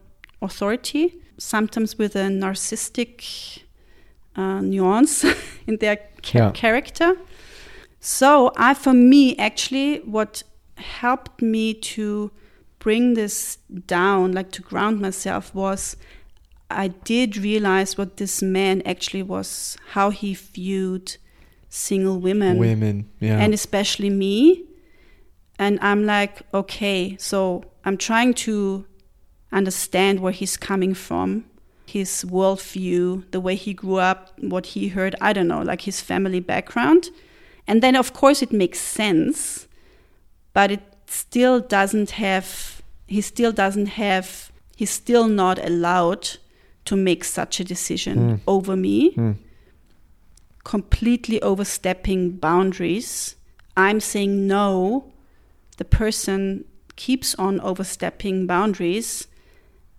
authority, 0.42 1.14
sometimes 1.38 1.98
with 1.98 2.16
a 2.16 2.28
narcissistic 2.28 3.62
uh, 4.34 4.60
nuance 4.60 5.24
in 5.66 5.76
their 5.78 5.98
cha- 6.22 6.38
Yeah. 6.38 6.50
character. 6.52 7.16
So, 8.00 8.52
I, 8.56 8.74
for 8.74 8.92
me, 8.92 9.36
actually, 9.36 9.98
what 10.00 10.42
helped 10.76 11.40
me 11.40 11.74
to 11.74 12.30
bring 12.78 13.14
this 13.14 13.58
down, 13.86 14.32
like 14.32 14.50
to 14.52 14.62
ground 14.62 15.00
myself, 15.00 15.54
was 15.54 15.96
I 16.70 16.88
did 16.88 17.36
realize 17.36 17.96
what 17.96 18.16
this 18.16 18.42
man 18.42 18.82
actually 18.84 19.22
was, 19.22 19.76
how 19.90 20.10
he 20.10 20.34
viewed 20.34 21.16
single 21.68 22.18
women 22.20 22.58
Women. 22.58 23.10
Yeah. 23.20 23.38
and 23.38 23.52
especially 23.52 24.10
me. 24.10 24.64
And 25.58 25.78
I'm 25.82 26.04
like, 26.04 26.42
okay, 26.52 27.16
so 27.18 27.64
I'm 27.84 27.96
trying 27.96 28.34
to 28.34 28.86
understand 29.52 30.20
where 30.20 30.32
he's 30.32 30.56
coming 30.56 30.94
from, 30.94 31.44
his 31.86 32.24
worldview, 32.28 33.30
the 33.30 33.40
way 33.40 33.54
he 33.54 33.72
grew 33.72 33.96
up, 33.96 34.32
what 34.40 34.66
he 34.66 34.88
heard, 34.88 35.14
I 35.20 35.32
don't 35.32 35.48
know, 35.48 35.62
like 35.62 35.82
his 35.82 36.00
family 36.00 36.40
background. 36.40 37.10
And 37.66 37.82
then, 37.82 37.94
of 37.94 38.12
course, 38.12 38.42
it 38.42 38.52
makes 38.52 38.80
sense, 38.80 39.68
but 40.52 40.70
it 40.70 40.82
still 41.06 41.60
doesn't 41.60 42.12
have, 42.12 42.82
he 43.06 43.20
still 43.20 43.52
doesn't 43.52 43.86
have, 43.90 44.50
he's 44.76 44.90
still 44.90 45.28
not 45.28 45.64
allowed 45.64 46.38
to 46.84 46.96
make 46.96 47.24
such 47.24 47.60
a 47.60 47.64
decision 47.64 48.16
Mm. 48.18 48.40
over 48.46 48.76
me 48.76 49.12
Mm. 49.16 49.36
completely 50.64 51.40
overstepping 51.42 52.30
boundaries. 52.40 53.36
I'm 53.76 54.00
saying 54.00 54.46
no. 54.46 55.12
The 55.76 55.84
person 55.84 56.64
keeps 56.96 57.34
on 57.34 57.60
overstepping 57.60 58.46
boundaries, 58.46 59.26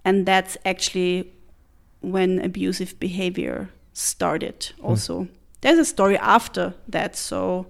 and 0.03 0.25
that's 0.25 0.57
actually 0.65 1.31
when 2.01 2.39
abusive 2.39 2.97
behavior 2.99 3.69
started. 3.93 4.71
Also, 4.81 5.27
there's 5.61 5.79
a 5.79 5.85
story 5.85 6.17
after 6.17 6.73
that. 6.87 7.15
So 7.15 7.65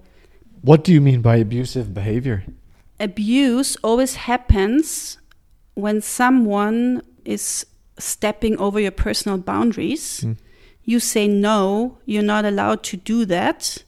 What 0.62 0.84
do 0.84 0.92
you 0.92 1.00
mean 1.00 1.20
by 1.22 1.36
abusive 1.36 1.92
behavior? 1.94 2.44
abuse 2.98 3.76
always 3.82 4.14
happens 4.14 5.18
when 5.74 6.00
someone 6.00 7.02
is 7.24 7.66
stepping 7.98 8.58
over 8.58 8.78
your 8.80 8.90
personal 8.90 9.38
boundaries. 9.38 10.24
You 10.84 11.00
say 11.00 11.26
no, 11.26 11.98
you're 12.04 12.22
not 12.22 12.44
allowed 12.44 12.82
to 12.84 12.96
do 12.96 13.24
that, 13.26 13.82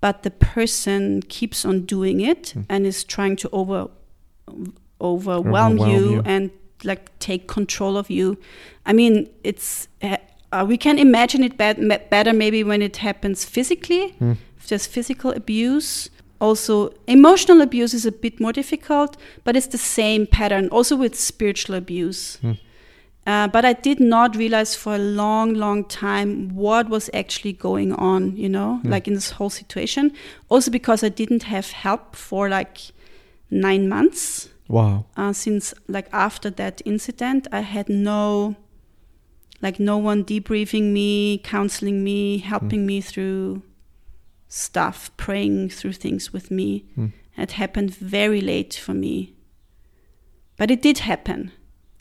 but 0.00 0.22
the 0.22 0.30
person 0.30 1.22
keeps 1.22 1.64
on 1.64 1.82
doing 1.82 2.20
it 2.20 2.54
and 2.68 2.86
is 2.86 3.04
trying 3.04 3.36
to 3.36 3.48
over 3.50 3.88
overwhelm, 5.00 5.46
Overwhelm 5.46 5.78
you, 5.78 6.10
you. 6.12 6.22
and 6.24 6.50
like 6.82 7.16
take 7.18 7.46
control 7.48 7.96
of 7.96 8.10
you. 8.10 8.38
I 8.86 8.92
mean, 8.92 9.28
it's 9.42 9.88
uh, 10.02 10.16
uh, 10.52 10.64
we 10.66 10.76
can 10.76 10.98
imagine 10.98 11.42
it 11.42 11.56
bad, 11.56 11.76
better 12.10 12.32
maybe 12.32 12.62
when 12.62 12.80
it 12.82 12.98
happens 12.98 13.44
physically. 13.44 14.14
If 14.56 14.68
there's 14.68 14.86
physical 14.86 15.30
abuse, 15.32 16.08
also 16.40 16.94
emotional 17.06 17.60
abuse 17.60 17.92
is 17.92 18.06
a 18.06 18.12
bit 18.12 18.40
more 18.40 18.52
difficult, 18.52 19.16
but 19.44 19.56
it's 19.56 19.66
the 19.66 19.78
same 19.78 20.26
pattern. 20.26 20.68
Also 20.68 20.96
with 20.96 21.14
spiritual 21.18 21.74
abuse. 21.74 22.38
Uh, 23.26 23.48
but 23.48 23.64
I 23.64 23.72
did 23.72 24.00
not 24.00 24.36
realize 24.36 24.76
for 24.76 24.96
a 24.96 24.98
long, 24.98 25.54
long 25.54 25.84
time 25.84 26.54
what 26.54 26.90
was 26.90 27.08
actually 27.14 27.54
going 27.54 27.92
on, 27.94 28.36
you 28.36 28.50
know, 28.50 28.80
like 28.84 29.08
in 29.08 29.14
this 29.14 29.30
whole 29.30 29.48
situation. 29.50 30.12
Also 30.50 30.70
because 30.70 31.02
I 31.02 31.08
didn't 31.08 31.44
have 31.44 31.70
help 31.70 32.16
for 32.16 32.48
like 32.48 32.78
nine 33.50 33.88
months. 33.88 34.48
Wow. 34.66 35.04
uh, 35.16 35.34
since 35.34 35.74
like 35.88 36.08
after 36.10 36.48
that 36.48 36.80
incident 36.86 37.46
i 37.52 37.60
had 37.60 37.86
no 37.90 38.56
like 39.60 39.78
no 39.78 39.98
one 39.98 40.24
debriefing 40.24 40.90
me 40.92 41.36
counseling 41.44 42.02
me 42.02 42.38
helping 42.38 42.86
me 42.86 43.02
through 43.02 43.62
stuff 44.54 45.10
praying 45.16 45.68
through 45.68 45.92
things 45.92 46.32
with 46.32 46.50
me. 46.50 46.84
It 47.36 47.52
happened 47.52 47.92
very 47.94 48.40
late 48.40 48.74
for 48.74 48.94
me. 48.94 49.34
But 50.56 50.70
it 50.70 50.80
did 50.80 50.98
happen 50.98 51.50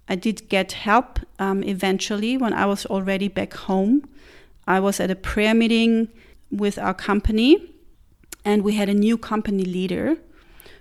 i 0.08 0.16
did 0.16 0.47
get 0.49 0.72
help 0.72 1.20
um, 1.39 1.64
eventually 1.64 2.38
when 2.38 2.54
i 2.54 2.66
was 2.66 2.86
already 2.88 3.28
back 3.28 3.54
home 3.54 4.08
i 4.68 4.80
was 4.80 4.99
at 4.99 5.12
a 5.12 5.16
prayer 5.16 5.54
meeting 5.54 6.08
with 6.51 6.78
our 6.78 6.93
company 6.93 7.74
and 8.45 8.64
we 8.64 8.74
had 8.76 8.89
a 8.89 8.93
new 8.93 9.18
company 9.18 9.64
leader 9.64 10.18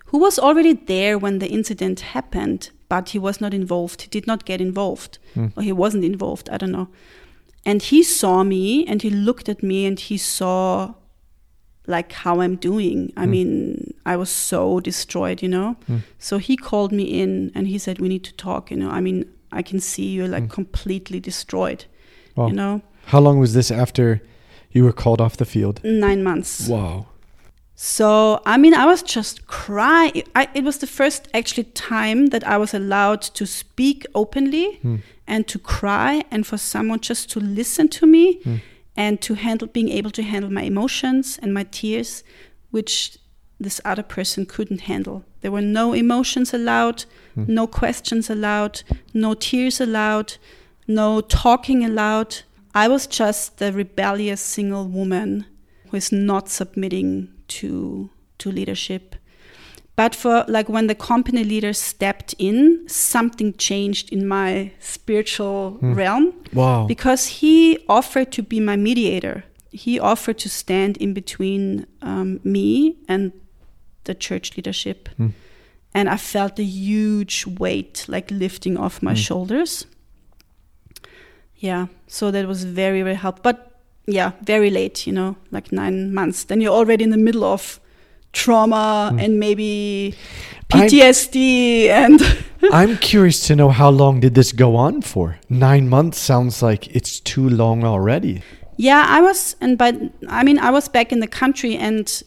who 0.06 0.18
was 0.18 0.38
already 0.38 0.74
there 0.74 1.16
when 1.18 1.38
the 1.38 1.48
incident 1.48 2.00
happened, 2.00 2.70
but 2.90 3.10
he 3.10 3.18
was 3.18 3.40
not 3.40 3.54
involved. 3.54 4.02
He 4.02 4.08
did 4.08 4.26
not 4.26 4.44
get 4.44 4.60
involved, 4.60 5.18
or 5.56 5.62
he 5.62 5.72
wasn't 5.72 6.04
involved. 6.04 6.50
I 6.50 6.58
don't 6.58 6.70
know. 6.72 6.88
And 7.64 7.80
he 7.80 8.02
saw 8.02 8.42
me 8.44 8.84
and 8.86 9.00
he 9.00 9.08
looked 9.08 9.48
at 9.48 9.62
me 9.62 9.86
and 9.86 9.98
he 9.98 10.18
saw 10.18 10.94
like 11.86 12.12
how 12.12 12.40
I'm 12.40 12.56
doing. 12.56 13.12
I 13.16 13.26
mm. 13.26 13.30
mean, 13.30 13.94
I 14.06 14.16
was 14.16 14.30
so 14.30 14.80
destroyed, 14.80 15.42
you 15.42 15.48
know. 15.48 15.76
Mm. 15.88 16.02
So 16.18 16.38
he 16.38 16.56
called 16.56 16.92
me 16.92 17.04
in 17.04 17.50
and 17.54 17.66
he 17.66 17.78
said, 17.78 17.98
"We 17.98 18.08
need 18.08 18.24
to 18.24 18.34
talk." 18.34 18.70
You 18.70 18.76
know, 18.76 18.90
I 18.90 19.00
mean, 19.00 19.24
I 19.50 19.62
can 19.62 19.80
see 19.80 20.08
you're 20.12 20.28
like 20.28 20.44
mm. 20.44 20.50
completely 20.50 21.20
destroyed. 21.20 21.84
Wow. 22.36 22.48
You 22.48 22.54
know, 22.54 22.82
How 23.06 23.20
long 23.20 23.38
was 23.38 23.52
this 23.52 23.70
after 23.70 24.22
you 24.70 24.84
were 24.84 24.92
called 24.92 25.20
off 25.20 25.36
the 25.36 25.44
field? 25.44 25.80
nine 25.84 26.22
months. 26.22 26.68
Wow. 26.68 27.06
So, 27.74 28.40
I 28.46 28.58
mean, 28.58 28.74
I 28.74 28.86
was 28.86 29.02
just 29.02 29.46
crying. 29.46 30.22
I, 30.36 30.48
it 30.54 30.62
was 30.62 30.78
the 30.78 30.86
first 30.86 31.26
actually 31.34 31.64
time 31.64 32.26
that 32.26 32.44
I 32.44 32.56
was 32.56 32.74
allowed 32.74 33.22
to 33.22 33.44
speak 33.44 34.06
openly 34.14 34.76
hmm. 34.76 34.96
and 35.26 35.48
to 35.48 35.58
cry, 35.58 36.22
and 36.30 36.46
for 36.46 36.58
someone 36.58 37.00
just 37.00 37.30
to 37.32 37.40
listen 37.40 37.88
to 37.88 38.06
me 38.06 38.34
hmm. 38.34 38.56
And 38.96 39.20
to 39.22 39.34
handle, 39.34 39.68
being 39.68 39.88
able 39.88 40.10
to 40.10 40.22
handle 40.22 40.50
my 40.50 40.62
emotions 40.62 41.38
and 41.42 41.54
my 41.54 41.64
tears, 41.64 42.22
which 42.70 43.18
this 43.58 43.80
other 43.84 44.02
person 44.02 44.44
couldn't 44.46 44.82
handle. 44.82 45.24
There 45.40 45.52
were 45.52 45.62
no 45.62 45.92
emotions 45.92 46.52
allowed, 46.52 47.04
hmm. 47.34 47.44
no 47.46 47.66
questions 47.66 48.28
allowed, 48.28 48.82
no 49.14 49.34
tears 49.34 49.80
allowed, 49.80 50.36
no 50.86 51.20
talking 51.20 51.84
allowed. 51.84 52.38
I 52.74 52.88
was 52.88 53.06
just 53.06 53.58
the 53.58 53.72
rebellious 53.72 54.40
single 54.40 54.86
woman 54.86 55.46
who 55.88 55.96
is 55.96 56.12
not 56.12 56.48
submitting 56.48 57.32
to 57.48 58.10
to 58.38 58.50
leadership. 58.50 59.14
But 59.94 60.14
for 60.14 60.44
like 60.48 60.68
when 60.68 60.86
the 60.86 60.94
company 60.94 61.44
leader 61.44 61.72
stepped 61.72 62.34
in, 62.38 62.88
something 62.88 63.54
changed 63.54 64.12
in 64.12 64.26
my 64.26 64.72
spiritual 64.80 65.72
hmm. 65.72 65.94
realm 65.94 66.32
Wow. 66.52 66.86
because 66.86 67.26
he 67.26 67.78
offered 67.88 68.32
to 68.32 68.42
be 68.42 68.58
my 68.58 68.76
mediator. 68.76 69.44
He 69.70 69.98
offered 69.98 70.38
to 70.38 70.48
stand 70.48 70.96
in 70.96 71.14
between 71.14 71.86
um, 72.00 72.40
me 72.42 72.96
and 73.08 73.32
the 74.04 74.14
church 74.14 74.56
leadership. 74.56 75.08
Hmm. 75.16 75.28
And 75.94 76.08
I 76.08 76.16
felt 76.16 76.58
a 76.58 76.64
huge 76.64 77.46
weight 77.46 78.06
like 78.08 78.30
lifting 78.30 78.78
off 78.78 79.02
my 79.02 79.12
hmm. 79.12 79.16
shoulders. 79.16 79.86
Yeah, 81.56 81.86
so 82.06 82.30
that 82.30 82.48
was 82.48 82.64
very, 82.64 83.02
very 83.02 83.14
helpful. 83.14 83.42
But 83.42 83.80
yeah, 84.06 84.32
very 84.42 84.70
late, 84.70 85.06
you 85.06 85.12
know, 85.12 85.36
like 85.50 85.70
nine 85.70 86.12
months. 86.12 86.44
Then 86.44 86.60
you're 86.60 86.72
already 86.72 87.04
in 87.04 87.10
the 87.10 87.18
middle 87.18 87.44
of 87.44 87.78
trauma 88.32 89.10
hmm. 89.12 89.18
and 89.18 89.38
maybe 89.38 90.14
I'm- 90.72 90.88
PTSD 90.88 91.88
and 91.88 92.20
I'm 92.72 92.96
curious 92.98 93.46
to 93.48 93.56
know 93.56 93.70
how 93.70 93.90
long 93.90 94.20
did 94.20 94.34
this 94.34 94.52
go 94.52 94.76
on 94.76 95.02
for? 95.02 95.38
Nine 95.48 95.88
months 95.88 96.18
sounds 96.18 96.62
like 96.62 96.94
it's 96.94 97.18
too 97.20 97.48
long 97.48 97.84
already. 97.84 98.42
Yeah, 98.76 99.04
I 99.06 99.20
was, 99.20 99.56
and 99.60 99.76
by 99.76 100.10
I 100.28 100.44
mean 100.44 100.58
I 100.58 100.70
was 100.70 100.88
back 100.88 101.12
in 101.12 101.20
the 101.20 101.26
country, 101.26 101.76
and 101.76 102.22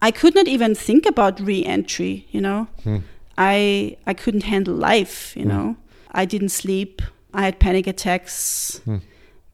I 0.00 0.10
could 0.10 0.34
not 0.34 0.48
even 0.48 0.74
think 0.74 1.06
about 1.06 1.40
re-entry. 1.40 2.26
You 2.30 2.40
know, 2.40 2.66
hmm. 2.82 2.98
I 3.36 3.96
I 4.06 4.14
couldn't 4.14 4.44
handle 4.44 4.74
life. 4.74 5.36
You 5.36 5.42
hmm. 5.42 5.48
know, 5.48 5.76
I 6.12 6.24
didn't 6.24 6.50
sleep. 6.50 7.02
I 7.34 7.42
had 7.42 7.58
panic 7.58 7.86
attacks. 7.86 8.80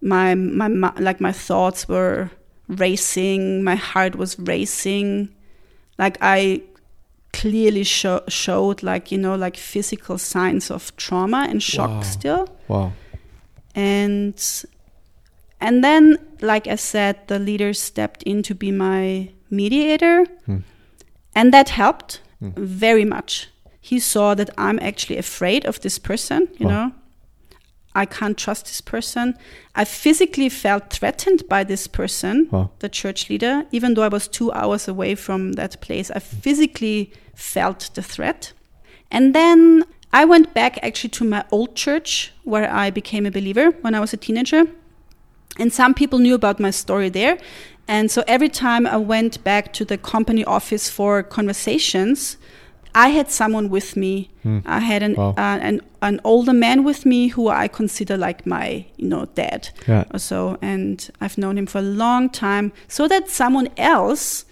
My 0.01 0.35
my 0.35 0.69
mi- 0.69 1.01
like 1.01 1.21
my 1.21 1.33
thoughts 1.33 1.89
were 1.89 2.31
racing. 2.69 3.65
My 3.65 3.75
heart 3.75 4.17
was 4.17 4.39
racing. 4.39 5.31
Like 5.99 6.17
I 6.21 6.63
clearly 7.33 7.85
sho- 7.85 8.23
showed 8.29 8.83
like 8.83 9.13
you 9.13 9.19
know 9.19 9.35
like 9.37 9.57
physical 9.57 10.19
signs 10.19 10.71
of 10.71 10.97
trauma 10.97 11.47
and 11.51 11.63
shock 11.63 11.91
Wow. 11.91 12.03
still 12.03 12.49
Wow. 12.69 12.93
and 13.75 14.65
and 15.61 15.85
then 15.85 16.17
like 16.41 16.67
i 16.67 16.77
said 16.77 17.17
the 17.27 17.39
leader 17.39 17.73
stepped 17.75 18.23
in 18.23 18.43
to 18.43 18.55
be 18.55 18.71
my 18.73 19.29
mediator 19.51 20.25
hmm. 20.47 20.59
and 21.35 21.53
that 21.53 21.69
helped 21.69 22.21
hmm. 22.41 22.51
very 22.57 23.05
much 23.05 23.49
he 23.81 23.99
saw 24.01 24.35
that 24.35 24.51
i'm 24.57 24.79
actually 24.81 25.19
afraid 25.19 25.67
of 25.67 25.81
this 25.81 25.99
person 25.99 26.49
you 26.59 26.67
Wow. 26.67 26.73
know 26.73 26.93
i 28.03 28.05
can't 28.17 28.39
trust 28.45 28.63
this 28.67 28.81
person 28.95 29.27
i 29.75 29.85
physically 29.85 30.49
felt 30.49 30.85
threatened 30.99 31.41
by 31.49 31.61
this 31.65 31.85
person 31.87 32.35
Wow. 32.53 32.71
the 32.79 32.89
church 33.01 33.21
leader 33.31 33.55
even 33.77 33.95
though 33.95 34.07
i 34.09 34.13
was 34.17 34.29
two 34.39 34.51
hours 34.53 34.89
away 34.89 35.15
from 35.15 35.41
that 35.61 35.81
place 35.87 36.09
i 36.19 36.21
physically 36.21 37.13
felt 37.35 37.81
the 37.95 38.03
threat 38.03 38.53
and 39.11 39.35
then 39.35 39.85
I 40.13 40.25
went 40.25 40.55
back 40.55 40.79
actually 40.83 41.11
to 41.11 41.25
my 41.25 41.45
old 41.51 41.75
church 41.77 42.33
where 42.45 42.71
I 42.85 42.91
became 42.91 43.27
a 43.27 43.31
believer 43.31 43.67
when 43.83 43.95
I 43.95 44.01
was 44.01 44.13
a 44.15 44.17
teenager. 44.17 44.65
And 45.59 45.73
some 45.73 45.93
people 45.95 46.19
knew 46.19 46.35
about 46.35 46.59
my 46.61 46.71
story 46.71 47.11
there. 47.11 47.37
And 47.87 48.11
so 48.11 48.23
every 48.27 48.49
time 48.49 48.87
I 48.87 48.97
went 48.97 49.45
back 49.45 49.73
to 49.75 49.85
the 49.85 49.99
company 49.99 50.45
office 50.45 50.89
for 50.89 51.23
conversations, 51.23 52.39
I 52.95 53.09
had 53.09 53.31
someone 53.31 53.69
with 53.71 53.97
me. 53.97 54.31
I 54.67 54.79
had 54.81 55.03
an, 55.03 55.15
Wow. 55.15 55.35
uh, 55.37 55.59
an 55.69 55.81
an 56.01 56.21
older 56.25 56.53
man 56.55 56.85
with 56.85 57.05
me 57.05 57.29
who 57.29 57.49
I 57.49 57.69
consider 57.69 58.17
like 58.17 58.47
my 58.47 58.85
you 58.97 59.09
know 59.09 59.27
dad 59.35 59.69
Yeah. 59.89 60.05
or 60.13 60.19
so, 60.19 60.57
and 60.63 61.11
I've 61.21 61.37
known 61.37 61.59
him 61.59 61.67
for 61.67 61.79
a 61.79 61.83
long 61.83 62.31
time, 62.31 62.73
so 62.89 63.07
that 63.09 63.29
someone 63.31 63.69
else 63.77 64.45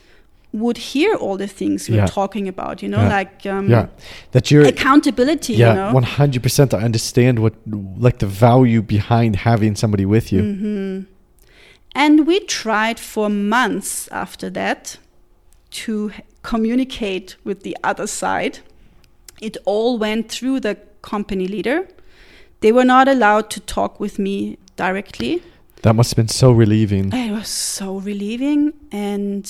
would 0.53 0.77
hear 0.79 1.15
all 1.17 1.37
the 1.37 1.47
things 1.47 1.89
we're 1.89 1.97
Yeah. 1.97 2.07
talking 2.07 2.49
about. 2.49 2.83
You 2.83 2.89
know, 2.89 3.03
Yeah. 3.03 3.19
like 3.19 3.47
um, 3.47 3.69
yeah. 3.71 3.87
That 4.33 4.51
you're 4.51 4.67
accountability. 4.67 5.55
yeah, 5.55 5.69
you 5.71 5.75
know, 5.81 5.95
one 5.95 6.03
hundred 6.05 6.43
percent. 6.43 6.73
I 6.75 6.79
understand 6.85 7.39
what 7.39 7.55
like 7.99 8.19
the 8.19 8.27
value 8.27 8.83
behind 8.83 9.37
having 9.37 9.77
somebody 9.77 10.05
with 10.07 10.33
you. 10.33 10.43
Mm-hmm. 10.43 11.01
And 11.95 12.27
we 12.27 12.41
tried 12.41 13.01
for 13.01 13.31
months 13.31 14.09
after 14.13 14.51
that 14.51 14.99
to 15.71 16.11
communicate 16.47 17.37
with 17.45 17.63
the 17.63 17.77
other 17.83 18.07
side. 18.07 18.61
It 19.41 19.57
all 19.65 19.99
went 19.99 20.29
through 20.31 20.61
the 20.61 20.77
company 21.03 21.47
leader. 21.49 21.89
They 22.61 22.73
were 22.73 22.85
not 22.85 23.09
allowed 23.09 23.51
to 23.51 23.61
talk 23.61 24.01
with 24.01 24.19
me 24.19 24.57
directly. 24.77 25.43
That 25.83 25.95
must 25.95 26.11
have 26.13 26.17
been 26.17 26.29
so 26.29 26.53
relieving. 26.53 27.13
It 27.13 27.33
was 27.33 27.49
so 27.49 27.99
relieving. 27.99 28.73
And 28.93 29.45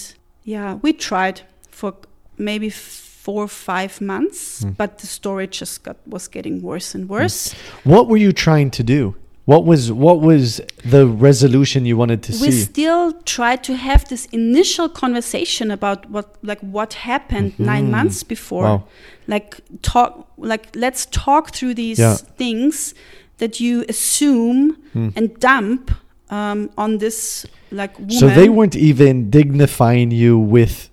yeah, 0.45 0.75
we 0.83 0.93
tried 0.93 1.43
for 1.71 1.93
maybe 2.39 2.71
four 2.71 3.45
or 3.45 3.49
five 3.49 4.01
months, 4.01 4.63
Hmm. 4.63 4.71
but 4.77 4.99
the 4.99 5.07
story 5.07 5.47
just 5.47 5.83
got 5.83 5.97
was 6.07 6.29
getting 6.29 6.63
worse 6.63 6.95
and 6.95 7.09
worse. 7.09 7.55
What 7.85 8.09
were 8.09 8.17
you 8.27 8.33
trying 8.33 8.71
to 8.73 8.83
do? 8.83 9.15
What 9.47 9.65
was 9.65 9.93
what 9.93 10.21
was 10.21 10.61
the 10.85 11.07
resolution 11.07 11.87
you 11.87 11.97
wanted 11.97 12.21
to 12.25 12.33
we 12.33 12.39
see? 12.39 12.47
We 12.47 12.53
still 12.53 13.13
tried 13.25 13.63
to 13.65 13.77
have 13.77 14.09
this 14.09 14.27
initial 14.33 14.89
conversation 14.89 15.71
about 15.71 16.11
what 16.11 16.35
like 16.43 16.61
what 16.61 16.95
happened 16.95 17.53
nine 17.59 17.87
Mhm. 17.87 17.91
months 17.97 18.23
before 18.25 18.65
Wow. 18.65 18.85
like 19.29 19.61
talk 19.83 20.27
like 20.37 20.65
let's 20.75 21.07
talk 21.07 21.55
through 21.55 21.75
these 21.75 21.99
Yeah. 22.01 22.17
things 22.43 22.93
that 23.39 23.61
you 23.61 23.85
assume 23.89 24.77
Hmm. 24.93 25.09
and 25.17 25.27
dump 25.39 25.91
um, 26.29 26.71
on 26.77 26.99
this 26.99 27.47
like 27.71 27.97
woman 28.01 28.19
So 28.19 28.27
they 28.29 28.49
weren't 28.49 28.75
even 28.75 29.31
dignifying 29.31 30.11
you 30.11 30.37
with 30.37 30.91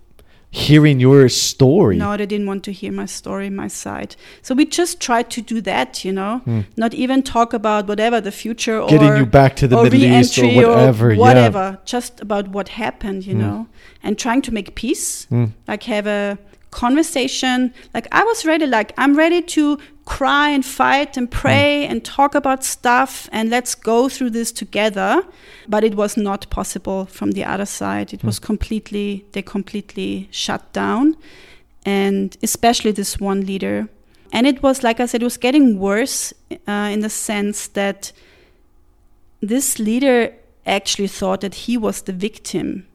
hearing 0.55 0.99
your 0.99 1.27
story. 1.29 1.97
no 1.97 2.15
they 2.15 2.27
didn't 2.27 2.45
want 2.45 2.63
to 2.63 2.71
hear 2.71 2.91
my 2.91 3.07
story 3.07 3.49
my 3.49 3.67
side 3.67 4.15
so 4.45 4.53
we 4.53 4.63
just 4.65 4.99
tried 5.07 5.27
to 5.35 5.41
do 5.41 5.59
that 5.61 6.05
you 6.05 6.13
know 6.19 6.33
Hmm. 6.45 6.61
not 6.83 6.93
even 6.93 7.23
talk 7.23 7.53
about 7.53 7.87
whatever 7.87 8.21
the 8.21 8.31
future 8.43 8.77
or 8.79 8.87
Getting 8.87 9.15
you 9.17 9.25
back 9.25 9.55
to 9.61 9.67
the 9.67 9.77
or 9.77 9.83
Middle 9.85 10.03
East 10.19 10.37
or 10.37 10.45
whatever. 10.59 11.11
yeah. 11.11 11.17
whatever, 11.25 11.65
just 11.93 12.21
about 12.21 12.45
what 12.55 12.67
happened, 12.83 13.25
you 13.29 13.35
Mm. 13.35 13.39
know, 13.45 13.57
and 14.03 14.11
trying 14.25 14.41
to 14.47 14.51
make 14.57 14.67
peace, 14.75 15.25
Mm. 15.31 15.47
like 15.67 15.83
have 15.95 16.05
a 16.05 16.37
conversation. 16.73 17.73
Like 17.93 18.07
I 18.11 18.23
was 18.23 18.45
ready, 18.45 18.65
like 18.65 18.93
I'm 18.97 19.15
ready 19.15 19.41
to 19.41 19.77
cry 20.05 20.49
and 20.49 20.65
fight 20.65 21.15
and 21.15 21.31
pray 21.31 21.85
and 21.85 22.03
talk 22.03 22.35
about 22.35 22.63
stuff 22.63 23.29
and 23.31 23.49
let's 23.49 23.75
go 23.75 24.09
through 24.09 24.31
this 24.31 24.51
together. 24.51 25.23
But 25.67 25.83
it 25.83 25.95
was 25.95 26.17
not 26.17 26.49
possible 26.49 27.05
from 27.05 27.31
the 27.31 27.45
other 27.45 27.65
side. 27.65 28.13
It 28.13 28.23
was 28.23 28.39
completely, 28.39 29.25
they 29.31 29.41
completely 29.41 30.27
shut 30.31 30.73
down, 30.73 31.15
and 31.85 32.35
especially 32.43 32.91
this 32.91 33.19
one 33.19 33.45
leader. 33.45 33.87
And 34.33 34.47
it 34.47 34.63
was, 34.63 34.83
like 34.83 34.99
I 34.99 35.05
said, 35.05 35.21
it 35.21 35.25
was 35.25 35.37
getting 35.37 35.79
worse 35.79 36.33
uh, 36.67 36.89
in 36.91 37.01
the 37.01 37.09
sense 37.09 37.67
that 37.69 38.11
this 39.41 39.77
leader 39.77 40.33
actually 40.65 41.07
thought 41.07 41.41
that 41.41 41.55
he 41.55 41.77
was 41.77 42.01
the 42.01 42.13
victim 42.13 42.87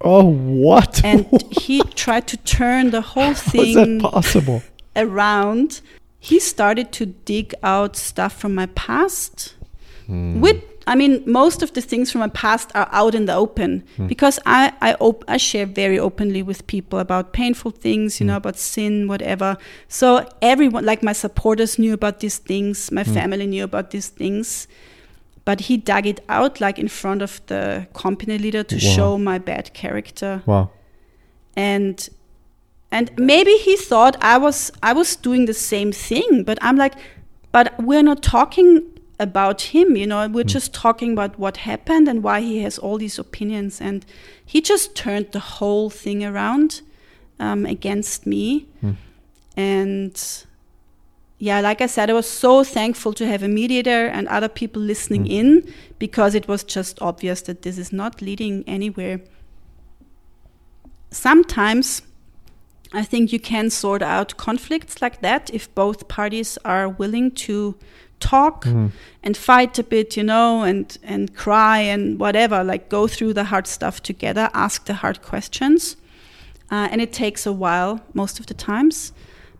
Oh, 0.00 0.24
what? 0.24 1.02
and 1.04 1.26
he 1.50 1.80
tried 1.94 2.26
to 2.28 2.36
turn 2.38 2.90
the 2.90 3.00
whole 3.00 3.34
thing. 3.34 3.74
How 3.74 3.82
is 3.82 4.02
that 4.02 4.10
possible? 4.12 4.62
around 4.96 5.80
he 6.18 6.40
started 6.40 6.90
to 6.90 7.04
dig 7.06 7.54
out 7.62 7.96
stuff 7.96 8.32
from 8.40 8.54
my 8.54 8.66
past 8.66 9.52
Hmm. 10.06 10.40
with 10.40 10.62
i 10.86 10.94
mean 10.94 11.22
most 11.26 11.62
of 11.64 11.72
the 11.72 11.80
things 11.82 12.12
from 12.12 12.20
my 12.20 12.28
past 12.28 12.70
are 12.76 12.88
out 12.92 13.12
in 13.14 13.26
the 13.26 13.34
open 13.34 13.82
Hmm. 13.96 14.06
because 14.06 14.38
i 14.46 14.72
I, 14.80 14.94
op- 15.00 15.24
I 15.28 15.36
share 15.36 15.66
very 15.66 15.98
openly 15.98 16.42
with 16.44 16.66
people 16.68 16.98
about 17.00 17.32
painful 17.32 17.72
things 17.72 18.20
you 18.20 18.24
Hmm. 18.24 18.28
know 18.30 18.36
about 18.36 18.56
sin 18.56 19.08
whatever 19.08 19.56
so 19.88 20.26
everyone 20.40 20.84
like 20.86 21.02
my 21.02 21.12
supporters 21.12 21.76
knew 21.78 21.92
about 21.92 22.20
these 22.20 22.38
things 22.38 22.90
my 22.92 23.02
Hmm. 23.02 23.14
family 23.14 23.46
knew 23.46 23.64
about 23.64 23.90
these 23.90 24.08
things 24.08 24.68
but 25.46 25.60
he 25.68 25.76
dug 25.78 26.04
it 26.06 26.20
out 26.28 26.60
like 26.60 26.78
in 26.84 26.88
front 26.88 27.22
of 27.22 27.40
the 27.46 27.86
company 28.02 28.36
leader 28.44 28.62
to 28.64 28.74
Wow. 28.76 28.94
show 28.96 29.10
my 29.30 29.38
bad 29.38 29.66
character 29.72 30.42
Wow. 30.46 30.68
and 31.56 32.08
and 32.96 33.10
maybe 33.16 33.54
he 33.66 33.74
thought 33.88 34.14
I 34.34 34.36
was 34.38 34.70
I 34.82 34.92
was 34.92 35.16
doing 35.16 35.46
the 35.46 35.54
same 35.54 35.90
thing, 35.92 36.44
but 36.44 36.56
I'm 36.62 36.76
like, 36.84 36.94
but 37.52 37.66
we're 37.88 38.02
not 38.02 38.22
talking 38.22 38.82
about 39.18 39.60
him, 39.74 39.96
you 39.96 40.06
know. 40.06 40.28
We're 40.28 40.44
just 40.54 40.72
talking 40.72 41.12
about 41.12 41.32
what 41.38 41.56
happened 41.56 42.06
and 42.08 42.22
why 42.22 42.40
he 42.42 42.62
has 42.64 42.78
all 42.78 42.98
these 42.98 43.18
opinions, 43.18 43.80
and 43.80 44.04
he 44.52 44.60
just 44.60 44.94
turned 44.94 45.26
the 45.32 45.40
whole 45.58 45.90
thing 45.90 46.24
around 46.24 46.82
um, 47.40 47.66
against 47.66 48.26
me, 48.26 48.66
and. 49.56 50.14
Yeah, 51.38 51.60
like 51.60 51.82
I 51.82 51.86
said, 51.86 52.08
I 52.10 52.14
was 52.14 52.28
so 52.28 52.64
thankful 52.64 53.12
to 53.12 53.26
have 53.26 53.42
a 53.42 53.48
mediator 53.48 54.06
and 54.06 54.26
other 54.28 54.48
people 54.48 54.80
listening 54.80 55.26
in 55.26 55.70
because 55.98 56.34
it 56.34 56.48
was 56.48 56.64
just 56.64 57.00
obvious 57.02 57.42
that 57.42 57.60
this 57.62 57.76
is 57.78 57.92
not 57.92 58.22
leading 58.22 58.64
anywhere 58.66 59.20
sometimes 61.10 62.02
I 62.92 63.02
think 63.02 63.32
you 63.32 63.40
can 63.40 63.70
sort 63.70 64.02
out 64.02 64.36
conflicts 64.36 65.02
like 65.02 65.20
that 65.20 65.50
if 65.52 65.74
both 65.74 66.08
parties 66.08 66.56
are 66.64 66.88
willing 66.88 67.30
to 67.46 67.74
talk 68.20 68.64
Mm. 68.64 68.90
and 69.22 69.36
fight 69.36 69.78
a 69.78 69.82
bit, 69.82 70.16
you 70.16 70.22
know, 70.22 70.62
and 70.62 70.96
and 71.02 71.34
cry 71.34 71.78
and 71.80 72.18
whatever, 72.20 72.64
like 72.64 72.88
go 72.88 73.06
through 73.08 73.34
the 73.34 73.44
hard 73.44 73.66
stuff 73.66 74.00
together, 74.02 74.48
ask 74.54 74.84
the 74.84 74.94
hard 74.94 75.20
questions. 75.20 75.96
Uh, 76.70 76.88
and 76.90 77.00
it 77.00 77.12
takes 77.12 77.46
a 77.46 77.52
while 77.52 78.00
most 78.14 78.40
of 78.40 78.46
the 78.46 78.54
times, 78.54 79.12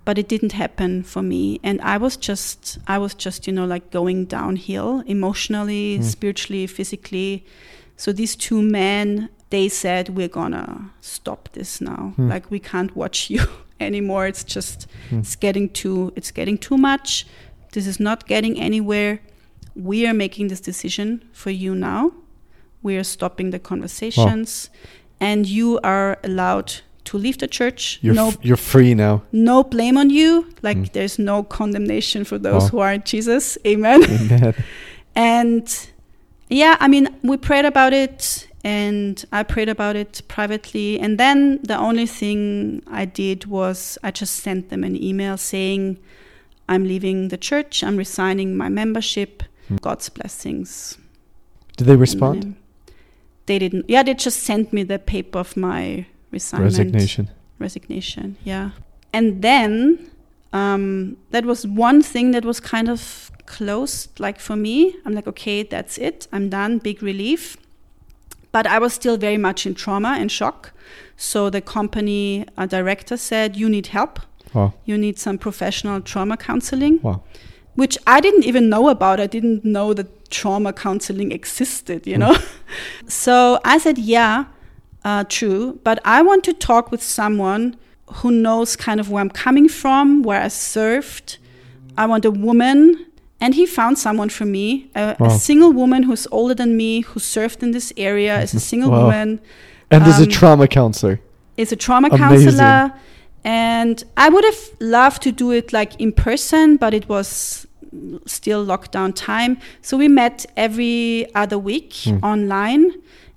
but 0.07 0.17
it 0.19 0.29
didn't 0.29 0.53
happen 0.53 1.03
for 1.03 1.23
me. 1.23 1.61
And 1.63 1.81
I 1.83 1.97
was 1.99 2.17
just, 2.17 2.79
I 2.87 2.97
was 2.99 3.13
just, 3.15 3.47
you 3.47 3.53
know, 3.53 3.67
like 3.67 3.91
going 3.91 4.25
downhill 4.27 5.03
emotionally, 5.07 6.01
spiritually, 6.03 6.67
physically. 6.67 7.45
So 7.97 8.13
these 8.13 8.35
two 8.37 8.63
men, 8.63 9.29
they 9.51 9.69
said, 9.69 10.09
we're 10.17 10.29
gonna 10.41 10.91
stop 11.01 11.49
this 11.53 11.81
now. 11.81 12.13
Hmm. 12.17 12.29
Like 12.31 12.51
we 12.51 12.61
can't 12.61 12.95
watch 12.97 13.29
you 13.35 13.43
anymore. 13.81 14.27
It's 14.27 14.45
just, 14.45 14.87
Hmm. 15.11 15.19
it's 15.21 15.37
getting 15.37 15.69
too, 15.81 16.13
it's 16.17 16.31
getting 16.31 16.57
too 16.59 16.79
much. 16.79 17.27
This 17.73 17.87
is 17.87 17.99
not 18.01 18.27
getting 18.27 18.59
anywhere. 18.61 19.21
We 19.75 20.07
are 20.07 20.15
making 20.15 20.49
this 20.49 20.61
decision 20.61 21.09
for 21.33 21.51
you 21.51 21.75
now. 21.75 22.13
We 22.83 22.97
are 22.97 23.05
stopping 23.05 23.51
the 23.51 23.59
conversations, 23.59 24.71
and 25.21 25.47
you 25.47 25.81
are 25.83 26.19
allowed 26.23 26.81
to 27.07 27.19
leave 27.19 27.39
the 27.39 27.47
church. 27.49 27.99
You're, 28.03 28.15
no 28.15 28.29
f- 28.29 28.39
you're 28.43 28.57
free 28.57 28.95
now. 28.95 29.23
no 29.33 29.63
blame 29.65 29.97
on 29.99 30.11
you. 30.11 30.47
Like 30.63 30.77
Mm. 30.79 30.93
there's 30.93 31.19
no 31.19 31.43
condemnation 31.43 32.25
for 32.25 32.39
those 32.39 32.65
Wow. 32.65 32.69
who 32.69 32.79
are 32.81 32.93
in 32.93 33.03
Jesus. 33.05 33.59
Amen. 33.67 34.03
Amen. 34.11 34.55
and 35.15 35.89
yeah, 36.49 36.77
I 36.81 36.89
mean, 36.89 37.09
we 37.23 37.37
prayed 37.37 37.65
about 37.65 37.93
it 37.93 38.49
and 38.65 39.25
I 39.33 39.43
prayed 39.43 39.69
about 39.69 39.97
it 39.97 40.23
privately. 40.29 40.99
And 41.01 41.19
then 41.19 41.61
the 41.63 41.77
only 41.79 42.07
thing 42.07 42.83
I 42.87 43.05
did 43.05 43.47
was 43.47 43.99
I 44.03 44.11
just 44.11 44.35
sent 44.37 44.69
them 44.71 44.85
an 44.85 44.97
email 45.03 45.37
saying, 45.37 45.99
I'm 46.69 46.85
leaving 46.85 47.29
the 47.29 47.37
church, 47.37 47.83
I'm 47.85 47.97
resigning 47.97 48.57
my 48.57 48.69
membership. 48.69 49.43
Hmm. 49.69 49.77
God's 49.77 50.09
blessings. 50.09 50.99
Did 51.77 51.87
they 51.87 51.97
respond? 51.97 52.55
They 53.47 53.59
didn't. 53.59 53.85
Yeah, 53.89 54.03
they 54.03 54.15
just 54.15 54.43
sent 54.43 54.73
me 54.73 54.83
the 54.83 54.99
paper 54.99 55.39
of 55.39 55.57
my 55.57 56.07
resignment. 56.31 56.73
Resignation. 56.73 57.31
resignation 57.59 58.37
yeah. 58.45 58.71
And 59.13 59.41
then 59.41 60.11
um, 60.53 61.17
that 61.31 61.45
was 61.47 61.67
one 61.67 62.03
thing 62.03 62.33
that 62.33 62.45
was 62.45 62.61
kind 62.61 62.89
of 62.89 63.31
closed 63.47 64.19
like 64.21 64.39
for 64.41 64.57
me. 64.57 64.97
I'm 65.05 65.15
like 65.15 65.27
okay 65.29 65.63
that's 65.63 65.99
it. 65.99 66.29
I'm 66.33 66.49
done. 66.51 66.79
Big 66.79 67.03
relief. 67.03 67.57
But 68.53 68.67
i 68.67 68.79
was 68.79 68.95
still 68.95 69.17
very 69.19 69.37
much 69.37 69.67
in 69.67 69.75
trauma 69.75 70.17
and 70.19 70.31
shock. 70.31 70.73
So 71.17 71.51
the 71.51 71.61
company 71.61 72.47
uh, 72.57 72.67
director 72.67 73.17
said 73.17 73.57
you 73.57 73.69
need 73.69 73.89
help. 73.89 74.21
Wow. 74.55 74.73
you 74.87 74.97
need 74.97 75.19
some 75.19 75.37
professional 75.37 76.01
trauma 76.01 76.37
counseling. 76.37 77.01
Wow. 77.03 77.23
which 77.77 77.97
I 78.07 78.21
didn't 78.21 78.45
even 78.45 78.69
know 78.69 78.89
about. 78.89 79.21
I 79.21 79.27
didn't 79.27 79.65
know 79.65 79.95
that 79.95 80.31
trauma 80.31 80.73
counseling 80.73 81.31
existed, 81.31 82.07
you 82.07 82.19
know? 82.19 82.37
so 83.07 83.61
I 83.65 83.79
said, 83.79 83.99
yeah, 83.99 84.47
uh, 85.07 85.23
true, 85.37 85.63
but 85.89 85.97
I 86.05 86.19
want 86.29 86.43
to 86.45 86.53
talk 86.53 86.85
with 86.93 87.03
someone 87.19 87.63
who 88.19 88.31
knows 88.31 88.77
kind 88.77 88.99
of 89.01 89.07
where 89.11 89.21
I'm 89.25 89.31
coming 89.47 89.69
from, 89.69 90.23
where 90.29 90.43
I 90.43 90.49
served. 90.49 91.39
I 91.97 92.05
want 92.07 92.25
a 92.25 92.31
woman. 92.49 92.79
And 93.45 93.55
he 93.55 93.67
found 93.67 93.99
someone 93.99 94.31
for 94.31 94.47
me, 94.47 94.67
a, 94.95 95.15
a 95.21 95.31
single 95.31 95.73
woman 95.83 96.01
who's 96.05 96.27
older 96.39 96.55
than 96.55 96.71
me, 96.77 97.03
who 97.09 97.19
served 97.21 97.63
in 97.63 97.71
this 97.73 97.93
area 97.97 98.35
as 98.45 98.55
a 98.55 98.61
single 98.61 98.91
Wow. 98.91 99.03
woman 99.03 99.29
And 99.91 100.03
as 100.05 100.19
a 100.19 100.23
Um, 100.23 100.29
trauma 100.39 100.67
counselor. 100.81 101.17
is 101.57 101.71
a 101.73 101.77
trauma 101.77 102.09
Amazing. 102.09 102.29
counselor 102.59 102.93
and 103.45 103.97
i 104.25 104.27
would 104.33 104.45
have 104.51 104.61
loved 104.81 105.21
to 105.27 105.31
do 105.43 105.47
it 105.59 105.67
like 105.79 105.93
in 106.05 106.11
person 106.27 106.67
but 106.83 106.93
it 106.99 107.07
was 107.15 107.29
still 108.37 108.61
lockdown 108.73 109.11
time 109.15 109.53
so 109.87 109.93
we 110.03 110.09
met 110.23 110.37
every 110.67 111.27
other 111.43 111.59
week 111.71 111.93
Hmm. 112.05 112.19
online 112.33 112.85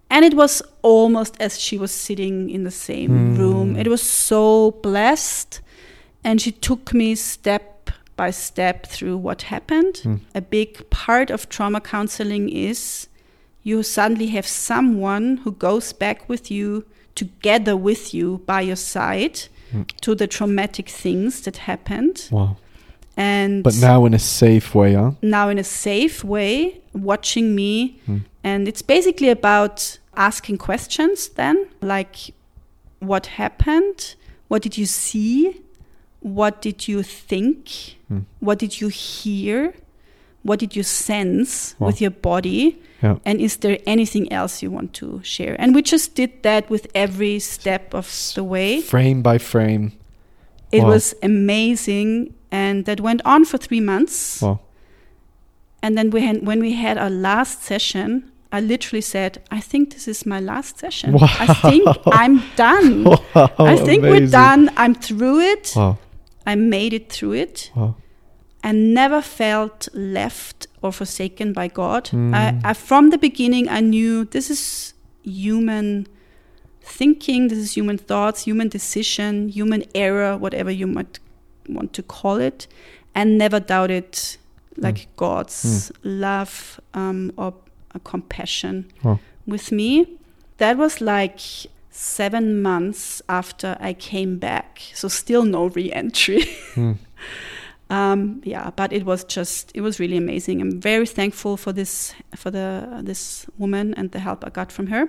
and 0.10 0.26
it 0.26 0.34
was 0.34 0.62
almost 0.82 1.36
as 1.40 1.60
she 1.60 1.78
was 1.78 1.92
sitting 1.92 2.50
in 2.50 2.64
the 2.64 2.72
same 2.72 3.10
Hmm. 3.10 3.36
room 3.42 3.76
it 3.76 3.88
was 3.88 4.02
so 4.02 4.72
blessed 4.84 5.62
and 6.24 6.42
she 6.42 6.52
took 6.52 6.94
me 6.94 7.16
step 7.16 7.92
by 8.18 8.32
step 8.32 8.86
through 8.88 9.18
what 9.18 9.44
happened 9.44 9.98
Hmm. 10.04 10.16
a 10.36 10.42
big 10.42 10.90
part 10.90 11.30
of 11.32 11.48
trauma 11.50 11.80
counseling 11.82 12.50
is 12.50 13.08
you 13.64 13.84
suddenly 13.84 14.28
have 14.28 14.48
someone 14.48 15.38
who 15.44 15.52
goes 15.52 15.94
back 15.94 16.28
with 16.30 16.50
you 16.52 16.84
together 17.16 17.76
with 17.78 18.14
you 18.14 18.42
by 18.46 18.62
your 18.62 18.78
side 18.78 19.38
Mm. 19.74 19.86
to 20.02 20.16
the 20.16 20.26
traumatic 20.28 20.90
things 20.90 21.42
that 21.42 21.58
happened 21.58 22.28
Wow. 22.32 22.56
and 23.16 23.64
But 23.64 23.76
now 23.76 24.06
in 24.06 24.14
a 24.14 24.20
safe 24.20 24.74
way, 24.74 24.94
huh? 24.96 25.12
now 25.22 25.50
in 25.50 25.60
a 25.60 25.64
safe 25.64 26.24
way 26.24 26.82
watching 26.94 27.54
me 27.56 28.00
Mm. 28.08 28.22
and 28.44 28.68
it's 28.68 28.82
basically 28.82 29.30
about 29.30 29.99
asking 30.16 30.58
questions 30.58 31.30
then 31.30 31.68
like 31.82 32.34
what 33.00 33.26
happened 33.28 34.16
what 34.48 34.62
did 34.62 34.78
you 34.78 34.86
see 34.86 35.62
what 36.22 36.62
did 36.62 36.86
you 36.88 37.02
think? 37.02 37.96
Hmm. 38.10 38.20
What 38.42 38.60
did 38.60 38.82
you 38.82 38.90
hear? 38.90 39.74
What 40.44 40.60
did 40.60 40.76
you 40.76 40.84
sense 40.84 41.76
Wow. 41.80 41.88
with 41.88 42.02
your 42.02 42.12
body? 42.12 42.78
Yeah. 43.02 43.18
And 43.26 43.40
is 43.40 43.58
there 43.58 43.78
anything 43.86 44.32
else 44.32 44.62
you 44.62 44.70
want 44.70 44.94
to 44.96 45.22
share? 45.24 45.56
And 45.60 45.74
we 45.74 45.82
just 45.82 46.16
did 46.16 46.44
that 46.44 46.70
with 46.70 46.88
every 46.94 47.40
step 47.40 47.94
of 47.94 48.06
the 48.36 48.44
way. 48.44 48.82
Frame 48.82 49.22
by 49.22 49.38
frame. 49.38 49.94
It 50.72 50.84
Wow. 50.84 50.90
was 50.90 51.16
amazing, 51.24 52.34
and 52.52 52.84
that 52.86 53.00
went 53.00 53.22
on 53.24 53.46
for 53.46 53.58
three 53.58 53.80
months. 53.82 54.42
Wow. 54.42 54.60
And 55.82 55.98
then 55.98 56.10
we 56.10 56.22
had, 56.26 56.46
when 56.46 56.60
we 56.60 56.74
had 56.74 56.98
our 56.98 57.10
last 57.10 57.64
session, 57.64 58.30
I 58.52 58.62
literally 58.62 59.02
said, 59.02 59.44
"I 59.52 59.60
think 59.60 59.94
this 59.94 60.08
is 60.08 60.26
my 60.26 60.40
last 60.40 60.80
session. 60.80 61.16
I 61.16 61.54
think 61.54 61.88
I'm 62.08 62.42
done. 62.56 63.04
Wow, 63.36 63.52
I 63.60 63.76
think 63.76 64.04
we're 64.04 64.28
done. 64.28 64.72
I'm 64.76 64.96
through 64.96 65.40
it. 65.40 65.74
Wow. 65.76 65.98
I 66.46 66.56
made 66.56 66.94
it 66.94 67.12
through 67.12 67.34
it. 67.34 67.72
Wow. 67.76 67.96
I 68.64 68.72
never 68.72 69.22
felt 69.22 69.88
left 69.94 70.68
or 70.82 70.92
forsaken 70.92 71.54
by 71.54 71.68
God. 71.68 72.06
Mm. 72.06 72.34
I, 72.34 72.60
I, 72.70 72.74
from 72.74 73.10
the 73.10 73.18
beginning, 73.18 73.70
I 73.70 73.80
knew 73.80 74.26
this 74.26 74.50
is 74.50 74.94
human 75.24 76.08
thinking, 76.82 77.48
this 77.48 77.58
is 77.58 77.78
human 77.78 77.98
thoughts, 77.98 78.44
human 78.44 78.68
decision, 78.68 79.50
human 79.50 79.84
error, 79.96 80.38
whatever 80.38 80.72
you 80.72 80.88
might 80.88 81.20
want 81.68 81.94
to 81.94 82.04
call 82.04 82.38
it, 82.38 82.68
and 83.16 83.38
never 83.38 83.60
doubted 83.60 84.20
like 84.76 85.08
God's 85.16 85.92
love 86.04 86.80
um, 86.94 87.32
or 87.38 87.54
uh, 87.96 88.00
compassion 88.04 88.86
Wow. 89.04 89.20
with 89.48 89.72
me. 89.72 90.06
That 90.58 90.78
was 90.78 91.00
like 91.02 91.40
seven 91.92 92.62
months 92.62 93.22
after 93.28 93.78
I 93.80 93.94
came 93.94 94.38
back, 94.40 94.82
so 94.94 95.08
still 95.08 95.44
no 95.44 95.68
re-entry. 95.68 96.44
Hmm. 96.76 96.92
um, 97.90 98.42
yeah, 98.46 98.70
but 98.76 98.94
it 98.94 99.04
was 99.06 99.24
just 99.24 99.72
it 99.76 99.82
was 99.82 100.00
really 100.00 100.18
amazing. 100.18 100.62
I'm 100.62 100.80
very 100.82 101.06
thankful 101.08 101.58
for 101.58 101.74
this 101.74 102.14
for 102.36 102.52
the 102.52 103.02
this 103.04 103.46
woman 103.58 103.94
and 103.98 104.12
the 104.12 104.20
help 104.20 104.46
I 104.46 104.50
got 104.50 104.72
from 104.72 104.88
her. 104.88 105.08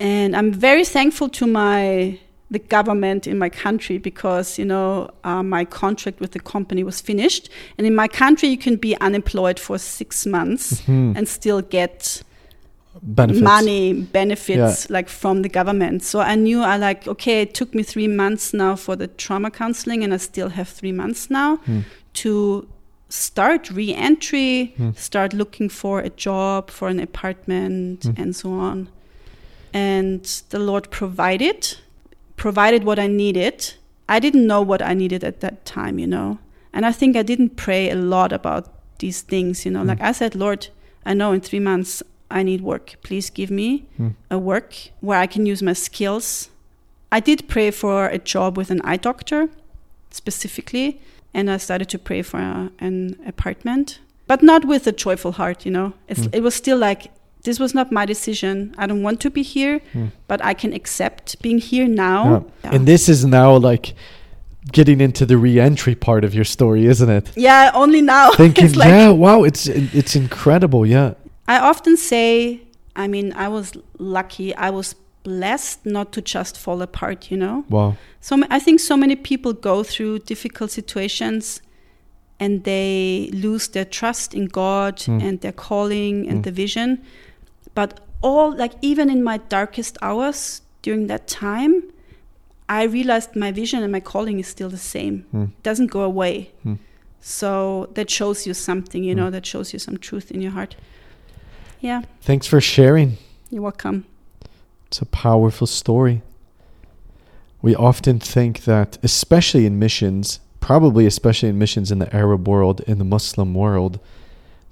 And 0.00 0.34
I'm 0.34 0.52
very 0.52 0.84
thankful 0.84 1.28
to 1.28 1.46
my 1.46 2.18
the 2.52 2.58
government 2.76 3.26
in 3.26 3.38
my 3.38 3.48
country 3.64 3.96
because 3.98 4.58
you 4.60 4.66
know 4.72 5.08
uh, 5.24 5.42
my 5.42 5.64
contract 5.64 6.20
with 6.20 6.30
the 6.36 6.40
company 6.54 6.82
was 6.84 7.00
finished, 7.00 7.44
and 7.78 7.86
in 7.86 7.94
my 7.94 8.08
country 8.08 8.48
you 8.54 8.58
can 8.66 8.76
be 8.76 8.92
unemployed 9.00 9.58
for 9.66 9.78
six 9.78 10.26
months 10.26 10.80
Hmm. 10.86 11.12
and 11.16 11.26
still 11.28 11.62
get 11.78 12.22
Benefits. 13.02 13.42
money 13.42 13.92
benefits 13.94 14.90
like 14.90 15.08
from 15.08 15.42
the 15.42 15.48
government. 15.48 16.02
So 16.04 16.20
I 16.20 16.34
knew 16.36 16.60
I 16.60 16.76
like 16.88 17.08
okay, 17.08 17.42
it 17.42 17.54
took 17.54 17.74
me 17.74 17.82
three 17.82 18.08
months 18.08 18.52
now 18.52 18.76
for 18.76 18.96
the 18.96 19.06
trauma 19.22 19.50
counseling, 19.50 20.04
and 20.04 20.12
I 20.14 20.18
still 20.18 20.50
have 20.50 20.68
three 20.68 20.92
months 20.92 21.30
now 21.30 21.56
Hmm. 21.56 21.80
to 22.22 22.66
start 23.08 23.70
re-entry, 23.70 24.74
Hmm. 24.76 24.90
start 24.96 25.32
looking 25.34 25.70
for 25.70 26.00
a 26.00 26.10
job, 26.26 26.70
for 26.70 26.88
an 26.88 27.00
apartment, 27.00 28.04
Hmm. 28.04 28.20
and 28.22 28.36
so 28.36 28.48
on. 28.70 28.88
And 29.74 30.22
the 30.50 30.58
Lord 30.58 30.90
provided, 30.90 31.76
provided 32.42 32.82
what 32.82 32.98
I 32.98 33.06
needed. 33.06 33.56
I 34.08 34.18
didn't 34.24 34.46
know 34.52 34.62
what 34.70 34.82
I 34.82 34.94
needed 35.02 35.22
at 35.30 35.36
that 35.44 35.56
time, 35.64 36.00
you 36.02 36.08
know. 36.08 36.38
And 36.74 36.84
I 36.84 36.92
think 36.92 37.16
I 37.16 37.22
didn't 37.22 37.56
pray 37.66 37.84
a 37.90 37.94
lot 37.94 38.32
about 38.32 38.64
these 38.98 39.20
things, 39.32 39.64
you 39.64 39.70
know. 39.74 39.82
Hmm. 39.82 39.90
Like 39.92 40.02
I 40.10 40.12
said, 40.12 40.34
Lord, 40.34 40.60
I 41.10 41.14
know 41.14 41.30
in 41.36 41.40
three 41.40 41.60
months 41.60 42.02
I 42.38 42.42
need 42.42 42.60
work. 42.60 42.86
Please 43.06 43.30
give 43.38 43.50
me 43.50 43.68
Hmm. 43.96 44.08
a 44.30 44.38
work 44.38 44.70
where 45.00 45.20
I 45.24 45.28
can 45.34 45.46
use 45.52 45.62
my 45.70 45.74
skills. 45.74 46.26
I 47.16 47.20
did 47.20 47.40
pray 47.54 47.70
for 47.70 47.96
a 48.08 48.18
job 48.34 48.50
with 48.58 48.70
an 48.72 48.80
eye 48.90 49.00
doctor 49.08 49.48
specifically, 50.10 51.00
and 51.34 51.48
I 51.50 51.58
started 51.58 51.88
to 51.90 51.98
pray 51.98 52.22
for 52.22 52.38
a, 52.40 52.70
an 52.86 53.16
apartment, 53.26 54.00
but 54.26 54.42
not 54.42 54.64
with 54.64 54.86
a 54.86 54.92
joyful 55.04 55.32
heart, 55.32 55.58
you 55.66 55.72
know. 55.76 55.92
It's, 56.08 56.26
Mm. 56.26 56.34
It 56.36 56.42
was 56.42 56.54
still 56.54 56.78
like, 56.88 57.02
this 57.44 57.58
was 57.58 57.74
not 57.74 57.90
my 57.92 58.06
decision. 58.06 58.74
I 58.78 58.86
don't 58.86 59.02
want 59.02 59.20
to 59.20 59.30
be 59.30 59.42
here, 59.42 59.80
Mm. 59.94 60.10
but 60.28 60.40
I 60.44 60.54
can 60.54 60.72
accept 60.72 61.40
being 61.42 61.58
here 61.58 61.88
now. 61.88 62.24
Yeah. 62.24 62.40
Yeah. 62.64 62.74
And 62.76 62.86
this 62.86 63.08
is 63.08 63.24
now 63.24 63.56
like 63.56 63.94
getting 64.72 65.00
into 65.00 65.26
the 65.26 65.36
re-entry 65.36 65.94
part 65.94 66.24
of 66.24 66.34
your 66.34 66.44
story, 66.44 66.86
isn't 66.86 67.10
it? 67.10 67.32
Yeah, 67.36 67.70
only 67.74 68.00
now. 68.00 68.30
Thinking, 68.36 68.72
like, 68.74 68.88
yeah, 68.88 69.10
wow, 69.10 69.42
it's 69.44 69.66
it's 69.68 70.14
incredible, 70.16 70.86
yeah. 70.86 71.14
I 71.48 71.58
often 71.58 71.96
say, 71.96 72.60
I 72.94 73.08
mean, 73.08 73.32
I 73.34 73.48
was 73.48 73.72
lucky. 73.98 74.54
I 74.54 74.70
was 74.70 74.94
blessed 75.24 75.84
not 75.84 76.12
to 76.12 76.20
just 76.22 76.56
fall 76.58 76.80
apart, 76.82 77.30
you 77.30 77.36
know. 77.36 77.64
Wow. 77.68 77.94
So 78.20 78.36
I 78.50 78.60
think 78.60 78.80
so 78.80 78.96
many 78.96 79.16
people 79.16 79.52
go 79.52 79.82
through 79.82 80.20
difficult 80.20 80.70
situations 80.70 81.60
and 82.40 82.64
they 82.64 83.30
lose 83.32 83.68
their 83.68 83.84
trust 83.84 84.34
in 84.34 84.46
God 84.46 84.96
Mm. 85.06 85.22
and 85.22 85.40
their 85.40 85.52
calling 85.52 86.28
and 86.28 86.38
Mm. 86.40 86.44
the 86.44 86.50
vision. 86.52 86.98
But 87.74 88.00
all 88.20 88.54
like 88.56 88.72
even 88.82 89.10
in 89.10 89.22
my 89.22 89.38
darkest 89.38 89.98
hours 90.02 90.62
during 90.82 91.06
that 91.08 91.26
time, 91.26 91.82
I 92.68 92.84
realized 92.84 93.36
my 93.36 93.52
vision 93.52 93.82
and 93.82 93.92
my 93.92 94.00
calling 94.00 94.38
is 94.38 94.46
still 94.48 94.70
the 94.70 94.78
same. 94.78 95.26
Mm. 95.34 95.48
It 95.48 95.62
doesn't 95.62 95.88
go 95.88 96.02
away. 96.02 96.52
Mm. 96.64 96.78
So 97.20 97.88
that 97.94 98.10
shows 98.10 98.46
you 98.46 98.54
something, 98.54 99.04
you 99.04 99.14
know, 99.14 99.30
that 99.30 99.46
shows 99.46 99.72
you 99.72 99.78
some 99.78 99.96
truth 99.98 100.30
in 100.30 100.40
your 100.40 100.52
heart. 100.52 100.74
Yeah, 101.80 102.02
Thanks 102.20 102.46
for 102.46 102.60
sharing. 102.60 103.18
you're 103.50 103.62
welcome. 103.62 104.06
It's 104.86 105.02
a 105.02 105.06
powerful 105.06 105.66
story. 105.66 106.22
We 107.60 107.74
often 107.74 108.18
think 108.18 108.64
that, 108.64 108.98
especially 109.02 109.66
in 109.66 109.78
missions, 109.78 110.40
probably 110.60 111.06
especially 111.06 111.48
in 111.48 111.58
missions 111.58 111.90
in 111.90 111.98
the 111.98 112.14
Arab 112.14 112.46
world, 112.48 112.80
in 112.86 112.98
the 112.98 113.04
Muslim 113.04 113.54
world, 113.54 113.98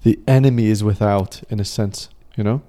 the 0.02 0.18
enemy 0.26 0.66
is 0.66 0.82
without, 0.82 1.42
in 1.50 1.60
a 1.60 1.64
sense, 1.64 2.08
you 2.40 2.44
know. 2.44 2.60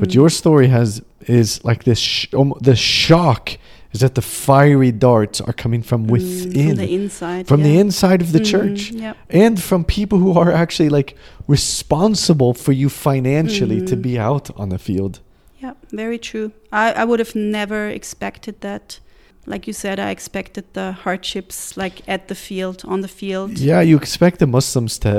But 0.00 0.08
Mm. 0.10 0.14
your 0.20 0.30
story 0.30 0.68
has 0.68 1.02
is 1.40 1.60
like 1.70 1.80
this. 1.84 1.98
Sh- 1.98 2.28
um, 2.40 2.54
the 2.68 2.76
shock 2.76 3.44
is 3.94 4.00
that 4.00 4.14
the 4.14 4.22
fiery 4.22 4.92
darts 4.92 5.38
are 5.48 5.52
coming 5.64 5.82
from 5.90 6.00
Mm, 6.06 6.10
within, 6.14 6.68
from 6.68 6.76
the 6.86 6.90
inside. 7.00 7.46
from 7.46 7.62
the 7.62 7.74
inside 7.84 8.20
of 8.22 8.30
the 8.32 8.40
Mm, 8.40 8.50
church, 8.52 8.80
Yeah. 9.04 9.14
and 9.44 9.54
from 9.68 9.84
people 9.84 10.18
who 10.22 10.32
are 10.42 10.50
actually 10.62 10.88
like 10.98 11.10
responsible 11.56 12.54
for 12.54 12.72
you 12.72 12.88
financially 12.88 13.80
to 13.90 13.96
Mm. 13.96 14.02
be 14.02 14.18
out 14.18 14.46
on 14.56 14.68
the 14.70 14.78
field. 14.78 15.14
Yeah, 15.62 15.74
very 15.92 16.18
true. 16.18 16.48
I, 16.72 16.86
I 17.02 17.04
would 17.04 17.20
have 17.24 17.34
never 17.34 17.88
expected 17.88 18.54
that. 18.60 19.00
Like 19.46 19.66
you 19.68 19.74
said, 19.74 19.98
I 19.98 20.10
expected 20.10 20.64
the 20.72 20.92
hardships 21.04 21.76
like 21.76 21.96
at 22.08 22.22
the 22.28 22.34
field, 22.34 22.78
on 22.86 23.00
the 23.02 23.08
field. 23.20 23.58
Yeah, 23.58 23.82
you 23.90 23.96
expect 23.96 24.38
the 24.38 24.46
Muslims 24.46 24.98
to 25.00 25.10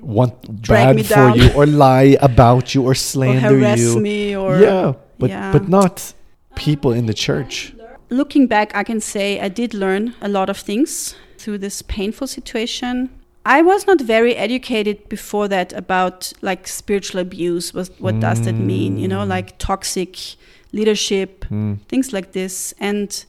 want 0.00 0.62
Drag 0.62 0.96
bad 0.96 1.06
for 1.06 1.36
you 1.36 1.50
or 1.54 1.66
lie 1.66 2.16
about 2.20 2.74
you 2.74 2.82
or 2.82 2.90
Or 2.90 2.94
slander 2.94 3.40
harass 3.58 3.80
you. 3.80 4.00
me 4.00 4.36
or 4.36 4.58
yeah, 4.60 4.92
but 5.18 5.30
yeah. 5.30 5.52
but 5.52 5.68
not 5.68 6.12
people 6.54 6.92
in 6.92 7.06
the 7.06 7.14
church. 7.14 7.72
looking 8.10 8.46
back, 8.46 8.70
I 8.74 8.84
can 8.84 9.00
say 9.00 9.40
I 9.40 9.48
did 9.48 9.74
learn 9.74 10.14
a 10.20 10.28
lot 10.28 10.48
of 10.48 10.56
things 10.58 11.16
through 11.38 11.58
this 11.58 11.82
painful 11.82 12.26
situation. 12.26 13.10
I 13.44 13.62
was 13.62 13.86
not 13.86 14.00
very 14.00 14.34
educated 14.36 15.08
before 15.08 15.48
that 15.48 15.72
about 15.72 16.32
like 16.42 16.66
spiritual 16.68 17.20
abuse. 17.20 17.72
Was 17.74 17.90
what 17.98 18.18
does 18.20 18.40
that 18.42 18.54
mean? 18.54 18.98
You 18.98 19.08
know, 19.08 19.24
Mm. 19.24 19.28
like 19.36 19.58
toxic 19.58 20.16
leadership, 20.72 21.44
Mm. 21.50 21.78
things 21.88 22.12
like 22.12 22.32
this, 22.32 22.74
and 22.80 23.24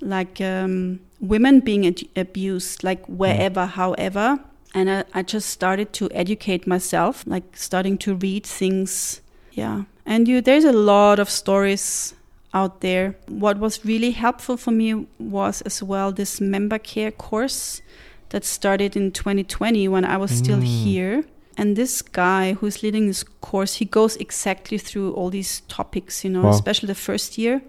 like 0.00 0.40
um, 0.40 1.00
women 1.20 1.60
being 1.60 1.86
ad- 1.86 2.08
abused, 2.16 2.84
like 2.84 3.04
wherever, 3.06 3.66
however. 3.66 4.38
And 4.74 4.90
I, 4.90 5.04
I 5.14 5.22
just 5.22 5.48
started 5.50 5.92
to 5.94 6.08
educate 6.12 6.66
myself, 6.66 7.24
like 7.26 7.56
starting 7.56 7.96
to 7.98 8.14
read 8.16 8.44
things. 8.44 9.20
Yeah, 9.52 9.84
and 10.04 10.26
you, 10.28 10.40
there's 10.40 10.64
a 10.64 10.72
lot 10.72 11.18
of 11.20 11.30
stories 11.30 12.14
out 12.52 12.80
there. 12.80 13.14
What 13.28 13.58
was 13.58 13.84
really 13.84 14.10
helpful 14.10 14.56
for 14.56 14.72
me 14.72 15.06
was 15.18 15.62
as 15.62 15.82
well 15.82 16.12
this 16.12 16.40
member 16.40 16.78
care 16.78 17.12
course 17.12 17.82
that 18.30 18.44
started 18.44 18.96
in 18.96 19.12
2020 19.12 19.86
when 19.88 20.04
I 20.04 20.16
was 20.16 20.30
still 20.32 20.58
Mm. 20.58 20.64
here. 20.84 21.24
And 21.56 21.76
this 21.76 22.02
guy 22.02 22.54
who's 22.54 22.82
leading 22.82 23.06
this 23.06 23.22
course, 23.40 23.74
he 23.74 23.84
goes 23.84 24.16
exactly 24.16 24.76
through 24.78 25.12
all 25.12 25.30
these 25.30 25.62
topics, 25.68 26.24
you 26.24 26.30
know, 26.30 26.42
Wow. 26.42 26.50
especially 26.50 26.88
the 26.88 26.96
first 26.96 27.38
year. 27.38 27.62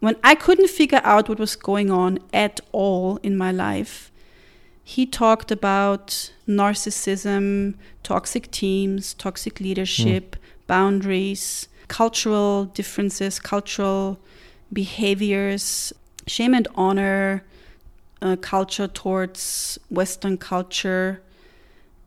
When 0.00 0.16
I 0.22 0.34
couldn't 0.34 0.68
figure 0.68 1.00
out 1.04 1.30
what 1.30 1.38
was 1.38 1.56
going 1.56 1.90
on 1.90 2.18
at 2.34 2.60
all 2.72 3.18
in 3.22 3.34
my 3.38 3.50
life, 3.50 4.10
he 4.84 5.06
talked 5.06 5.50
about 5.50 6.30
narcissism, 6.46 7.74
toxic 8.02 8.50
teams, 8.50 9.14
toxic 9.14 9.58
leadership, 9.60 10.36
boundaries, 10.66 11.68
cultural 11.88 12.66
differences, 12.66 13.38
cultural 13.38 14.18
behaviors, 14.72 15.92
shame 16.26 16.54
and 16.54 16.68
honor, 16.74 17.44
uh, 18.20 18.36
culture 18.36 18.86
towards 18.86 19.78
Western 19.90 20.36
culture. 20.36 21.22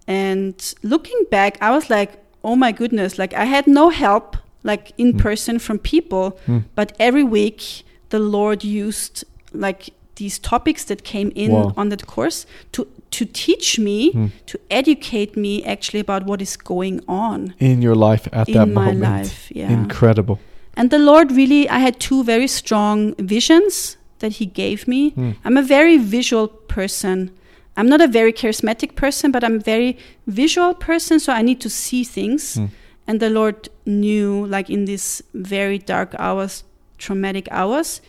And 0.07 0.55
looking 0.83 1.21
back, 1.31 1.57
I 1.61 1.71
was 1.71 1.89
like, 1.89 2.11
oh 2.43 2.55
my 2.55 2.71
goodness, 2.71 3.17
like 3.17 3.33
I 3.33 3.45
had 3.45 3.67
no 3.67 3.89
help, 3.89 4.37
like 4.63 4.91
in 4.97 5.13
Mm. 5.13 5.19
person 5.19 5.59
from 5.59 5.79
people, 5.79 6.39
Mm. 6.47 6.63
but 6.75 6.95
every 6.99 7.23
week 7.23 7.83
the 8.09 8.19
Lord 8.19 8.63
used 8.63 9.23
like 9.53 9.89
these 10.17 10.39
topics 10.39 10.83
that 10.85 11.03
came 11.03 11.31
in 11.35 11.51
Wow. 11.51 11.73
on 11.77 11.89
that 11.89 12.05
course 12.05 12.45
to 12.73 12.85
to 13.09 13.25
teach 13.25 13.79
me, 13.79 14.11
Hmm. 14.11 14.25
to 14.47 14.57
educate 14.69 15.31
me 15.37 15.63
actually 15.73 16.01
about 16.01 16.25
what 16.29 16.41
is 16.41 16.57
going 16.57 16.99
on 17.07 17.53
In 17.59 17.81
your 17.81 17.95
life 17.95 18.27
at 18.33 18.47
in 18.49 18.53
that 18.55 18.67
my 18.67 18.85
moment. 18.91 18.99
life. 19.23 19.37
Yeah. 19.55 19.71
Incredible. 19.71 20.37
And 20.75 20.89
the 20.89 20.99
Lord 20.99 21.31
really, 21.31 21.69
I 21.69 21.79
had 21.79 21.95
two 21.99 22.23
very 22.23 22.47
strong 22.47 23.15
visions 23.17 23.97
that 24.19 24.33
He 24.39 24.45
gave 24.45 24.87
me. 24.87 25.11
Hmm. 25.11 25.31
I'm 25.45 25.57
a 25.57 25.61
very 25.77 25.97
visual 25.97 26.47
person. 26.75 27.29
I'm 27.77 27.87
not 27.87 28.01
a 28.01 28.07
very 28.19 28.33
charismatic 28.33 28.95
person, 28.95 29.31
but 29.31 29.41
I'm 29.43 29.55
a 29.55 29.63
very 29.75 29.95
visual 30.27 30.73
person, 30.73 31.19
so 31.19 31.31
I 31.31 31.41
need 31.41 31.59
to 31.61 31.69
see 31.69 32.03
things. 32.03 32.55
Hmm. 32.55 32.65
And 33.07 33.19
the 33.19 33.29
Lord 33.29 33.69
knew, 33.85 34.45
like 34.55 34.69
in 34.73 34.85
these 34.85 35.23
very 35.33 35.77
dark 35.79 36.13
hours, 36.19 36.63
traumatic 36.97 37.47
hours, 37.51 38.01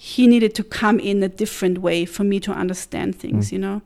He 0.00 0.28
needed 0.28 0.54
to 0.54 0.62
come 0.62 1.00
in 1.00 1.22
a 1.24 1.28
different 1.28 1.78
way 1.78 2.04
for 2.06 2.22
me 2.24 2.38
to 2.40 2.52
understand 2.52 3.16
things, 3.16 3.48
Hmm. 3.50 3.54
you 3.54 3.60
know? 3.60 3.82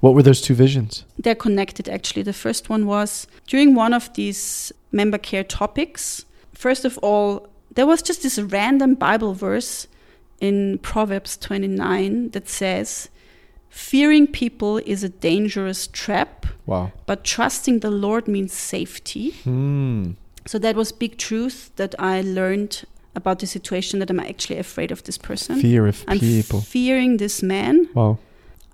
What 0.00 0.14
were 0.14 0.22
those 0.22 0.40
two 0.40 0.54
visions? 0.54 1.04
they're 1.18 1.34
connected 1.46 1.86
actually. 1.88 2.22
The 2.22 2.32
first 2.32 2.70
one 2.70 2.86
was 2.86 3.26
during 3.46 3.74
one 3.74 3.92
of 3.92 4.08
these 4.14 4.72
member 4.90 5.18
care 5.18 5.44
topics. 5.44 6.24
First 6.54 6.84
of 6.86 6.96
all, 7.02 7.46
there 7.74 7.86
was 7.86 8.00
just 8.02 8.22
this 8.22 8.38
random 8.38 8.94
Bible 8.94 9.34
verse 9.34 9.86
in 10.40 10.78
Proverbs 10.78 11.36
29 11.36 12.30
that 12.30 12.48
says, 12.48 13.10
Fearing 13.68 14.26
people 14.26 14.78
is 14.78 15.04
a 15.04 15.08
dangerous 15.10 15.86
trap, 15.86 16.46
Wow. 16.66 16.90
but 17.06 17.22
trusting 17.22 17.80
the 17.80 17.90
Lord 17.90 18.26
means 18.26 18.52
safety. 18.54 19.30
Hmm. 19.44 20.12
So 20.46 20.58
that 20.58 20.74
was 20.74 20.90
big 20.90 21.18
truth 21.18 21.70
that 21.76 21.94
I 21.98 22.22
learned 22.22 22.84
about 23.14 23.40
the 23.40 23.46
situation 23.46 23.98
that 23.98 24.10
I'm 24.10 24.20
actually 24.20 24.58
afraid 24.58 24.90
of 24.90 25.02
this 25.04 25.18
person. 25.18 25.60
Fear 25.60 25.86
of 25.86 26.04
I'm 26.06 26.18
people. 26.18 26.60
fearing 26.60 27.16
this 27.16 27.42
man 27.42 27.88
wow. 27.94 28.18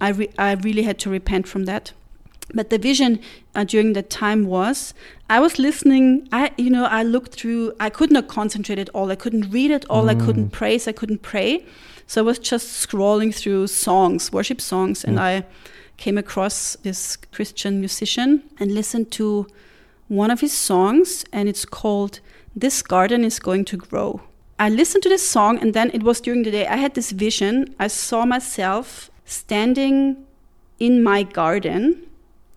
I, 0.00 0.10
re- 0.10 0.32
I 0.38 0.52
really 0.52 0.82
had 0.82 0.98
to 1.00 1.10
repent 1.10 1.48
from 1.48 1.64
that. 1.64 1.92
But 2.54 2.70
the 2.70 2.78
vision 2.78 3.20
uh, 3.54 3.64
during 3.64 3.94
that 3.94 4.08
time 4.08 4.46
was 4.46 4.94
I 5.28 5.40
was 5.40 5.58
listening. 5.58 6.28
I, 6.30 6.52
you 6.56 6.70
know, 6.70 6.84
I 6.84 7.02
looked 7.02 7.34
through. 7.34 7.72
I 7.80 7.90
could 7.90 8.12
not 8.12 8.28
concentrate 8.28 8.78
at 8.78 8.88
all. 8.90 9.10
I 9.10 9.16
couldn't 9.16 9.50
read 9.50 9.72
it 9.72 9.84
all. 9.90 10.08
I 10.08 10.14
couldn't 10.14 10.50
praise. 10.50 10.86
I 10.86 10.92
couldn't 10.92 11.22
pray. 11.22 11.66
So 12.06 12.20
I 12.20 12.24
was 12.24 12.38
just 12.38 12.88
scrolling 12.88 13.34
through 13.34 13.66
songs, 13.66 14.32
worship 14.32 14.60
songs, 14.60 15.02
and 15.02 15.18
I 15.18 15.44
came 15.96 16.16
across 16.16 16.76
this 16.82 17.16
Christian 17.16 17.80
musician 17.80 18.44
and 18.60 18.72
listened 18.72 19.10
to 19.12 19.48
one 20.06 20.30
of 20.30 20.40
his 20.40 20.52
songs, 20.52 21.24
and 21.32 21.48
it's 21.48 21.64
called 21.64 22.20
"This 22.56 22.82
Garden 22.82 23.24
Is 23.24 23.38
Going 23.38 23.64
to 23.66 23.76
Grow." 23.76 24.22
I 24.58 24.70
listened 24.70 25.02
to 25.02 25.10
this 25.10 25.28
song, 25.28 25.58
and 25.58 25.74
then 25.74 25.90
it 25.92 26.02
was 26.02 26.20
during 26.20 26.42
the 26.42 26.50
day. 26.50 26.66
I 26.66 26.76
had 26.76 26.94
this 26.94 27.10
vision. 27.10 27.74
I 27.78 27.88
saw 27.88 28.24
myself 28.24 29.10
standing 29.26 30.24
in 30.78 31.02
my 31.02 31.22
garden. 31.22 32.02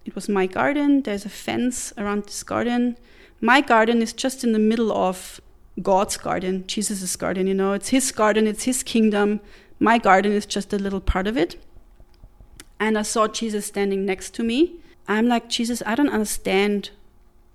It 0.05 0.15
was 0.15 0.29
my 0.29 0.45
garden. 0.47 1.01
There's 1.01 1.25
a 1.25 1.29
fence 1.29 1.93
around 1.97 2.23
this 2.23 2.43
garden. 2.43 2.95
My 3.41 3.59
garden 3.61 4.01
is 4.01 4.13
just 4.13 4.43
in 4.43 4.53
the 4.53 4.59
middle 4.59 4.91
of 4.91 5.41
God's 5.81 6.17
garden, 6.17 6.63
Jesus' 6.67 7.15
garden, 7.15 7.47
you 7.47 7.53
know. 7.53 7.73
It's 7.73 7.89
his 7.89 8.11
garden, 8.11 8.47
it's 8.47 8.63
his 8.63 8.83
kingdom. 8.83 9.39
My 9.79 9.97
garden 9.97 10.31
is 10.31 10.45
just 10.45 10.73
a 10.73 10.77
little 10.77 10.99
part 10.99 11.27
of 11.27 11.37
it. 11.37 11.55
And 12.79 12.97
I 12.97 13.03
saw 13.03 13.27
Jesus 13.27 13.65
standing 13.65 14.05
next 14.05 14.33
to 14.35 14.43
me. 14.43 14.75
I'm 15.07 15.27
like, 15.27 15.49
Jesus, 15.49 15.83
I 15.85 15.95
don't 15.95 16.09
understand 16.09 16.91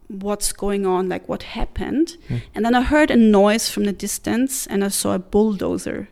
what's 0.09 0.53
going 0.53 0.87
on, 0.87 1.09
like 1.09 1.29
what 1.29 1.43
happened. 1.43 2.17
Hmm. 2.29 2.37
And 2.55 2.65
then 2.65 2.75
I 2.75 2.83
heard 2.83 3.11
a 3.11 3.17
noise 3.17 3.69
from 3.71 3.85
the 3.85 3.93
distance 3.93 4.67
and 4.67 4.85
I 4.85 4.89
saw 4.89 5.15
a 5.15 5.19
bulldozer. 5.19 6.09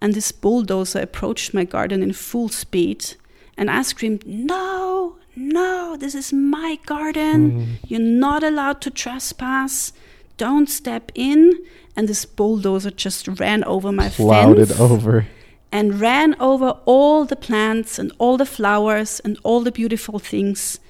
And 0.00 0.14
this 0.14 0.32
bulldozer 0.32 1.00
approached 1.00 1.54
my 1.54 1.64
garden 1.64 2.02
in 2.02 2.12
full 2.12 2.48
speed. 2.48 3.14
And 3.56 3.70
I 3.70 3.82
screamed, 3.82 4.26
No, 4.26 5.16
no, 5.36 5.96
this 5.98 6.14
is 6.14 6.32
my 6.32 6.78
garden. 6.86 7.50
Hmm. 7.50 7.72
You're 7.86 8.00
not 8.00 8.42
allowed 8.42 8.80
to 8.82 8.90
trespass. 8.90 9.92
Don't 10.36 10.68
step 10.68 11.10
in. 11.14 11.52
And 11.96 12.08
this 12.08 12.24
bulldozer 12.24 12.90
just 12.90 13.28
ran 13.28 13.64
over 13.64 13.92
my 13.92 14.08
Clouded 14.08 14.68
fence 14.68 14.80
over. 14.80 15.26
and 15.70 16.00
ran 16.00 16.34
over 16.40 16.70
all 16.84 17.24
the 17.24 17.36
plants 17.36 17.98
and 17.98 18.12
all 18.18 18.36
the 18.36 18.46
flowers 18.46 19.20
and 19.20 19.38
all 19.44 19.60
the 19.60 19.70
beautiful 19.72 20.18
things 20.18 20.80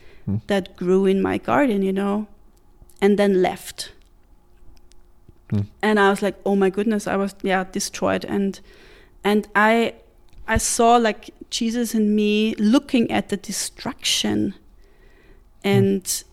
that 0.46 0.76
grew 0.76 1.06
in 1.06 1.20
my 1.22 1.38
garden, 1.38 1.82
you 1.82 1.92
know, 1.92 2.26
and 3.00 3.18
then 3.18 3.42
left. 3.42 3.92
And 5.82 6.00
I 6.00 6.10
was 6.10 6.22
like, 6.22 6.36
oh 6.44 6.56
my 6.56 6.70
goodness, 6.70 7.06
I 7.06 7.16
was 7.16 7.34
yeah 7.42 7.64
destroyed, 7.72 8.24
and 8.24 8.60
and 9.22 9.46
I 9.54 9.94
I 10.48 10.58
saw 10.58 10.96
like 10.96 11.30
Jesus 11.50 11.94
and 11.94 12.16
me 12.16 12.54
looking 12.56 13.10
at 13.10 13.28
the 13.28 13.36
destruction, 13.36 14.54
and 15.62 16.24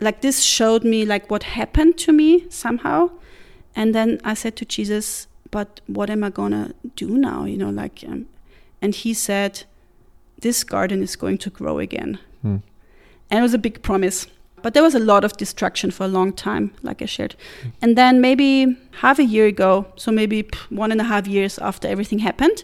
like 0.00 0.20
this 0.20 0.40
showed 0.40 0.84
me 0.84 1.04
like 1.04 1.30
what 1.30 1.42
happened 1.42 1.98
to 1.98 2.12
me 2.12 2.46
somehow, 2.48 3.10
and 3.76 3.94
then 3.94 4.18
I 4.24 4.34
said 4.34 4.56
to 4.56 4.64
Jesus, 4.64 5.26
but 5.50 5.80
what 5.86 6.08
am 6.10 6.24
I 6.24 6.30
gonna 6.30 6.72
do 6.96 7.08
now? 7.08 7.44
You 7.44 7.58
know, 7.58 7.70
like, 7.70 8.04
um, 8.08 8.26
and 8.80 8.94
he 8.94 9.12
said, 9.14 9.64
this 10.40 10.64
garden 10.64 11.02
is 11.02 11.16
going 11.16 11.38
to 11.38 11.50
grow 11.50 11.78
again, 11.78 12.18
Hmm. 12.42 12.56
And 13.30 13.38
it 13.38 13.42
was 13.42 13.54
a 13.54 13.58
big 13.58 13.82
promise. 13.82 14.26
But 14.62 14.74
there 14.74 14.82
was 14.82 14.94
a 14.94 14.98
lot 14.98 15.24
of 15.24 15.36
destruction 15.36 15.90
for 15.90 16.04
a 16.04 16.08
long 16.08 16.32
time, 16.32 16.72
like 16.82 17.00
I 17.00 17.06
shared. 17.06 17.34
And 17.80 17.96
then 17.96 18.20
maybe 18.20 18.76
half 19.00 19.18
a 19.18 19.24
year 19.24 19.46
ago, 19.46 19.86
so 19.96 20.12
maybe 20.12 20.48
one 20.68 20.92
and 20.92 21.00
a 21.00 21.04
half 21.04 21.26
years 21.26 21.58
after 21.58 21.88
everything 21.88 22.18
happened, 22.18 22.62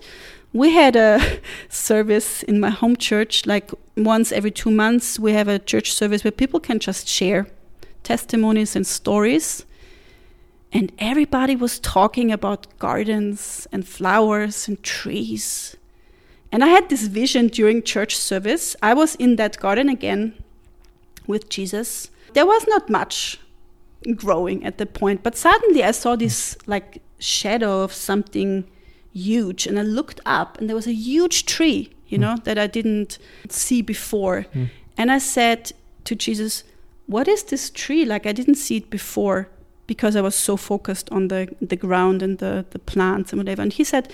we 0.52 0.72
had 0.72 0.96
a 0.96 1.20
service 1.68 2.42
in 2.42 2.60
my 2.60 2.70
home 2.70 2.96
church. 2.96 3.46
Like 3.46 3.70
once 3.96 4.32
every 4.32 4.50
two 4.50 4.70
months, 4.70 5.18
we 5.18 5.32
have 5.32 5.48
a 5.48 5.58
church 5.58 5.92
service 5.92 6.24
where 6.24 6.32
people 6.32 6.60
can 6.60 6.78
just 6.78 7.08
share 7.08 7.46
testimonies 8.02 8.76
and 8.76 8.86
stories. 8.86 9.64
And 10.72 10.92
everybody 10.98 11.56
was 11.56 11.78
talking 11.78 12.30
about 12.30 12.66
gardens 12.78 13.66
and 13.72 13.86
flowers 13.86 14.68
and 14.68 14.82
trees. 14.82 15.76
And 16.52 16.62
I 16.62 16.68
had 16.68 16.88
this 16.88 17.06
vision 17.06 17.48
during 17.48 17.82
church 17.82 18.16
service. 18.16 18.76
I 18.82 18.92
was 18.94 19.14
in 19.16 19.36
that 19.36 19.58
garden 19.58 19.88
again 19.88 20.34
with 21.26 21.48
Jesus. 21.48 22.10
There 22.34 22.46
was 22.46 22.66
not 22.68 22.90
much 22.90 23.38
growing 24.14 24.64
at 24.64 24.78
the 24.78 24.86
point, 24.86 25.22
but 25.22 25.36
suddenly 25.36 25.82
I 25.82 25.90
saw 25.90 26.16
this 26.16 26.56
like 26.66 27.02
shadow 27.18 27.82
of 27.82 27.92
something 27.92 28.64
huge 29.12 29.66
and 29.66 29.78
I 29.78 29.82
looked 29.82 30.20
up 30.26 30.58
and 30.58 30.68
there 30.68 30.76
was 30.76 30.86
a 30.86 30.92
huge 30.92 31.46
tree, 31.46 31.92
you 32.08 32.18
hmm. 32.18 32.22
know, 32.22 32.36
that 32.44 32.58
I 32.58 32.66
didn't 32.66 33.18
see 33.48 33.82
before. 33.82 34.42
Hmm. 34.52 34.64
And 34.96 35.10
I 35.10 35.18
said 35.18 35.72
to 36.04 36.14
Jesus, 36.14 36.64
What 37.06 37.28
is 37.28 37.44
this 37.44 37.70
tree? 37.70 38.04
Like 38.04 38.26
I 38.26 38.32
didn't 38.32 38.56
see 38.56 38.76
it 38.76 38.90
before 38.90 39.48
because 39.86 40.16
I 40.16 40.20
was 40.20 40.34
so 40.34 40.56
focused 40.56 41.10
on 41.10 41.28
the, 41.28 41.48
the 41.60 41.76
ground 41.76 42.22
and 42.22 42.38
the, 42.38 42.66
the 42.70 42.78
plants 42.78 43.32
and 43.32 43.40
whatever. 43.40 43.62
And 43.62 43.72
he 43.72 43.84
said, 43.84 44.12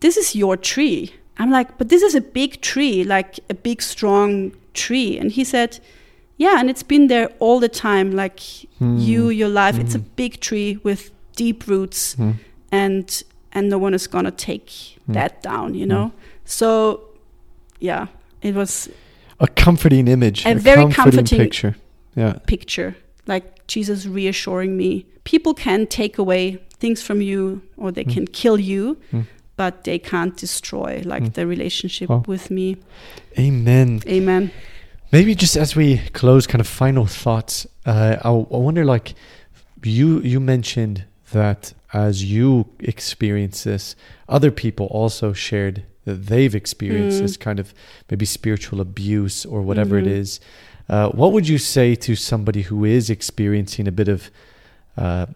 This 0.00 0.16
is 0.16 0.36
your 0.36 0.56
tree. 0.56 1.14
I'm 1.38 1.50
like, 1.50 1.76
But 1.78 1.88
this 1.88 2.02
is 2.02 2.14
a 2.14 2.20
big 2.20 2.60
tree, 2.60 3.04
like 3.04 3.40
a 3.50 3.54
big, 3.54 3.82
strong 3.82 4.52
tree. 4.74 5.18
And 5.18 5.32
he 5.32 5.44
said, 5.44 5.80
Yeah, 6.38 6.60
and 6.60 6.68
it's 6.68 6.82
been 6.82 7.06
there 7.06 7.30
all 7.38 7.60
the 7.60 7.68
time, 7.68 8.12
like 8.12 8.40
hmm. 8.78 8.98
you, 8.98 9.30
your 9.30 9.48
life. 9.48 9.78
It's 9.78 9.94
a 9.94 9.98
hmm. 9.98 10.08
big 10.16 10.40
tree 10.40 10.78
with 10.82 11.10
deep 11.34 11.66
roots 11.66 12.14
Hmm. 12.14 12.32
and 12.72 13.22
and 13.52 13.70
no 13.70 13.78
one 13.78 13.94
is 13.94 14.06
gonna 14.06 14.30
take 14.30 14.70
hmm. 15.06 15.12
that 15.14 15.42
down, 15.42 15.74
you 15.74 15.86
know. 15.86 16.12
So 16.44 17.00
yeah, 17.80 18.06
it 18.42 18.54
was 18.54 18.88
A 19.40 19.46
comforting 19.46 20.08
image. 20.08 20.46
A 20.46 20.54
very 20.54 20.82
comforting, 20.82 20.94
comforting- 20.94 21.38
picture. 21.38 21.76
Yeah. 22.14 22.38
picture 22.46 22.96
like 23.26 23.66
Jesus 23.66 24.06
reassuring 24.06 24.76
me. 24.76 25.06
People 25.24 25.54
can 25.54 25.86
take 25.86 26.18
away 26.18 26.58
things 26.78 27.02
from 27.02 27.20
you 27.20 27.62
or 27.76 27.90
they 27.92 28.04
can 28.04 28.26
kill 28.26 28.58
you, 28.58 28.96
but 29.56 29.84
they 29.84 29.98
can't 29.98 30.36
destroy 30.36 31.02
like 31.04 31.34
the 31.34 31.46
relationship 31.46 32.08
Wow. 32.08 32.24
with 32.26 32.50
me. 32.50 32.76
Amen. 33.38 34.00
Amen. 34.06 34.50
Maybe 35.12 35.34
just 35.34 35.56
as 35.56 35.76
we 35.76 35.98
close, 36.12 36.46
kind 36.46 36.60
of 36.60 36.66
final 36.66 37.06
thoughts. 37.06 37.66
Uh, 37.84 38.16
I, 38.22 38.28
I 38.28 38.30
wonder, 38.58 38.84
like 38.84 39.14
you 39.82 40.20
you 40.20 40.40
mentioned 40.40 41.04
that 41.32 41.72
as 41.92 42.24
you 42.24 42.66
experience 42.80 43.64
this, 43.64 43.94
other 44.28 44.50
people 44.50 44.86
also 44.86 45.32
shared 45.32 45.84
that 46.04 46.26
they've 46.26 46.54
experienced 46.54 47.18
Mm. 47.18 47.22
this 47.22 47.36
kind 47.36 47.60
of 47.60 47.72
maybe 48.10 48.26
spiritual 48.26 48.80
abuse 48.80 49.44
or 49.44 49.62
whatever 49.62 49.98
it 49.98 50.04
Mhm. 50.06 50.18
is. 50.20 50.40
Uh, 50.88 51.08
what 51.10 51.32
would 51.32 51.48
you 51.48 51.58
say 51.58 51.94
to 51.96 52.14
somebody 52.14 52.62
who 52.62 52.84
is 52.84 53.10
experiencing 53.10 53.88
a 53.88 53.92
bit 53.92 54.08
of, 54.08 54.30
uh, 54.96 55.26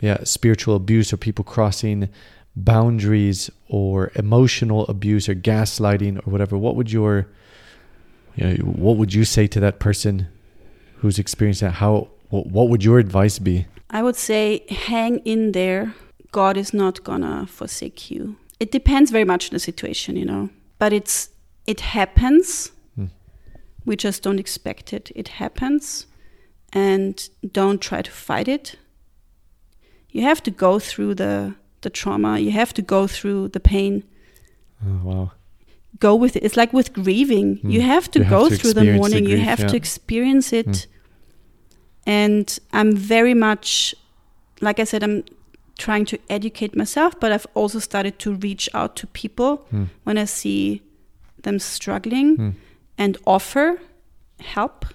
yeah, 0.00 0.18
spiritual 0.24 0.76
abuse 0.76 1.12
or 1.12 1.16
people 1.16 1.44
crossing 1.44 2.08
boundaries 2.54 3.50
or 3.68 4.10
emotional 4.14 4.86
abuse 4.86 5.28
or 5.28 5.34
gaslighting 5.34 6.16
or 6.24 6.30
whatever? 6.30 6.56
What 6.56 6.76
would 6.76 6.92
your 6.92 7.26
you 8.38 8.44
know, 8.46 8.54
what 8.64 8.96
would 8.96 9.12
you 9.12 9.24
say 9.24 9.46
to 9.48 9.60
that 9.60 9.78
person 9.78 10.28
who's 10.98 11.18
experienced 11.18 11.60
that? 11.60 11.74
How 11.74 12.08
what, 12.30 12.46
what 12.46 12.68
would 12.68 12.84
your 12.84 12.98
advice 12.98 13.38
be? 13.38 13.66
I 13.90 14.02
would 14.02 14.16
say 14.16 14.64
hang 14.68 15.18
in 15.24 15.52
there. 15.52 15.94
God 16.30 16.56
is 16.56 16.72
not 16.74 17.02
gonna 17.04 17.46
forsake 17.46 18.10
you. 18.10 18.36
it 18.60 18.70
depends 18.72 19.10
very 19.10 19.24
much 19.24 19.48
on 19.48 19.54
the 19.54 19.60
situation, 19.60 20.16
you 20.16 20.24
know. 20.24 20.50
But 20.78 20.92
it's 20.92 21.30
it 21.66 21.80
happens. 21.80 22.72
Hmm. 22.94 23.06
We 23.84 23.96
just 23.96 24.22
don't 24.22 24.38
expect 24.38 24.92
it. 24.92 25.10
It 25.14 25.28
happens, 25.28 26.06
and 26.72 27.28
don't 27.52 27.80
try 27.80 28.02
to 28.02 28.10
fight 28.10 28.48
it. 28.48 28.76
You 30.10 30.22
have 30.22 30.42
to 30.42 30.50
go 30.50 30.78
through 30.78 31.14
the 31.14 31.54
the 31.80 31.90
trauma. 31.90 32.38
You 32.38 32.50
have 32.52 32.72
to 32.74 32.82
go 32.82 33.06
through 33.06 33.48
the 33.48 33.60
pain. 33.60 34.04
Oh, 34.86 35.00
wow. 35.02 35.32
Go 36.00 36.14
with 36.14 36.36
it. 36.36 36.44
It's 36.44 36.56
like 36.56 36.72
with 36.72 36.92
grieving. 36.92 37.58
Mm. 37.58 37.72
You 37.72 37.80
have 37.80 38.10
to. 38.12 38.18
You 38.20 38.24
have 38.24 38.30
go 38.30 38.48
to 38.48 38.56
through 38.56 38.74
the 38.74 38.92
mourning. 38.92 39.24
you 39.26 39.38
have 39.38 39.60
yeah. 39.60 39.68
To 39.68 39.76
experience 39.76 40.52
it. 40.52 40.66
Mm. 40.66 40.86
And 42.06 42.58
I'm 42.72 42.96
very 42.96 43.34
much, 43.34 43.94
like 44.60 44.78
I 44.80 44.84
said, 44.84 45.02
I'm 45.02 45.24
trying 45.76 46.04
to 46.06 46.18
educate 46.28 46.76
myself, 46.76 47.18
but 47.20 47.32
I've 47.32 47.46
also 47.54 47.78
started 47.78 48.18
to 48.20 48.34
reach 48.34 48.68
out 48.74 48.96
to 48.96 49.06
people 49.08 49.56
Hmm. 49.70 49.84
when 50.04 50.18
I 50.18 50.24
see 50.24 50.82
them 51.42 51.58
struggling 51.58 52.36
mm. 52.36 52.54
and 52.96 53.16
offer 53.26 53.80
help. 54.40 54.86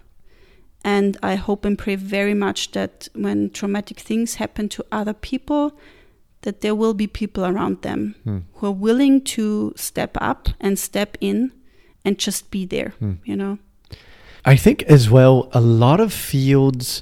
And 0.84 1.18
I 1.24 1.36
hope 1.36 1.64
and 1.66 1.78
pray 1.78 1.96
very 1.96 2.34
much 2.34 2.72
that 2.72 3.08
when 3.14 3.50
traumatic 3.52 4.00
things 4.00 4.36
happen 4.36 4.68
to 4.70 4.84
other 4.92 5.14
people, 5.14 5.78
that 6.44 6.62
there 6.62 6.76
will 6.76 6.94
be 6.94 7.08
people 7.08 7.46
around 7.46 7.82
them 7.82 8.16
who 8.56 8.68
are 8.68 8.72
willing 8.72 9.22
to 9.22 9.74
step 9.76 10.18
up 10.22 10.50
and 10.60 10.78
step 10.78 11.18
in 11.20 11.52
and 12.06 12.18
just 12.20 12.52
be 12.52 12.66
there, 12.66 12.94
you 13.26 13.36
know? 13.36 13.58
I 14.46 14.56
think 14.56 14.84
as 14.84 15.10
well, 15.10 15.50
a 15.54 15.62
lot 15.62 16.00
of 16.00 16.14
fields 16.14 17.02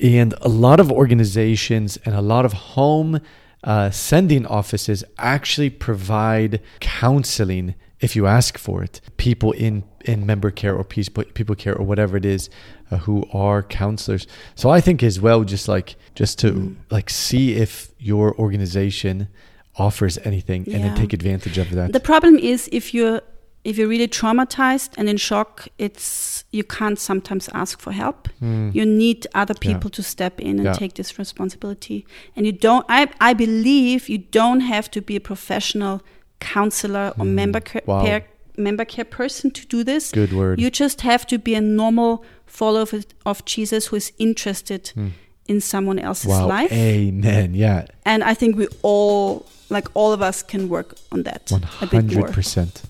and 0.00 0.34
a 0.40 0.48
lot 0.48 0.80
of 0.80 0.90
organizations 0.90 1.98
and 2.04 2.14
a 2.14 2.20
lot 2.20 2.44
of 2.44 2.52
home 2.52 3.20
uh, 3.64 3.90
sending 3.90 4.46
offices 4.46 5.04
actually 5.18 5.70
provide 5.70 6.60
counseling 6.80 7.74
if 8.02 8.14
you 8.16 8.26
ask 8.26 8.58
for 8.58 8.82
it. 8.84 9.00
People 9.16 9.52
in 9.52 9.84
in 10.04 10.26
member 10.26 10.50
care 10.50 10.74
or 10.74 10.84
peace, 10.84 11.08
people 11.38 11.54
care 11.54 11.74
or 11.80 11.84
whatever 11.86 12.16
it 12.16 12.24
is 12.24 12.50
uh, 12.90 12.96
who 13.06 13.24
are 13.32 13.62
counselors. 13.62 14.26
So 14.54 14.68
I 14.76 14.80
think 14.80 15.02
as 15.02 15.20
well, 15.20 15.44
just 15.44 15.68
like 15.68 15.96
just 16.20 16.38
to 16.40 16.76
like 16.90 17.08
see 17.10 17.54
if 17.64 17.92
your 17.98 18.34
organization 18.38 19.28
offers 19.76 20.18
anything 20.24 20.62
and 20.74 20.82
then 20.84 20.94
take 20.96 21.12
advantage 21.14 21.56
of 21.58 21.70
that. 21.70 21.92
The 21.92 22.00
problem 22.00 22.36
is 22.36 22.68
if 22.72 22.92
you're 22.94 23.20
if 23.64 23.78
you're 23.78 23.88
really 23.88 24.08
traumatized 24.08 24.90
and 24.98 25.08
in 25.08 25.16
shock, 25.16 25.68
it's 25.78 26.42
you 26.50 26.64
can't 26.64 26.98
sometimes 26.98 27.48
ask 27.54 27.78
for 27.80 27.92
help. 27.92 28.28
You 28.40 28.84
need 28.84 29.26
other 29.34 29.54
Hmm. 29.54 29.62
Yeah. 29.68 29.74
people 29.74 29.90
to 29.90 30.02
step 30.02 30.40
in 30.40 30.54
and 30.58 30.64
Yeah. 30.64 30.72
take 30.82 30.94
this 30.94 31.16
responsibility. 31.18 32.04
And 32.36 32.44
you 32.46 32.52
don't 32.52 32.84
I 32.88 33.00
I 33.30 33.34
believe 33.34 34.08
you 34.08 34.18
don't 34.40 34.62
have 34.74 34.90
to 34.90 35.00
be 35.00 35.14
a 35.16 35.20
professional 35.20 36.00
counselor 36.42 37.12
or 37.18 37.24
mm. 37.24 37.34
member 37.34 37.60
care. 37.60 37.82
Wow. 37.86 38.04
care- 38.04 38.26
member 38.56 38.84
care 38.84 39.04
person 39.04 39.50
to 39.50 39.66
do 39.66 39.84
this. 39.84 40.12
Good 40.12 40.32
word. 40.32 40.60
You 40.60 40.70
just 40.70 41.00
have 41.00 41.26
to 41.28 41.38
be 41.38 41.54
a 41.54 41.60
normal 41.60 42.24
follower 42.46 42.82
of, 42.82 43.06
of 43.24 43.44
Jesus 43.44 43.86
who 43.86 43.96
is 43.96 44.12
interested 44.18 44.88
hmm. 44.88 45.08
in 45.46 45.60
someone 45.60 45.98
else's 45.98 46.28
wow. 46.28 46.46
life. 46.46 46.72
Amen. 46.72 47.54
Yeah. 47.54 47.86
And 48.04 48.22
I 48.22 48.34
think 48.34 48.56
we 48.56 48.68
all 48.82 49.46
like 49.70 49.88
all 49.94 50.12
of 50.12 50.20
us 50.20 50.42
can 50.42 50.68
work 50.68 50.94
on 51.10 51.22
that 51.22 51.50
One 51.50 51.64
a 51.80 51.86
bit 51.86 51.92
more. 51.92 52.00
hundred 52.02 52.34
percent. 52.34 52.82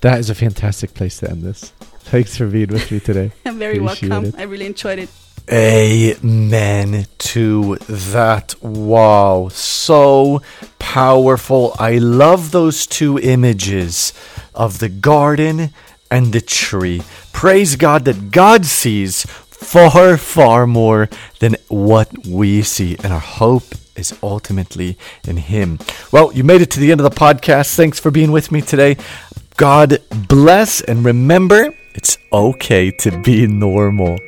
That 0.00 0.18
is 0.18 0.28
a 0.28 0.34
fantastic 0.34 0.94
place 0.94 1.18
to 1.20 1.30
end 1.30 1.42
this. 1.42 1.72
Thanks 2.10 2.36
for 2.36 2.46
being 2.46 2.68
with 2.68 2.90
me 2.90 3.00
today. 3.00 3.32
I'm 3.44 3.58
very 3.66 3.78
Appreciate 3.78 4.10
welcome. 4.10 4.28
it. 4.30 4.38
I 4.38 4.42
really 4.42 4.66
enjoyed 4.66 4.98
it. 4.98 5.08
Amen 5.50 7.06
to 7.18 7.76
that. 7.88 8.56
Wow, 8.60 9.48
so 9.52 10.42
powerful. 10.80 11.76
I 11.78 11.98
love 11.98 12.50
those 12.50 12.84
two 12.84 13.16
images 13.20 14.12
of 14.56 14.80
the 14.80 14.88
garden 14.88 15.70
and 16.10 16.32
the 16.32 16.40
tree. 16.40 17.02
Praise 17.32 17.76
God 17.76 18.06
that 18.06 18.32
God 18.32 18.66
sees 18.66 19.22
far, 19.22 20.16
far 20.16 20.66
more 20.66 21.08
than 21.38 21.54
what 21.68 22.26
we 22.26 22.62
see, 22.62 22.96
and 23.04 23.12
our 23.12 23.20
hope 23.20 23.74
is 23.94 24.18
ultimately 24.24 24.98
in 25.28 25.36
Him. 25.36 25.78
Well, 26.10 26.32
you 26.32 26.42
made 26.42 26.60
it 26.60 26.72
to 26.72 26.80
the 26.80 26.90
end 26.90 27.00
of 27.00 27.08
the 27.08 27.16
podcast. 27.16 27.76
Thanks 27.76 28.00
for 28.00 28.10
being 28.10 28.32
with 28.32 28.50
me 28.50 28.62
today. 28.62 28.96
God 29.56 29.98
bless, 30.28 30.80
and 30.80 31.04
remember, 31.04 31.72
it's 31.94 32.18
okay 32.32 32.90
to 32.90 33.16
be 33.20 33.46
normal. 33.46 34.18